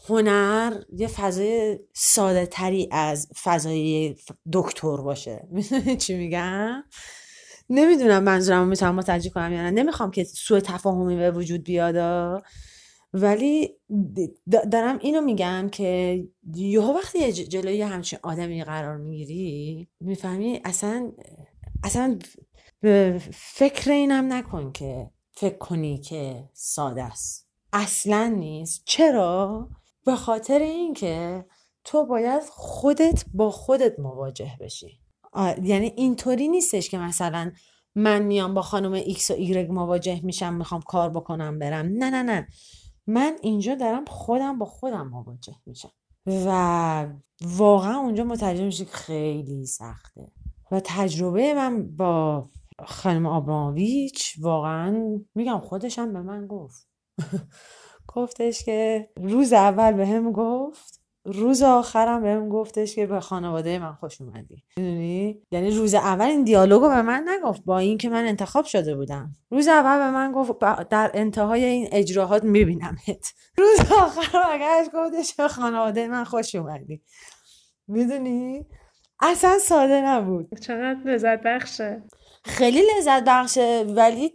هنر 0.09 0.81
یه 0.97 1.07
فضای 1.07 1.79
ساده 1.93 2.45
تری 2.45 2.89
از 2.91 3.27
فضای 3.43 4.15
دکتر 4.53 4.97
باشه. 4.97 5.47
می‌دونی 5.51 5.97
چی 5.97 6.15
میگم؟ 6.17 6.83
نمی‌دونم 7.69 8.23
منظورم 8.23 8.67
می‌تونم 8.67 8.95
متوجه 8.95 9.29
کنم 9.29 9.53
یا 9.53 9.61
نه. 9.61 9.71
نمی‌خوام 9.71 10.11
که 10.11 10.23
سوء 10.23 10.59
تفاهمی 10.59 11.15
به 11.15 11.31
وجود 11.31 11.63
بیاد 11.63 11.95
ولی 13.13 13.69
دارم 14.71 14.99
اینو 15.01 15.21
میگم 15.21 15.69
که 15.71 16.23
یه 16.55 16.81
وقتی 16.81 17.33
جلوی 17.33 17.81
همچین 17.81 18.19
آدمی 18.23 18.63
قرار 18.63 18.97
می‌گیری 18.97 19.87
می‌فهمی 19.99 20.61
اصلا 20.65 21.11
اصلا 21.83 22.19
فکر 23.33 23.91
اینم 23.91 24.33
نکن 24.33 24.71
که 24.71 25.11
فکر 25.31 25.57
کنی 25.57 25.97
که 25.97 26.49
ساده 26.53 27.03
است. 27.03 27.47
اصلا 27.73 28.27
نیست. 28.27 28.81
چرا؟ 28.85 29.69
به 30.05 30.15
خاطر 30.15 30.59
اینکه 30.59 31.45
تو 31.83 32.05
باید 32.05 32.43
خودت 32.49 33.25
با 33.33 33.51
خودت 33.51 33.99
مواجه 33.99 34.51
بشی. 34.59 34.99
یعنی 35.63 35.93
اینطوری 35.95 36.47
نیستش 36.47 36.89
که 36.89 36.97
مثلا 36.97 37.51
من 37.95 38.21
میام 38.21 38.53
با 38.53 38.61
خانم 38.61 38.91
ایکس 38.91 39.31
و 39.31 39.33
ایگرگ 39.33 39.71
مواجه 39.71 40.19
میشم 40.23 40.53
می‌خوام 40.53 40.81
کار 40.81 41.09
بکنم 41.09 41.59
برم. 41.59 41.85
نه 41.85 42.09
نه 42.09 42.23
نه. 42.23 42.47
من 43.07 43.35
اینجا 43.41 43.75
دارم 43.75 44.05
خودم 44.05 44.59
با 44.59 44.65
خودم 44.65 45.07
مواجه 45.07 45.55
میشم. 45.65 45.91
و 46.25 47.07
واقعا 47.41 47.97
اونجا 47.97 48.23
متوجه 48.23 48.65
میشه 48.65 48.85
خیلی 48.85 49.65
سخته. 49.65 50.31
و 50.71 50.81
تجربه 50.85 51.53
من 51.53 51.95
با 51.95 52.49
خانم 52.85 53.25
آبرامویچ 53.25 54.35
واقعا 54.41 55.19
میگم 55.35 55.59
خودشم 55.59 56.13
به 56.13 56.21
من 56.21 56.47
گفت. 56.47 56.87
گفتش 58.15 58.63
که 58.63 59.09
روز 59.17 59.53
اول 59.53 59.91
به 59.91 60.07
هم 60.07 60.31
گفت 60.31 61.01
روز 61.27 61.61
آخرم 61.61 62.21
بهم 62.21 62.49
گفتش 62.49 62.95
که 62.95 63.05
به 63.05 63.19
خانواده 63.19 63.79
من 63.79 63.93
خوش 63.93 64.21
اومدی. 64.21 64.63
می‌دونی؟ 64.77 65.41
یعنی 65.51 65.71
روز 65.71 65.93
اول 65.93 66.25
این 66.25 66.43
دیالوگو 66.43 66.89
به 66.89 67.01
من 67.01 67.25
نگفت 67.27 67.63
با 67.65 67.79
اینکه 67.79 68.09
من 68.09 68.25
انتخاب 68.25 68.65
شده 68.65 68.95
بودم. 68.95 69.31
روز 69.51 69.67
اول 69.67 69.97
به 69.97 70.11
من 70.11 70.31
گفت 70.31 70.51
در 70.89 71.11
انتهای 71.13 71.65
این 71.65 71.87
اجراهات 71.91 72.43
میبینمت. 72.43 73.33
روز 73.57 73.79
آخر 73.91 74.43
برگشت 74.43 74.91
گفتش 74.93 75.35
به 75.35 75.47
خانواده 75.47 76.07
من 76.07 76.23
خوش 76.23 76.55
اومدی. 76.55 77.01
می‌دونی؟ 77.87 78.65
اصلا 79.19 79.59
ساده 79.59 80.01
نبود. 80.01 80.59
چقدر 80.59 80.99
لذت 81.05 81.41
بخشه. 81.43 82.03
خیلی 82.47 82.81
لذت 82.97 83.23
بخشه 83.27 83.85
ولی 83.87 84.31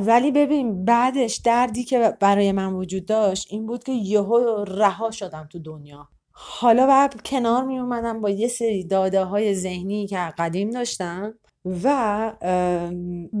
ولی 0.00 0.30
ببین 0.30 0.84
بعدش 0.84 1.36
دردی 1.36 1.84
که 1.84 2.16
برای 2.20 2.52
من 2.52 2.72
وجود 2.72 3.06
داشت 3.06 3.46
این 3.50 3.66
بود 3.66 3.84
که 3.84 3.92
یهو 3.92 4.64
رها 4.64 5.10
شدم 5.10 5.48
تو 5.52 5.58
دنیا. 5.58 6.08
حالا 6.32 6.86
بعد 6.86 7.22
کنار 7.22 7.64
می 7.64 7.78
اومدم 7.78 8.20
با 8.20 8.30
یه 8.30 8.48
سری 8.48 8.84
داده 8.84 9.24
های 9.24 9.54
ذهنی 9.54 10.06
که 10.06 10.18
قدیم 10.38 10.70
داشتم 10.70 11.34
و 11.84 12.32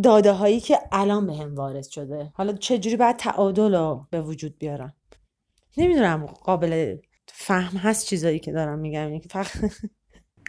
داده 0.02 0.32
هایی 0.32 0.60
که 0.60 0.78
الان 0.92 1.26
به 1.26 1.34
هم 1.34 1.54
وارد 1.54 1.88
شده. 1.88 2.32
حالا 2.34 2.52
چجوری 2.52 2.96
باید 2.96 3.16
تعادل 3.16 3.74
رو 3.74 4.06
به 4.10 4.22
وجود 4.22 4.58
بیارم؟ 4.58 4.94
نمی‌دونم 5.76 6.26
قابل 6.26 6.96
فهم 7.26 7.76
هست 7.76 8.06
چیزایی 8.06 8.38
که 8.38 8.52
دارم 8.52 8.78
میگم. 8.78 9.20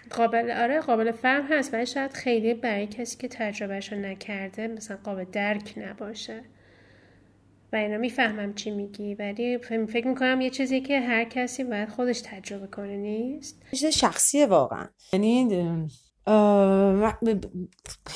قابل 0.10 0.51
آره 0.51 0.80
قابل 0.80 1.12
فهم 1.12 1.47
هست 1.49 1.74
ولی 1.74 1.86
شاید 1.86 2.14
خیلی 2.14 2.53
برای 2.53 2.88
کسی 2.88 3.18
که 3.18 3.28
تجربهش 3.28 3.93
رو 3.93 3.99
نکرده 3.99 4.68
مثلا 4.68 4.97
قابل 5.03 5.26
درک 5.32 5.74
نباشه. 5.78 6.43
و 7.74 7.76
اینا 7.76 7.97
می‌فهمم 7.97 8.53
چی 8.53 8.72
میگی 8.72 9.16
ولی 9.16 9.58
فکر 9.58 10.08
می‌کنم 10.08 10.41
یه 10.41 10.49
چیزی 10.49 10.82
که 10.82 10.99
هر 10.99 11.24
کسی 11.24 11.64
باید 11.64 11.89
خودش 11.89 12.22
تجربه 12.22 12.68
کنه 12.68 12.97
نیست. 12.97 13.62
چیز 13.72 13.86
شخصیه 13.86 14.45
واقعا. 14.45 14.88
یعنی 15.14 15.88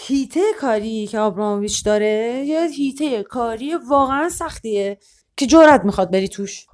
هیته 0.07 0.41
کاری 0.59 1.07
که 1.07 1.19
آبرامویچ 1.19 1.85
داره 1.85 2.43
یه 2.45 2.67
هیته 2.67 3.23
کاری 3.23 3.75
واقعا 3.75 4.29
سختیه 4.29 4.97
که 5.37 5.45
جرات 5.45 5.85
می‌خواد 5.85 6.11
بری 6.11 6.27
توش. 6.27 6.65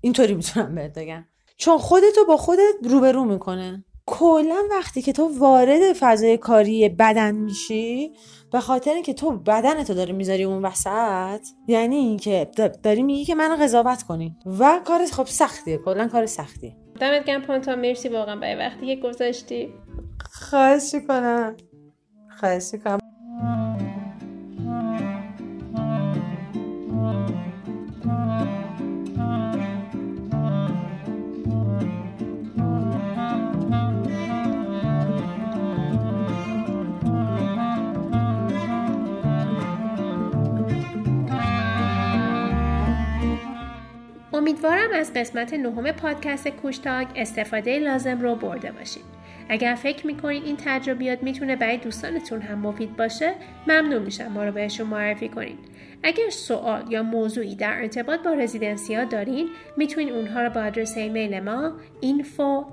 اینطوری 0.00 0.34
می‌تونم 0.34 0.74
بهت 0.74 0.98
بگم. 0.98 1.24
چون 1.56 1.78
خودتو 1.78 2.24
با 2.28 2.36
خودت 2.36 2.74
روبرو 2.84 3.24
می‌کنه. 3.24 3.84
کلا 4.10 4.62
وقتی 4.70 5.02
که 5.02 5.12
تو 5.12 5.38
وارد 5.38 5.92
فضای 5.92 6.36
کاری 6.36 6.88
بدن 6.88 7.34
میشی 7.34 8.12
به 8.52 8.60
خاطر 8.60 8.90
اینکه 8.90 9.14
تو 9.14 9.30
بدن 9.30 9.84
تو 9.84 9.94
داری 9.94 10.12
می‌ذاری 10.12 10.44
اون 10.44 10.64
وسط 10.64 11.40
یعنی 11.68 11.96
اینکه 11.96 12.50
داری 12.82 13.02
میگی 13.02 13.24
که 13.24 13.34
منو 13.34 13.56
قضاوت 13.56 14.02
کنی. 14.02 14.36
و 14.58 14.80
کار 14.84 15.06
خب 15.06 15.26
سختیه 15.26 15.78
کلا 15.78 16.08
کار 16.08 16.26
سختیه 16.26 16.76
دمت 17.00 17.24
گرم 17.24 17.42
پانتا 17.42 17.76
مرسی 17.76 18.08
واقعا 18.08 18.36
برای 18.36 18.54
وقتی 18.54 18.86
که 18.86 19.02
گذاشتی. 19.02 19.74
خواهش 20.30 20.94
کنم 21.08 21.56
خواهش 22.40 22.74
کنم 22.84 22.99
امیدوارم 44.50 44.90
از 44.92 45.12
قسمت 45.14 45.54
نهم 45.54 45.92
پادکست 45.92 46.48
کوشتاگ 46.48 47.06
استفاده 47.16 47.78
لازم 47.78 48.20
رو 48.20 48.34
برده 48.34 48.72
باشید. 48.72 49.02
اگر 49.48 49.74
فکر 49.74 50.06
می‌کنید 50.06 50.44
این 50.44 50.56
تجربیات 50.64 51.22
می‌تونه 51.22 51.56
برای 51.56 51.76
دوستانتون 51.76 52.40
هم 52.42 52.58
مفید 52.58 52.96
باشه 52.96 53.34
ممنون 53.66 54.02
میشم 54.02 54.26
ما 54.26 54.44
رو 54.44 54.52
بهشون 54.52 54.86
معرفی 54.86 55.28
کنید. 55.28 55.58
اگر 56.02 56.30
سوال 56.30 56.92
یا 56.92 57.02
موضوعی 57.02 57.54
در 57.54 57.80
ارتباط 57.80 58.20
با 58.22 58.32
رزیدنسی 58.32 58.94
ها 58.94 59.04
دارین 59.04 59.48
می‌تونید 59.76 60.12
اونها 60.12 60.42
رو 60.42 60.50
با 60.50 60.60
آدرس 60.60 60.96
ایمیل 60.96 61.40
ما 61.40 61.72
info 62.02 62.64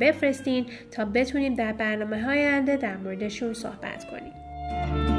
بفرستین 0.00 0.66
تا 0.90 1.04
بتونیم 1.04 1.54
در 1.54 1.72
برنامه 1.72 2.22
های 2.22 2.38
آینده 2.38 2.76
در 2.76 2.96
موردشون 2.96 3.54
صحبت 3.54 4.04
کنیم. 4.10 5.11